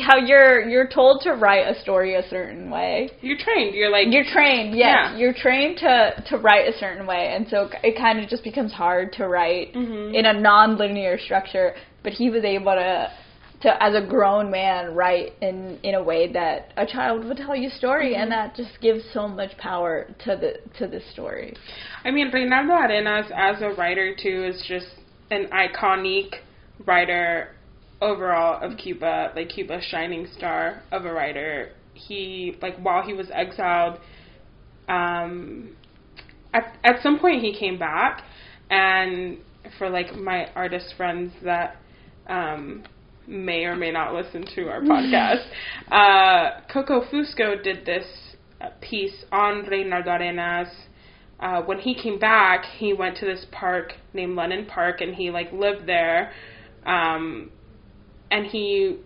how 0.04 0.16
you're 0.18 0.68
you're 0.68 0.86
told 0.88 1.22
to 1.22 1.32
write 1.32 1.66
a 1.66 1.80
story 1.80 2.14
a 2.14 2.22
certain 2.28 2.70
way. 2.70 3.10
You're 3.20 3.38
trained. 3.38 3.74
You're 3.74 3.90
like 3.90 4.06
You're 4.10 4.24
trained, 4.32 4.76
yes. 4.76 4.86
Yeah. 5.12 5.16
You're 5.16 5.34
trained 5.34 5.78
to 5.78 6.22
to 6.30 6.38
write 6.38 6.68
a 6.68 6.78
certain 6.78 7.06
way, 7.06 7.32
and 7.34 7.46
so 7.48 7.68
it 7.82 7.96
kind 7.96 8.20
of 8.20 8.28
just 8.28 8.44
becomes 8.44 8.72
hard 8.72 9.12
to 9.14 9.26
write 9.28 9.74
Mhm. 9.74 10.14
in 10.14 10.26
a 10.26 10.32
non-linear 10.32 11.18
structure. 11.18 11.74
But 12.02 12.12
he 12.12 12.30
was 12.30 12.44
able 12.44 12.72
to 12.72 13.10
to 13.62 13.82
as 13.82 13.94
a 13.94 14.06
grown 14.06 14.50
man 14.50 14.94
write 14.94 15.32
in 15.40 15.78
in 15.82 15.94
a 15.94 16.02
way 16.02 16.32
that 16.32 16.72
a 16.76 16.86
child 16.86 17.24
would 17.24 17.36
tell 17.36 17.56
you 17.56 17.68
a 17.68 17.72
story, 17.72 18.14
and 18.14 18.30
that 18.30 18.54
just 18.54 18.80
gives 18.80 19.02
so 19.12 19.26
much 19.26 19.56
power 19.58 20.06
to 20.24 20.36
the 20.36 20.54
to 20.78 20.86
the 20.86 21.00
story. 21.12 21.56
I 22.04 22.10
mean, 22.10 22.30
Reinaldo 22.32 22.72
Arenas 22.74 23.30
as 23.34 23.62
a 23.62 23.70
writer 23.70 24.14
too 24.14 24.44
is 24.44 24.62
just 24.66 24.86
an 25.30 25.48
iconic 25.52 26.36
writer 26.84 27.54
overall 28.00 28.62
of 28.62 28.76
Cuba, 28.76 29.32
like 29.34 29.48
Cuba's 29.48 29.84
shining 29.84 30.26
star 30.36 30.82
of 30.92 31.04
a 31.06 31.12
writer. 31.12 31.70
He 31.94 32.56
like 32.60 32.76
while 32.78 33.02
he 33.02 33.14
was 33.14 33.28
exiled, 33.32 33.98
um, 34.88 35.74
at 36.52 36.76
at 36.84 37.02
some 37.02 37.18
point 37.18 37.42
he 37.42 37.58
came 37.58 37.78
back, 37.78 38.22
and 38.70 39.38
for 39.78 39.88
like 39.88 40.14
my 40.14 40.50
artist 40.54 40.94
friends 40.96 41.32
that 41.42 41.78
um, 42.28 42.84
may 43.26 43.64
or 43.64 43.76
may 43.76 43.90
not 43.90 44.14
listen 44.14 44.44
to 44.54 44.68
our 44.68 44.80
podcast, 44.80 45.46
uh, 45.90 46.60
Coco 46.72 47.04
Fusco 47.06 47.62
did 47.62 47.84
this 47.84 48.06
uh, 48.60 48.70
piece 48.80 49.24
on 49.32 49.64
Reinaldo 49.66 50.10
Arenas. 50.10 50.68
Uh, 51.38 51.62
when 51.62 51.78
he 51.78 51.94
came 51.94 52.18
back, 52.18 52.64
he 52.78 52.94
went 52.94 53.16
to 53.18 53.26
this 53.26 53.44
park 53.52 53.92
named 54.14 54.36
Lenin 54.36 54.66
Park, 54.66 55.00
and 55.00 55.14
he 55.14 55.30
like 55.30 55.52
lived 55.52 55.86
there. 55.86 56.32
Um, 56.86 57.50
and 58.30 58.46
he 58.46 58.98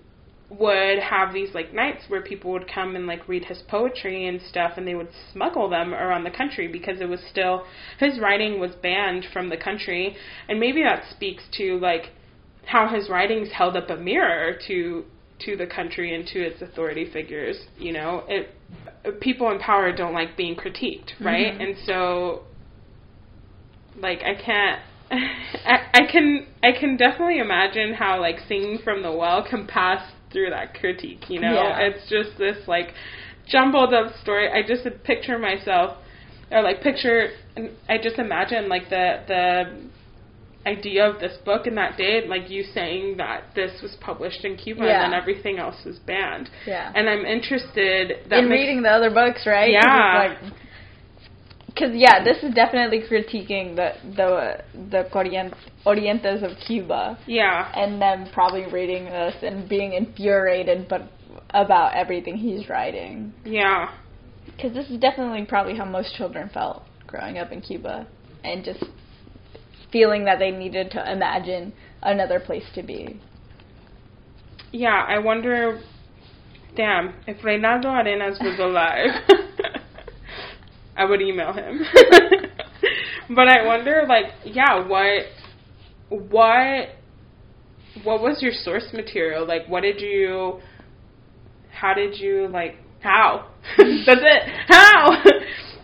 would 0.51 0.99
have 0.99 1.33
these 1.33 1.55
like 1.55 1.73
nights 1.73 2.05
where 2.09 2.21
people 2.21 2.51
would 2.51 2.69
come 2.73 2.97
and 2.97 3.07
like 3.07 3.29
read 3.29 3.45
his 3.45 3.63
poetry 3.69 4.27
and 4.27 4.41
stuff, 4.49 4.73
and 4.77 4.87
they 4.87 4.95
would 4.95 5.09
smuggle 5.33 5.69
them 5.69 5.95
around 5.95 6.25
the 6.25 6.31
country 6.31 6.67
because 6.67 7.01
it 7.01 7.09
was 7.09 7.21
still 7.31 7.65
his 7.99 8.19
writing 8.19 8.59
was 8.59 8.73
banned 8.83 9.25
from 9.33 9.49
the 9.49 9.57
country, 9.57 10.17
and 10.49 10.59
maybe 10.59 10.83
that 10.83 11.05
speaks 11.11 11.45
to 11.53 11.79
like 11.79 12.11
how 12.67 12.89
his 12.89 13.09
writings 13.09 13.49
held 13.53 13.77
up 13.77 13.91
a 13.91 13.97
mirror 13.97 14.55
to 14.69 15.05
to 15.47 15.57
the 15.57 15.67
country 15.67 16.15
and 16.15 16.27
to 16.29 16.39
its 16.39 16.61
authority 16.63 17.11
figures. 17.11 17.57
You 17.79 17.93
know, 17.93 18.25
it 18.29 18.55
people 19.21 19.51
in 19.51 19.59
power 19.59 19.95
don't 19.95 20.13
like 20.13 20.37
being 20.37 20.55
critiqued, 20.57 21.13
right? 21.21 21.55
Mhm. 21.55 21.63
And 21.63 21.77
so, 21.87 22.43
like, 23.97 24.23
I 24.23 24.35
can't. 24.35 24.81
I, 25.11 25.89
I 25.95 26.07
can 26.11 26.47
I 26.63 26.73
can 26.73 26.97
definitely 26.97 27.39
imagine 27.39 27.95
how 27.95 28.21
like 28.21 28.37
singing 28.47 28.79
from 28.85 29.03
the 29.03 29.11
well 29.13 29.43
can 29.49 29.67
pass 29.67 30.13
through 30.33 30.51
that 30.51 30.75
critique. 30.75 31.29
You 31.29 31.41
know, 31.41 31.53
Yeah. 31.53 31.79
it's 31.81 32.09
just 32.09 32.39
this 32.39 32.69
like 32.69 32.95
jumbled 33.49 33.93
up 33.93 34.13
story. 34.23 34.49
I 34.49 34.63
just 34.67 34.87
picture 35.03 35.39
myself, 35.39 35.97
or 36.53 36.63
like 36.63 36.83
picture. 36.83 37.31
I 37.89 37.99
just 37.99 38.19
imagine 38.19 38.69
like 38.69 38.89
the 38.89 39.21
the 39.27 39.91
idea 40.67 41.09
of 41.09 41.21
this 41.21 41.37
book 41.45 41.67
in 41.67 41.75
that 41.77 41.97
day, 41.97 42.27
like 42.29 42.51
you 42.51 42.63
saying 42.63 43.17
that 43.17 43.45
this 43.55 43.81
was 43.83 43.97
published 44.01 44.45
in 44.45 44.57
Cuba 44.57 44.85
Yeah. 44.85 45.05
and 45.05 45.13
then 45.13 45.21
everything 45.21 45.59
else 45.59 45.77
was 45.87 45.99
banned. 46.01 46.51
Yeah. 46.67 46.93
And 46.95 47.09
I'm 47.09 47.25
interested 47.25 48.29
that 48.29 48.41
in 48.41 48.49
makes- 48.49 48.59
reading 48.61 48.83
the 48.83 48.91
other 48.91 49.11
books, 49.11 49.47
right? 49.47 49.71
Yeah. 49.71 50.37
Because 51.67 51.93
yeah, 51.95 52.23
this 52.23 52.43
is 52.43 52.53
definitely 52.53 53.01
critiquing 53.01 53.77
the 53.77 53.93
the 54.17 54.63
the 54.91 55.09
Corrient, 55.13 55.55
Orientes 55.87 56.43
of 56.43 56.59
Cuba, 56.67 57.17
Yeah. 57.27 57.71
and 57.75 58.03
then 58.03 58.29
probably 58.35 58.67
reading 58.67 59.05
this 59.07 59.37
and 59.43 59.69
being 59.69 59.93
infuriated, 59.95 60.89
but 60.89 61.03
about 61.51 61.95
everything 61.95 62.37
he's 62.37 62.69
writing. 62.69 63.33
Yeah. 63.45 63.93
Because 64.47 64.73
this 64.75 64.91
is 64.91 64.99
definitely 64.99 65.45
probably 65.47 65.77
how 65.77 65.85
most 65.85 66.15
children 66.17 66.51
felt 66.53 66.83
growing 67.07 67.39
up 67.39 67.51
in 67.53 67.61
Cuba, 67.63 68.07
and 68.45 68.65
just 68.65 68.83
feeling 69.93 70.25
that 70.25 70.39
they 70.39 70.51
needed 70.51 70.91
to 70.93 71.13
imagine 71.13 71.73
another 72.03 72.41
place 72.41 72.65
to 72.75 72.83
be. 72.83 73.21
Yeah, 74.73 75.05
I 75.07 75.19
wonder 75.19 75.81
damn, 76.77 77.15
if 77.27 77.43
Reinaldo 77.45 77.89
Arenas 77.89 78.39
was 78.41 78.59
alive 78.61 79.11
I 81.01 81.05
would 81.07 81.23
email 81.23 81.53
him. 81.53 81.81
but 83.35 83.49
I 83.49 83.67
wonder 83.67 84.05
like, 84.07 84.27
yeah, 84.45 84.87
what 84.87 85.25
what 86.11 86.89
what 88.05 88.21
was 88.21 88.43
your 88.43 88.53
source 88.53 88.87
material? 88.93 89.47
Like 89.47 89.67
what 89.67 89.81
did 89.81 90.01
you 90.01 90.61
how 91.71 91.95
did 91.95 92.19
you 92.19 92.49
like 92.49 92.77
how? 93.01 93.49
That's 93.79 94.21
it. 94.21 94.43
How? 94.69 95.23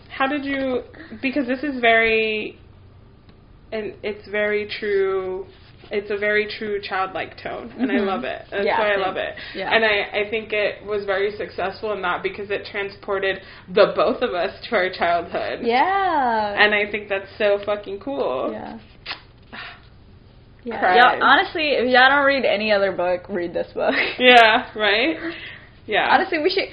how 0.09 0.27
did 0.27 0.45
you 0.45 0.83
because 1.21 1.47
this 1.47 1.63
is 1.63 1.79
very 1.81 2.59
and 3.71 3.93
it's 4.03 4.27
very 4.29 4.67
true 4.79 5.45
it's 5.89 6.11
a 6.11 6.17
very 6.17 6.47
true 6.59 6.81
childlike 6.81 7.37
tone 7.41 7.71
and 7.79 7.89
I 7.89 7.95
Mhm. 7.95 8.07
love 8.07 8.23
it. 8.25 8.45
That's 8.51 8.65
Yeah, 8.65 8.77
why 8.77 8.89
I 8.89 8.93
same. 8.95 9.01
love 9.01 9.15
it. 9.15 9.35
Yeah. 9.55 9.69
And 9.73 9.85
I, 9.85 10.09
I 10.19 10.29
think 10.29 10.51
it 10.51 10.83
was 10.85 11.05
very 11.05 11.31
successful 11.37 11.93
in 11.93 12.01
that 12.01 12.21
because 12.23 12.51
it 12.51 12.65
transported 12.65 13.41
the 13.73 13.93
both 13.95 14.21
of 14.21 14.33
us 14.33 14.51
to 14.67 14.75
our 14.75 14.89
childhood. 14.89 15.59
Yeah. 15.61 16.55
And 16.61 16.75
I 16.75 16.91
think 16.91 17.07
that's 17.07 17.29
so 17.37 17.59
fucking 17.65 17.99
cool. 18.01 18.49
yeah. 18.51 18.79
Yeah. 20.63 20.79
Cried. 20.79 20.97
Y'all, 20.97 21.23
honestly, 21.23 21.69
if 21.69 21.87
y'all 21.89 22.09
don't 22.09 22.25
read 22.25 22.43
any 22.43 22.73
other 22.73 22.91
book, 22.91 23.27
read 23.29 23.53
this 23.53 23.71
book. 23.73 23.95
Yeah, 24.19 24.65
right? 24.75 25.15
Yeah. 25.85 26.07
Honestly, 26.11 26.39
we 26.39 26.49
should. 26.49 26.67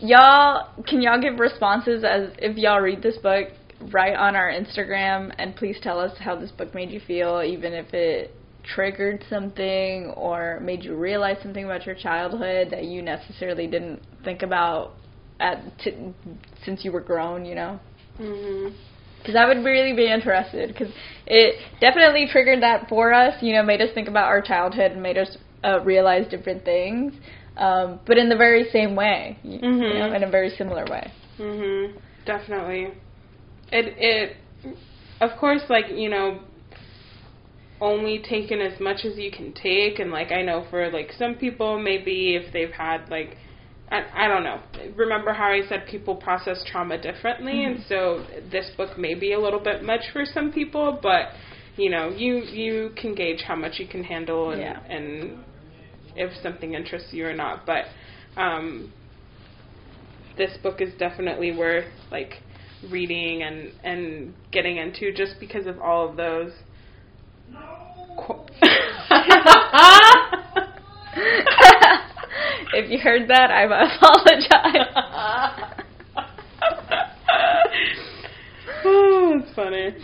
Y'all, 0.00 0.68
can 0.88 1.00
y'all 1.00 1.20
give 1.20 1.38
responses 1.38 2.02
as 2.02 2.30
if 2.38 2.56
y'all 2.56 2.80
read 2.80 3.02
this 3.02 3.16
book? 3.18 3.48
Write 3.92 4.16
on 4.16 4.34
our 4.34 4.50
Instagram 4.50 5.32
and 5.38 5.54
please 5.54 5.78
tell 5.80 6.00
us 6.00 6.12
how 6.18 6.34
this 6.34 6.50
book 6.50 6.74
made 6.74 6.90
you 6.90 7.00
feel, 7.00 7.42
even 7.42 7.72
if 7.72 7.94
it 7.94 8.34
triggered 8.64 9.24
something 9.30 10.12
or 10.16 10.58
made 10.60 10.82
you 10.84 10.96
realize 10.96 11.36
something 11.42 11.64
about 11.64 11.86
your 11.86 11.94
childhood 11.94 12.68
that 12.70 12.84
you 12.84 13.02
necessarily 13.02 13.66
didn't 13.66 14.02
think 14.24 14.42
about 14.42 14.94
at 15.40 15.62
t- 15.78 16.12
since 16.64 16.84
you 16.84 16.90
were 16.92 17.00
grown. 17.00 17.44
You 17.44 17.54
know. 17.54 17.80
Mhm. 18.18 18.74
Because 19.18 19.36
I 19.36 19.46
would 19.46 19.64
really 19.64 19.94
be 19.94 20.10
interested. 20.10 20.68
Because 20.68 20.92
it 21.26 21.56
definitely 21.80 22.26
triggered 22.26 22.62
that 22.62 22.88
for 22.88 23.12
us. 23.12 23.40
You 23.42 23.52
know, 23.54 23.62
made 23.62 23.80
us 23.80 23.90
think 23.92 24.08
about 24.08 24.26
our 24.26 24.40
childhood 24.42 24.92
and 24.92 25.02
made 25.02 25.18
us 25.18 25.36
uh, 25.64 25.80
realize 25.84 26.26
different 26.28 26.64
things. 26.64 27.14
Um, 27.56 28.00
but 28.06 28.18
in 28.18 28.28
the 28.28 28.36
very 28.36 28.68
same 28.70 28.94
way, 28.94 29.38
you 29.42 29.58
Mhm. 29.58 29.98
know, 29.98 30.12
in 30.14 30.22
a 30.22 30.28
very 30.30 30.50
similar 30.50 30.84
way. 30.84 31.10
Mhm. 31.38 31.92
Definitely. 32.24 32.92
It 33.72 33.94
it 33.98 34.36
of 35.20 35.38
course 35.38 35.62
like, 35.68 35.86
you 35.94 36.08
know, 36.08 36.40
only 37.80 38.22
taking 38.28 38.60
as 38.60 38.78
much 38.80 39.04
as 39.04 39.16
you 39.16 39.30
can 39.30 39.52
take 39.52 39.98
and 39.98 40.10
like 40.10 40.32
I 40.32 40.42
know 40.42 40.66
for 40.70 40.90
like 40.90 41.12
some 41.18 41.34
people 41.36 41.78
maybe 41.78 42.34
if 42.34 42.52
they've 42.52 42.72
had 42.72 43.08
like 43.08 43.36
I, 43.90 44.04
I 44.24 44.28
don't 44.28 44.44
know. 44.44 44.60
Remember 44.96 45.32
how 45.32 45.46
I 45.50 45.62
said 45.68 45.86
people 45.90 46.16
process 46.16 46.62
trauma 46.70 47.00
differently 47.00 47.64
and 47.64 47.78
so 47.88 48.24
this 48.50 48.70
book 48.76 48.98
may 48.98 49.14
be 49.14 49.32
a 49.32 49.40
little 49.40 49.60
bit 49.60 49.82
much 49.82 50.02
for 50.12 50.24
some 50.26 50.52
people, 50.52 50.98
but 51.02 51.28
you 51.76 51.88
know, 51.90 52.10
you 52.10 52.38
you 52.44 52.90
can 53.00 53.14
gauge 53.14 53.42
how 53.46 53.54
much 53.54 53.78
you 53.78 53.86
can 53.86 54.02
handle 54.02 54.50
and 54.50 54.60
Yeah. 54.60 54.80
and 54.88 55.44
if 56.16 56.32
something 56.42 56.74
interests 56.74 57.12
you 57.12 57.26
or 57.26 57.32
not. 57.34 57.64
But 57.64 57.84
um 58.36 58.92
this 60.36 60.56
book 60.62 60.80
is 60.80 60.92
definitely 60.98 61.52
worth 61.52 61.86
like 62.10 62.34
reading 62.90 63.42
and 63.42 63.72
and 63.82 64.34
getting 64.52 64.76
into 64.76 65.12
just 65.12 65.40
because 65.40 65.66
of 65.66 65.80
all 65.80 66.08
of 66.08 66.16
those 66.16 66.52
qu- 68.16 68.44
if 72.74 72.90
you 72.90 72.98
heard 72.98 73.28
that, 73.28 73.50
I 73.50 73.62
apologize. 73.64 74.92
oh, 78.84 79.40
it's 79.42 79.54
funny. 79.54 79.94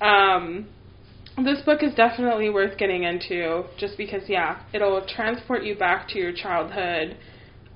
Um, 0.00 0.66
this 1.44 1.60
book 1.62 1.82
is 1.82 1.92
definitely 1.94 2.50
worth 2.50 2.78
getting 2.78 3.02
into, 3.04 3.64
just 3.78 3.96
because, 3.96 4.22
yeah, 4.28 4.60
it'll 4.72 5.04
transport 5.06 5.62
you 5.64 5.76
back 5.76 6.08
to 6.08 6.18
your 6.18 6.32
childhood. 6.32 7.16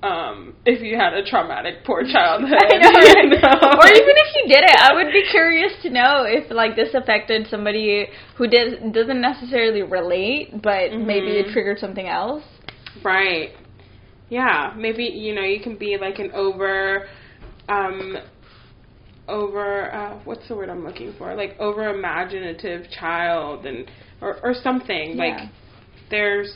Um, 0.01 0.55
if 0.65 0.81
you 0.81 0.95
had 0.97 1.13
a 1.13 1.25
traumatic 1.25 1.83
poor 1.85 2.03
childhood, 2.03 2.53
I 2.57 2.77
know, 2.77 2.89
right? 2.89 3.17
you 3.17 3.29
know? 3.31 3.59
or 3.79 3.87
even 3.87 4.15
if 4.15 4.35
you 4.35 4.47
did 4.47 4.63
it, 4.63 4.75
I 4.79 4.93
would 4.93 5.11
be 5.11 5.23
curious 5.29 5.73
to 5.83 5.89
know 5.89 6.23
if 6.25 6.49
like 6.51 6.77
this 6.77 6.93
affected 6.93 7.47
somebody 7.49 8.07
who 8.37 8.47
did 8.47 8.93
doesn't 8.93 9.19
necessarily 9.19 9.81
relate, 9.83 10.61
but 10.63 10.93
maybe 10.93 11.37
it 11.39 11.47
Mhm. 11.47 11.51
triggered 11.53 11.79
something 11.79 12.07
else. 12.07 12.43
Right. 13.03 13.51
Yeah, 14.29 14.73
maybe 14.77 15.03
you 15.03 15.35
know 15.35 15.41
you 15.41 15.59
can 15.59 15.75
be 15.75 15.97
like 15.97 16.19
an 16.19 16.31
over, 16.33 17.07
um, 17.67 18.17
over 19.27 19.93
uh, 19.93 20.19
what's 20.23 20.47
the 20.47 20.55
word 20.55 20.69
I'm 20.69 20.83
looking 20.85 21.13
for? 21.17 21.35
Like 21.35 21.55
over 21.59 21.89
imaginative 21.93 22.89
child 22.89 23.65
and 23.65 23.85
or 24.21 24.37
or 24.43 24.53
something 24.53 25.17
Yeah. 25.17 25.23
like 25.25 25.49
there's 26.09 26.51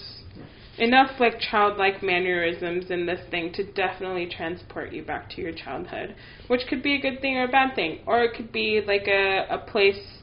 enough 0.78 1.20
like 1.20 1.40
childlike 1.40 2.02
mannerisms 2.02 2.90
in 2.90 3.06
this 3.06 3.20
thing 3.30 3.54
to 3.54 3.64
definitely 3.74 4.28
transport 4.28 4.92
you 4.92 5.04
back 5.04 5.30
to 5.32 5.42
your 5.42 5.52
childhood, 5.52 6.16
which 6.48 6.62
could 6.68 6.82
be 6.82 6.96
a 6.96 7.00
good 7.02 7.22
thing 7.22 7.38
or 7.38 7.44
a 7.46 7.48
bad 7.48 7.76
thing, 7.76 8.00
or 8.06 8.24
it 8.24 8.36
could 8.36 8.52
be 8.52 8.82
like 8.86 9.08
a 9.08 9.46
a 9.50 9.58
place 9.58 10.22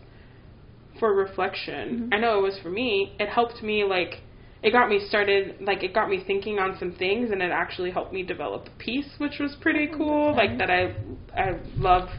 for 0.98 1.14
reflection. 1.14 2.10
Mhm. 2.10 2.14
I 2.14 2.18
know 2.18 2.38
it 2.38 2.42
was 2.42 2.58
for 2.58 2.70
me. 2.70 3.12
It 3.18 3.28
helped 3.28 3.62
me 3.62 3.84
like 3.84 4.20
it 4.62 4.72
got 4.72 4.90
me 4.90 5.00
started 5.08 5.56
like 5.60 5.82
it 5.82 5.94
got 5.94 6.10
me 6.10 6.22
thinking 6.26 6.58
on 6.58 6.76
some 6.78 6.92
things 6.92 7.30
and 7.30 7.42
it 7.42 7.50
actually 7.50 7.90
helped 7.90 8.12
me 8.12 8.22
develop 8.22 8.66
a 8.66 8.82
piece 8.82 9.18
which 9.18 9.38
was 9.38 9.56
pretty 9.56 9.86
cool 9.86 10.34
like 10.36 10.58
that 10.58 10.70
I 10.70 10.92
I 11.34 11.58
love 11.78 12.10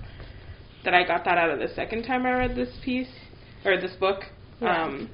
that 0.83 0.93
I 0.95 1.03
got 1.05 1.23
that 1.25 1.37
out 1.37 1.51
of 1.51 1.59
the 1.59 1.67
second 1.75 2.03
time 2.03 2.25
I 2.25 2.31
read 2.31 2.55
this 2.55 2.75
piece 2.83 3.13
or 3.63 3.79
this 3.79 3.93
book 3.99 4.23
Yeah. 4.59 4.85
um 4.85 5.09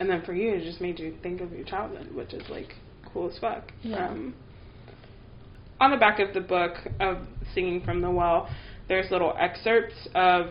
and 0.00 0.08
then 0.08 0.22
for 0.22 0.32
you 0.34 0.54
it 0.54 0.62
just 0.62 0.80
made 0.80 0.98
you 0.98 1.14
think 1.22 1.40
of 1.40 1.52
your 1.52 1.64
childhood 1.64 2.14
which 2.14 2.32
is 2.32 2.42
like 2.48 2.74
cool 3.12 3.30
as 3.30 3.38
fuck 3.38 3.72
Yeah. 3.82 4.08
um 4.08 4.34
on 5.80 5.90
the 5.90 5.96
back 5.96 6.20
of 6.20 6.32
the 6.34 6.40
book 6.40 6.74
of 7.00 7.18
singing 7.54 7.82
from 7.82 8.00
the 8.00 8.10
well 8.10 8.48
there's 8.88 9.10
little 9.10 9.34
excerpts 9.38 10.08
of 10.14 10.50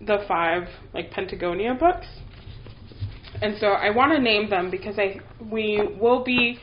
the 0.00 0.24
five 0.28 0.68
like 0.92 1.10
Pentagonía 1.10 1.78
books 1.78 2.06
and 3.42 3.56
so 3.58 3.68
I 3.68 3.90
want 3.90 4.12
to 4.12 4.20
name 4.20 4.48
them 4.50 4.70
because 4.70 4.98
I 4.98 5.20
we 5.50 5.80
will 6.00 6.22
be 6.24 6.58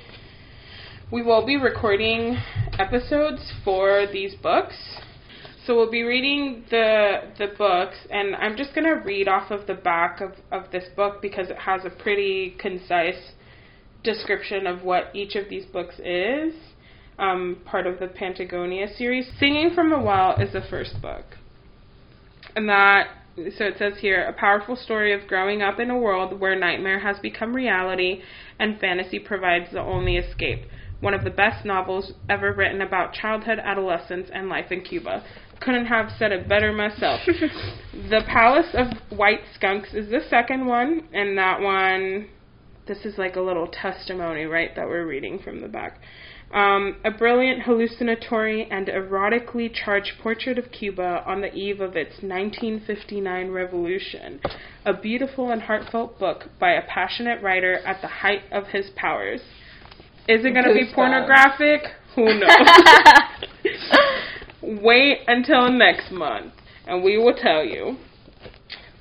we 1.11 1.21
will 1.21 1.45
be 1.45 1.57
recording 1.57 2.37
episodes 2.79 3.51
for 3.65 4.05
these 4.11 4.33
books. 4.35 4.75
So 5.65 5.75
we'll 5.75 5.91
be 5.91 6.03
reading 6.03 6.63
the 6.71 7.31
the 7.37 7.47
books 7.55 7.97
and 8.09 8.35
I'm 8.35 8.57
just 8.57 8.73
to 8.73 9.01
read 9.05 9.27
off 9.27 9.51
of 9.51 9.67
the 9.67 9.75
back 9.75 10.19
of 10.19 10.31
of 10.51 10.71
this 10.71 10.85
book 10.95 11.21
because 11.21 11.49
it 11.49 11.57
has 11.59 11.85
a 11.85 11.89
pretty 11.89 12.55
concise 12.57 13.33
description 14.03 14.65
of 14.65 14.83
what 14.83 15.11
each 15.13 15.35
of 15.35 15.49
these 15.49 15.65
books 15.65 15.99
is. 15.99 16.53
Um, 17.19 17.57
part 17.65 17.85
of 17.85 17.99
the 17.99 18.07
Pentagonía 18.07 18.95
series. 18.97 19.29
Singing 19.39 19.71
from 19.75 19.91
the 19.91 19.99
Well 19.99 20.35
is 20.41 20.53
the 20.53 20.61
first 20.67 20.99
book. 20.99 21.25
And 22.55 22.67
that, 22.67 23.09
so 23.35 23.65
it 23.65 23.75
says 23.77 23.93
here, 23.99 24.23
a 24.23 24.33
powerful 24.33 24.75
story 24.75 25.13
of 25.13 25.27
growing 25.27 25.61
up 25.61 25.79
in 25.79 25.91
a 25.91 25.97
world 25.97 26.39
where 26.39 26.57
nightmare 26.57 26.99
has 26.99 27.19
become 27.19 27.55
reality 27.55 28.23
and 28.57 28.79
fantasy 28.79 29.19
provides 29.19 29.71
the 29.71 29.81
only 29.81 30.17
escape. 30.17 30.65
One 30.99 31.13
of 31.13 31.23
the 31.23 31.29
best 31.29 31.63
novels 31.65 32.13
ever 32.27 32.51
written 32.53 32.81
about 32.81 33.13
childhood, 33.13 33.59
adolescence, 33.59 34.29
and 34.33 34.49
life 34.49 34.71
in 34.71 34.81
Cuba. 34.81 35.23
Couldn't 35.61 35.85
have 35.85 36.11
said 36.17 36.31
it 36.31 36.49
better 36.49 36.73
myself. 36.73 37.21
the 37.93 38.21
Palace 38.27 38.73
of 38.73 38.87
White 39.15 39.41
Skunks 39.55 39.93
is 39.93 40.09
the 40.09 40.21
second 40.29 40.65
one, 40.65 41.07
and 41.13 41.37
that 41.37 41.61
one, 41.61 42.27
this 42.87 43.05
is 43.05 43.17
like 43.17 43.35
a 43.35 43.41
little 43.41 43.67
testimony, 43.67 44.45
right, 44.45 44.75
that 44.75 44.87
we're 44.87 45.05
reading 45.05 45.39
from 45.39 45.61
the 45.61 45.67
back. 45.67 45.99
Um, 46.53 46.97
a 47.05 47.11
brilliant, 47.11 47.63
hallucinatory, 47.63 48.67
and 48.69 48.87
erotically 48.87 49.71
charged 49.73 50.13
portrait 50.21 50.57
of 50.57 50.71
Cuba 50.71 51.23
on 51.25 51.41
the 51.41 51.53
eve 51.53 51.79
of 51.79 51.95
its 51.95 52.21
1959 52.21 53.51
revolution. 53.51 54.41
A 54.85 54.93
beautiful 54.93 55.51
and 55.51 55.61
heartfelt 55.61 56.19
book 56.19 56.49
by 56.59 56.71
a 56.71 56.81
passionate 56.81 57.41
writer 57.41 57.77
at 57.85 58.01
the 58.01 58.07
height 58.07 58.41
of 58.51 58.67
his 58.67 58.89
powers. 58.95 59.41
Is 60.27 60.43
it 60.43 60.53
going 60.53 60.65
to 60.65 60.73
be 60.73 60.91
pornographic? 60.93 61.83
Who 62.15 62.25
knows? 62.39 62.49
Wait 64.61 65.19
until 65.27 65.71
next 65.71 66.11
month, 66.11 66.53
and 66.85 67.03
we 67.03 67.17
will 67.17 67.33
tell 67.33 67.63
you. 67.63 67.97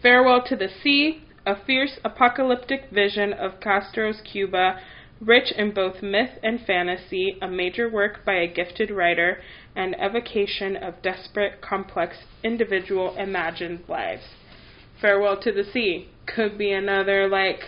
Farewell 0.03 0.43
to 0.47 0.57
the 0.57 0.69
Sea, 0.83 1.23
a 1.45 1.55
fierce 1.55 1.99
apocalyptic 2.03 2.91
vision 2.91 3.35
of 3.35 3.61
Castro's 3.61 4.23
Cuba, 4.23 4.81
rich 5.21 5.53
in 5.53 5.73
both 5.73 6.03
myth 6.03 6.39
and 6.43 6.61
fantasy, 6.67 7.37
a 7.43 7.49
major 7.49 7.91
work 7.91 8.25
by 8.25 8.37
a 8.37 8.47
gifted 8.47 8.91
writer, 8.91 9.43
an 9.77 9.95
evocation 10.01 10.77
of 10.77 11.03
desperate, 11.03 11.61
complex, 11.61 12.17
individual, 12.43 13.15
imagined 13.19 13.81
lives. 13.87 14.23
Farewell 14.99 15.39
to 15.43 15.53
the 15.53 15.65
Sea 15.65 16.09
could 16.27 16.57
be 16.57 16.73
another, 16.73 17.29
like, 17.29 17.61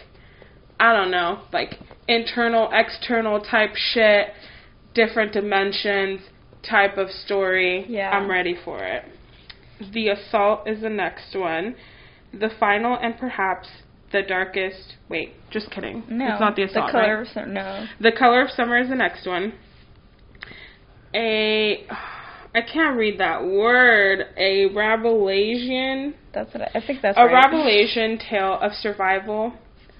I 0.80 0.94
don't 0.94 1.10
know, 1.10 1.40
like 1.52 1.78
internal, 2.08 2.70
external 2.72 3.40
type 3.40 3.74
shit, 3.76 4.28
different 4.94 5.32
dimensions 5.32 6.22
type 6.68 6.96
of 6.96 7.10
story. 7.10 7.86
Yeah. 7.88 8.10
I'm 8.10 8.30
ready 8.30 8.56
for 8.64 8.82
it. 8.84 9.04
The 9.92 10.08
Assault 10.08 10.68
is 10.68 10.82
the 10.82 10.90
next 10.90 11.34
one. 11.34 11.74
The 12.32 12.50
final 12.58 12.96
and 13.00 13.16
perhaps 13.18 13.68
the 14.12 14.22
darkest. 14.22 14.94
Wait, 15.08 15.32
just 15.50 15.70
kidding. 15.70 16.04
no, 16.08 16.28
it's 16.32 16.40
not 16.40 16.54
the 16.56 16.62
assault. 16.64 16.86
The 16.86 16.92
color 16.92 17.14
right? 17.16 17.22
of 17.26 17.28
some- 17.28 17.52
no. 17.52 17.86
The 18.00 18.12
Color 18.12 18.42
of 18.42 18.50
Summer 18.50 18.78
is 18.78 18.88
the 18.88 18.94
next 18.94 19.26
one. 19.26 19.54
A, 21.14 21.86
I 22.54 22.62
can't 22.62 22.96
read 22.96 23.18
that 23.18 23.44
word. 23.44 24.26
A 24.36 24.68
Rabelaisian, 24.70 26.14
That's 26.32 26.52
what 26.54 26.62
I, 26.62 26.78
I 26.78 26.86
think. 26.86 27.02
That's 27.02 27.18
a 27.18 27.24
right. 27.24 27.50
Rabelaisian 27.50 28.28
tale 28.28 28.58
of 28.60 28.72
survival. 28.72 29.52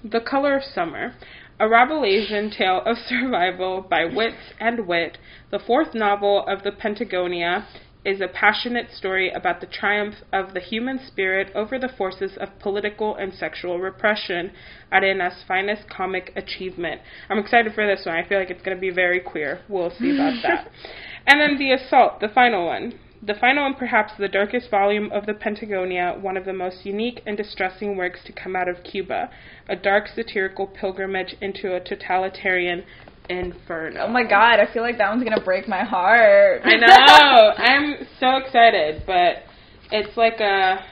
The 0.03 0.19
Color 0.19 0.57
of 0.57 0.63
Summer, 0.63 1.13
a 1.59 1.65
Rabelaisian 1.65 2.55
tale 2.55 2.81
of 2.85 2.97
survival 3.07 3.81
by 3.81 4.05
wits 4.05 4.53
and 4.59 4.87
wit. 4.87 5.17
The 5.51 5.59
fourth 5.59 5.93
novel 5.93 6.45
of 6.47 6.63
the 6.63 6.71
Pentagonía 6.71 7.65
is 8.05 8.19
a 8.19 8.27
passionate 8.27 8.91
story 8.91 9.31
about 9.31 9.61
the 9.61 9.67
triumph 9.67 10.15
of 10.33 10.53
the 10.53 10.59
human 10.59 10.99
spirit 11.07 11.49
over 11.55 11.79
the 11.79 11.87
forces 11.97 12.37
of 12.37 12.59
political 12.59 13.15
and 13.15 13.33
sexual 13.33 13.79
repression, 13.79 14.51
Arenas' 14.91 15.43
finest 15.47 15.89
comic 15.89 16.33
achievement. 16.35 17.01
I'm 17.29 17.39
excited 17.39 17.73
for 17.73 17.87
this 17.87 18.05
one. 18.05 18.15
I 18.15 18.27
feel 18.27 18.39
like 18.39 18.49
it's 18.49 18.63
going 18.63 18.75
to 18.75 18.81
be 18.81 18.89
very 18.89 19.19
queer. 19.19 19.61
We'll 19.69 19.91
see 19.91 20.13
about 20.15 20.41
that. 20.43 20.69
And 21.25 21.39
then 21.39 21.57
The 21.57 21.71
Assault, 21.71 22.19
the 22.19 22.27
final 22.27 22.65
one. 22.65 22.99
The 23.25 23.35
final 23.35 23.65
and 23.65 23.77
perhaps 23.77 24.11
the 24.19 24.27
darkest 24.27 24.69
volume 24.69 25.09
of 25.13 25.25
the 25.25 25.33
Pentagonía, 25.33 26.19
one 26.19 26.35
of 26.35 26.43
the 26.43 26.51
most 26.51 26.85
unique 26.85 27.21
and 27.25 27.37
distressing 27.37 27.95
works 27.95 28.19
to 28.25 28.33
come 28.33 28.53
out 28.53 28.67
of 28.67 28.83
Cuba. 28.83 29.29
A 29.69 29.77
dark 29.77 30.07
satirical 30.13 30.67
pilgrimage 30.67 31.35
into 31.39 31.73
a 31.73 31.79
totalitarian 31.79 32.83
inferno. 33.29 34.01
Oh 34.01 34.07
my 34.09 34.23
god, 34.23 34.59
I 34.59 34.71
feel 34.73 34.83
like 34.83 34.97
that 34.97 35.09
one's 35.09 35.23
gonna 35.23 35.43
break 35.43 35.69
my 35.69 35.83
heart. 35.83 36.61
I 36.65 36.75
know. 36.75 37.53
I'm 37.55 38.05
so 38.19 38.35
excited, 38.37 39.03
but 39.07 39.43
it's 39.91 40.17
like 40.17 40.39
a. 40.41 40.83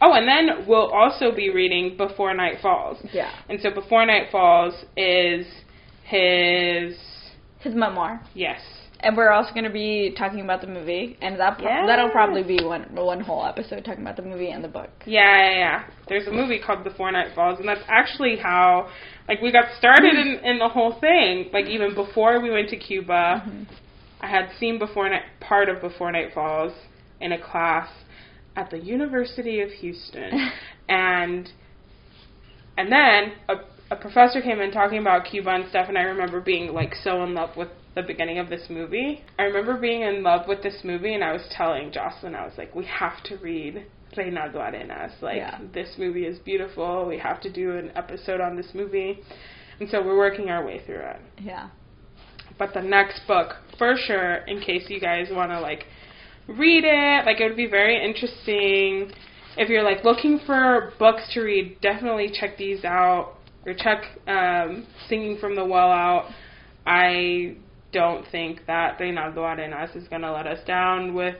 Oh, 0.00 0.12
and 0.14 0.26
then 0.28 0.66
we'll 0.66 0.90
also 0.90 1.34
be 1.34 1.50
reading 1.50 1.96
Before 1.96 2.34
Night 2.34 2.56
Falls. 2.60 2.98
yeah. 3.12 3.32
And 3.48 3.60
so 3.60 3.70
Before 3.70 4.04
Night 4.04 4.30
Falls 4.32 4.74
is 4.96 5.46
his. 6.02 6.96
His 7.60 7.74
memoir. 7.74 8.20
Yes. 8.34 8.60
And 9.00 9.16
we're 9.16 9.30
also 9.30 9.52
going 9.54 9.64
to 9.64 9.70
be 9.70 10.12
talking 10.18 10.40
about 10.40 10.60
the 10.60 10.66
movie, 10.66 11.16
and 11.22 11.38
that 11.38 11.58
pro- 11.58 11.68
Yes. 11.68 11.84
that'll 11.86 12.10
probably 12.10 12.42
be 12.42 12.64
one 12.64 12.82
one 12.94 13.20
whole 13.20 13.44
episode 13.46 13.84
talking 13.84 14.02
about 14.02 14.16
the 14.16 14.22
movie 14.22 14.50
and 14.50 14.62
the 14.64 14.68
book. 14.68 14.90
Yeah, 15.06 15.20
yeah, 15.50 15.56
yeah. 15.56 15.84
There's 16.08 16.26
a 16.26 16.32
movie 16.32 16.58
called 16.58 16.82
Before 16.82 17.10
Night 17.12 17.28
Falls, 17.32 17.60
and 17.60 17.68
that's 17.68 17.84
actually 17.86 18.36
how, 18.36 18.88
like, 19.28 19.40
we 19.40 19.52
got 19.52 19.66
started 19.78 20.14
in, 20.18 20.40
in 20.44 20.58
the 20.58 20.68
whole 20.68 20.98
thing. 21.00 21.48
Like, 21.52 21.66
even 21.66 21.94
before 21.94 22.40
we 22.40 22.50
went 22.50 22.70
to 22.70 22.76
Cuba, 22.76 23.44
Mm-hmm. 23.46 23.62
I 24.20 24.26
had 24.26 24.48
seen 24.58 24.80
Before 24.80 25.08
Night, 25.08 25.22
part 25.38 25.68
of 25.68 25.80
Before 25.80 26.10
Night 26.10 26.30
Falls 26.34 26.72
in 27.20 27.30
a 27.30 27.38
class 27.40 27.88
at 28.56 28.68
the 28.70 28.78
University 28.78 29.60
of 29.60 29.70
Houston, 29.70 30.50
and 30.88 31.48
and 32.76 32.90
then 32.90 33.32
a, 33.48 33.94
a 33.94 33.96
professor 33.96 34.40
came 34.42 34.60
in 34.60 34.72
talking 34.72 34.98
about 34.98 35.24
Cuba 35.30 35.50
and 35.50 35.68
stuff, 35.70 35.86
and 35.88 35.96
I 35.96 36.02
remember 36.02 36.40
being 36.40 36.72
like 36.74 36.94
so 37.04 37.22
in 37.22 37.34
love 37.34 37.56
with 37.56 37.68
the 37.94 38.02
beginning 38.02 38.38
of 38.38 38.48
this 38.48 38.68
movie. 38.70 39.24
I 39.38 39.44
remember 39.44 39.76
being 39.76 40.02
in 40.02 40.22
love 40.22 40.46
with 40.46 40.62
this 40.62 40.80
movie, 40.84 41.14
and 41.14 41.24
I 41.24 41.32
was 41.32 41.42
telling 41.50 41.90
Jocelyn, 41.92 42.34
I 42.34 42.44
was 42.44 42.54
like, 42.56 42.74
we 42.74 42.84
have 42.86 43.22
to 43.24 43.36
read 43.38 43.86
Reinaldo 44.16 44.58
Arenas. 44.60 45.12
Like, 45.20 45.36
Yeah. 45.38 45.58
this 45.72 45.96
movie 45.98 46.26
is 46.26 46.38
beautiful. 46.38 47.06
We 47.06 47.18
have 47.18 47.40
to 47.42 47.50
do 47.50 47.76
an 47.76 47.90
episode 47.96 48.40
on 48.40 48.56
this 48.56 48.72
movie. 48.74 49.20
And 49.80 49.88
so 49.90 50.02
we're 50.02 50.16
working 50.18 50.50
our 50.50 50.64
way 50.64 50.80
through 50.84 51.00
it. 51.00 51.20
Yeah. 51.40 51.68
But 52.58 52.74
the 52.74 52.82
next 52.82 53.26
book, 53.26 53.56
for 53.78 53.96
sure, 53.96 54.36
in 54.46 54.60
case 54.60 54.88
you 54.88 54.98
guys 55.00 55.28
want 55.30 55.50
to 55.52 55.60
like 55.60 55.86
read 56.48 56.84
it, 56.84 57.26
like 57.26 57.40
it 57.40 57.46
would 57.46 57.56
be 57.56 57.66
very 57.66 58.02
interesting. 58.04 59.12
If 59.56 59.68
you're 59.68 59.84
like 59.84 60.04
looking 60.04 60.40
for 60.46 60.92
books 60.98 61.22
to 61.34 61.42
read, 61.42 61.80
definitely 61.80 62.30
check 62.30 62.56
these 62.56 62.84
out 62.84 63.34
or 63.66 63.74
check 63.74 64.02
um, 64.26 64.86
Singing 65.08 65.38
from 65.38 65.54
the 65.54 65.64
Well 65.64 65.90
out. 65.92 66.30
I 66.86 67.56
don't 67.92 68.24
think 68.30 68.66
that 68.66 68.98
Reinaldo 69.00 69.42
Arenas 69.44 69.94
is 69.96 70.08
going 70.08 70.22
to 70.22 70.32
let 70.32 70.46
us 70.46 70.58
down 70.66 71.14
with 71.14 71.36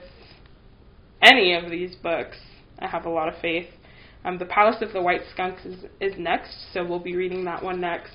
any 1.21 1.53
of 1.53 1.69
these 1.69 1.95
books. 1.95 2.37
I 2.79 2.87
have 2.87 3.05
a 3.05 3.09
lot 3.09 3.27
of 3.27 3.35
faith. 3.41 3.67
Um, 4.25 4.37
the 4.37 4.45
Palace 4.45 4.81
of 4.81 4.91
the 4.93 5.01
White 5.01 5.21
Skunks 5.33 5.63
is, 5.65 5.85
is 6.01 6.13
next, 6.17 6.53
so 6.73 6.85
we'll 6.85 6.99
be 6.99 7.15
reading 7.15 7.45
that 7.45 7.63
one 7.63 7.79
next, 7.79 8.11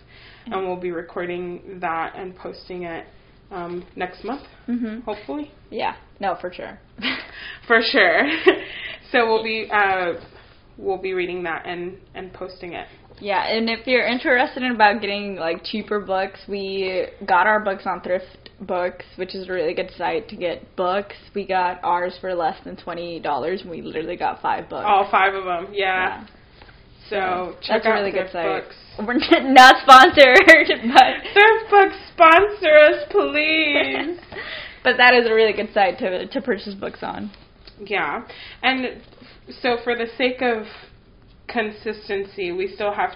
and 0.47 0.67
we'll 0.67 0.77
be 0.81 0.91
recording 0.91 1.79
that 1.81 2.15
and 2.17 2.37
posting 2.37 2.83
it 2.85 3.07
um, 3.51 3.85
next 3.97 4.25
month, 4.25 4.43
Mhm. 4.69 5.03
hopefully. 5.05 5.51
Yeah. 5.71 5.97
No, 6.21 6.37
for 6.41 6.53
sure. 6.53 6.79
For 7.67 7.81
sure. 7.83 8.23
so 9.13 9.27
we'll 9.27 9.43
be 9.43 9.69
uh, 9.73 10.15
we'll 10.77 10.99
be 11.01 11.13
reading 11.15 11.43
that 11.45 11.65
and 11.67 11.99
and 12.15 12.33
posting 12.33 12.73
it. 12.75 12.87
Yeah, 13.21 13.45
and 13.47 13.71
if 13.71 13.87
you're 13.87 14.07
interested 14.07 14.63
in 14.63 14.73
about 14.73 15.01
getting 15.01 15.37
like 15.37 15.65
cheaper 15.65 16.01
books, 16.01 16.41
we 16.49 17.07
got 17.27 17.47
our 17.47 17.61
books 17.61 17.85
on 17.87 18.01
Thrift 18.01 18.51
Books, 18.61 19.05
which 19.17 19.35
is 19.35 19.49
a 19.49 19.53
really 19.53 19.75
good 19.75 19.91
site 19.97 20.29
to 20.29 20.37
get 20.37 20.77
books. 20.77 21.15
We 21.35 21.47
got 21.47 21.83
ours 21.83 22.17
for 22.21 22.35
less 22.35 22.63
than 22.65 22.77
twenty 22.77 23.21
dollars, 23.21 23.63
and 23.63 23.71
we 23.71 23.83
literally 23.83 24.17
got 24.17 24.43
five 24.43 24.69
books. 24.69 24.85
All 24.87 25.09
five 25.11 25.35
of 25.35 25.45
them, 25.45 25.73
yeah. 25.73 26.27
So 27.09 27.55
check 27.61 27.83
that's 27.83 27.87
a 27.87 27.89
out 27.91 27.95
really 28.01 28.11
good 28.11 28.31
Thrift 28.31 28.33
site. 28.33 28.65
Books. 28.65 28.77
We're 29.07 29.53
not 29.53 29.77
sponsored, 29.83 30.39
but 30.95 31.33
Thrift 31.33 31.71
Books 31.71 31.97
sponsor 32.15 32.79
us, 32.79 33.05
please. 33.11 34.19
but 34.85 34.97
that 34.97 35.15
is 35.15 35.27
a 35.27 35.35
really 35.35 35.53
good 35.53 35.73
site 35.73 35.99
to 35.99 36.27
to 36.27 36.41
purchase 36.41 36.75
books 36.75 37.01
on. 37.03 37.31
Yeah, 37.81 38.27
and 38.63 39.03
so 39.63 39.79
for 39.83 39.97
the 39.97 40.07
sake 40.17 40.43
of 40.43 40.67
consistency, 41.49 42.53
we 42.53 42.69
still 42.75 42.93
have. 42.93 43.11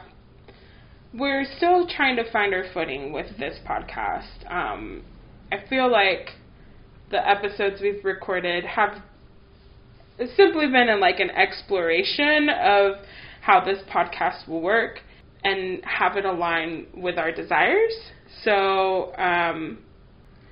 We're 1.15 1.45
still 1.57 1.87
trying 1.89 2.17
to 2.17 2.31
find 2.31 2.53
our 2.53 2.65
footing 2.73 3.13
with 3.13 3.39
this 3.39 3.59
podcast. 3.67 4.51
Um, 4.51 5.03
I 5.51 5.57
feel 5.69 5.91
like 5.91 6.31
the 7.11 7.27
episodes 7.27 7.81
we've 7.81 8.05
recorded 8.05 8.65
have 8.65 9.03
simply 10.37 10.67
been 10.67 10.89
in 10.89 11.01
like 11.01 11.21
an 11.21 11.31
exploration 11.31 12.49
of 12.51 12.97
how 13.41 13.65
this 13.65 13.79
podcast 13.91 14.47
will 14.49 14.61
work 14.61 14.99
and 15.45 15.83
have 15.85 16.17
it 16.17 16.25
align 16.27 16.87
with 16.95 17.17
our 17.17 17.33
desires. 17.33 17.93
So 18.45 19.15
um, 19.17 19.79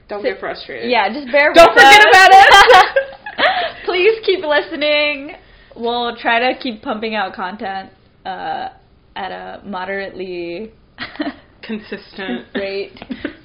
don't 0.08 0.22
So- 0.22 0.30
get 0.30 0.40
frustrated. 0.40 0.90
Yeah, 0.90 1.12
just 1.12 1.30
bear 1.30 1.50
with 1.50 1.56
Don't 1.56 1.72
forget 1.74 2.00
us. 2.00 2.06
about 2.08 2.30
it. 2.32 3.04
Please 3.84 4.18
keep 4.24 4.42
listening. 4.44 5.32
We'll 5.76 6.16
try 6.16 6.52
to 6.52 6.58
keep 6.58 6.82
pumping 6.82 7.14
out 7.14 7.34
content 7.34 7.90
uh, 8.24 8.70
at 9.14 9.30
a 9.30 9.62
moderately 9.64 10.72
Consistent 11.62 12.46
rate. 12.54 12.98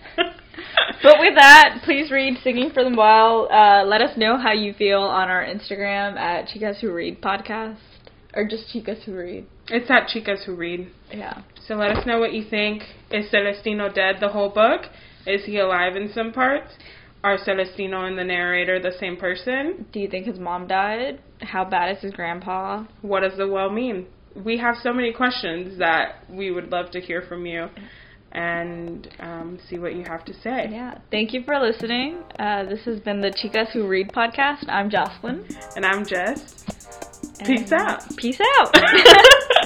But 1.03 1.15
with 1.19 1.33
that, 1.35 1.81
please 1.83 2.11
read 2.11 2.37
Singing 2.43 2.69
from 2.71 2.91
the 2.91 2.97
Well. 2.97 3.51
Uh, 3.51 3.83
let 3.85 4.01
us 4.01 4.15
know 4.17 4.37
how 4.37 4.51
you 4.51 4.73
feel 4.73 4.99
on 4.99 5.29
our 5.29 5.43
Instagram 5.43 6.15
at 6.15 6.47
Chicas 6.47 6.79
Who 6.79 6.93
Read 6.93 7.19
Podcast. 7.21 7.77
Or 8.35 8.47
just 8.47 8.65
Chicas 8.71 9.03
Who 9.05 9.17
Read. 9.17 9.47
It's 9.69 9.89
at 9.89 10.07
Chicas 10.09 10.45
Who 10.45 10.55
Read. 10.55 10.91
Yeah. 11.11 11.41
So 11.67 11.73
let 11.73 11.97
us 11.97 12.05
know 12.05 12.19
what 12.19 12.33
you 12.33 12.43
think. 12.47 12.83
Is 13.09 13.31
Celestino 13.31 13.91
dead 13.93 14.17
the 14.19 14.29
whole 14.29 14.49
book? 14.49 14.81
Is 15.25 15.45
he 15.45 15.57
alive 15.57 15.95
in 15.95 16.11
some 16.13 16.31
parts? 16.31 16.73
Are 17.23 17.37
Celestino 17.37 18.07
and 18.07 18.17
the 18.17 18.23
narrator 18.23 18.79
the 18.79 18.93
same 18.99 19.15
person? 19.15 19.85
Do 19.93 19.99
you 19.99 20.09
think 20.09 20.25
his 20.25 20.39
mom 20.39 20.67
died? 20.67 21.21
How 21.41 21.63
bad 21.63 21.95
is 21.95 22.01
his 22.01 22.13
grandpa? 22.13 22.85
What 23.01 23.21
does 23.21 23.37
the 23.37 23.47
well 23.47 23.69
mean? 23.69 24.07
We 24.35 24.57
have 24.57 24.75
so 24.81 24.91
many 24.91 25.13
questions 25.13 25.77
that 25.77 26.23
we 26.29 26.49
would 26.51 26.71
love 26.71 26.89
to 26.91 26.99
hear 26.99 27.21
from 27.21 27.45
you 27.45 27.67
and 28.31 29.07
um, 29.19 29.59
see 29.69 29.77
what 29.77 29.93
you 29.93 30.03
have 30.05 30.25
to 30.25 30.33
say. 30.33 30.67
Yeah. 30.71 30.97
Thank 31.11 31.33
you 31.33 31.43
for 31.43 31.59
listening. 31.59 32.23
Uh, 32.39 32.63
this 32.63 32.83
has 32.85 32.99
been 33.01 33.21
the 33.21 33.29
Chicas 33.29 33.71
Who 33.71 33.87
Read 33.87 34.09
podcast. 34.09 34.67
I'm 34.67 34.89
Jocelyn. 34.89 35.45
And 35.75 35.85
I'm 35.85 36.05
Jess. 36.05 36.63
Peace 37.45 37.71
out. 37.71 38.03
Peace 38.17 38.39
out. 38.59 38.73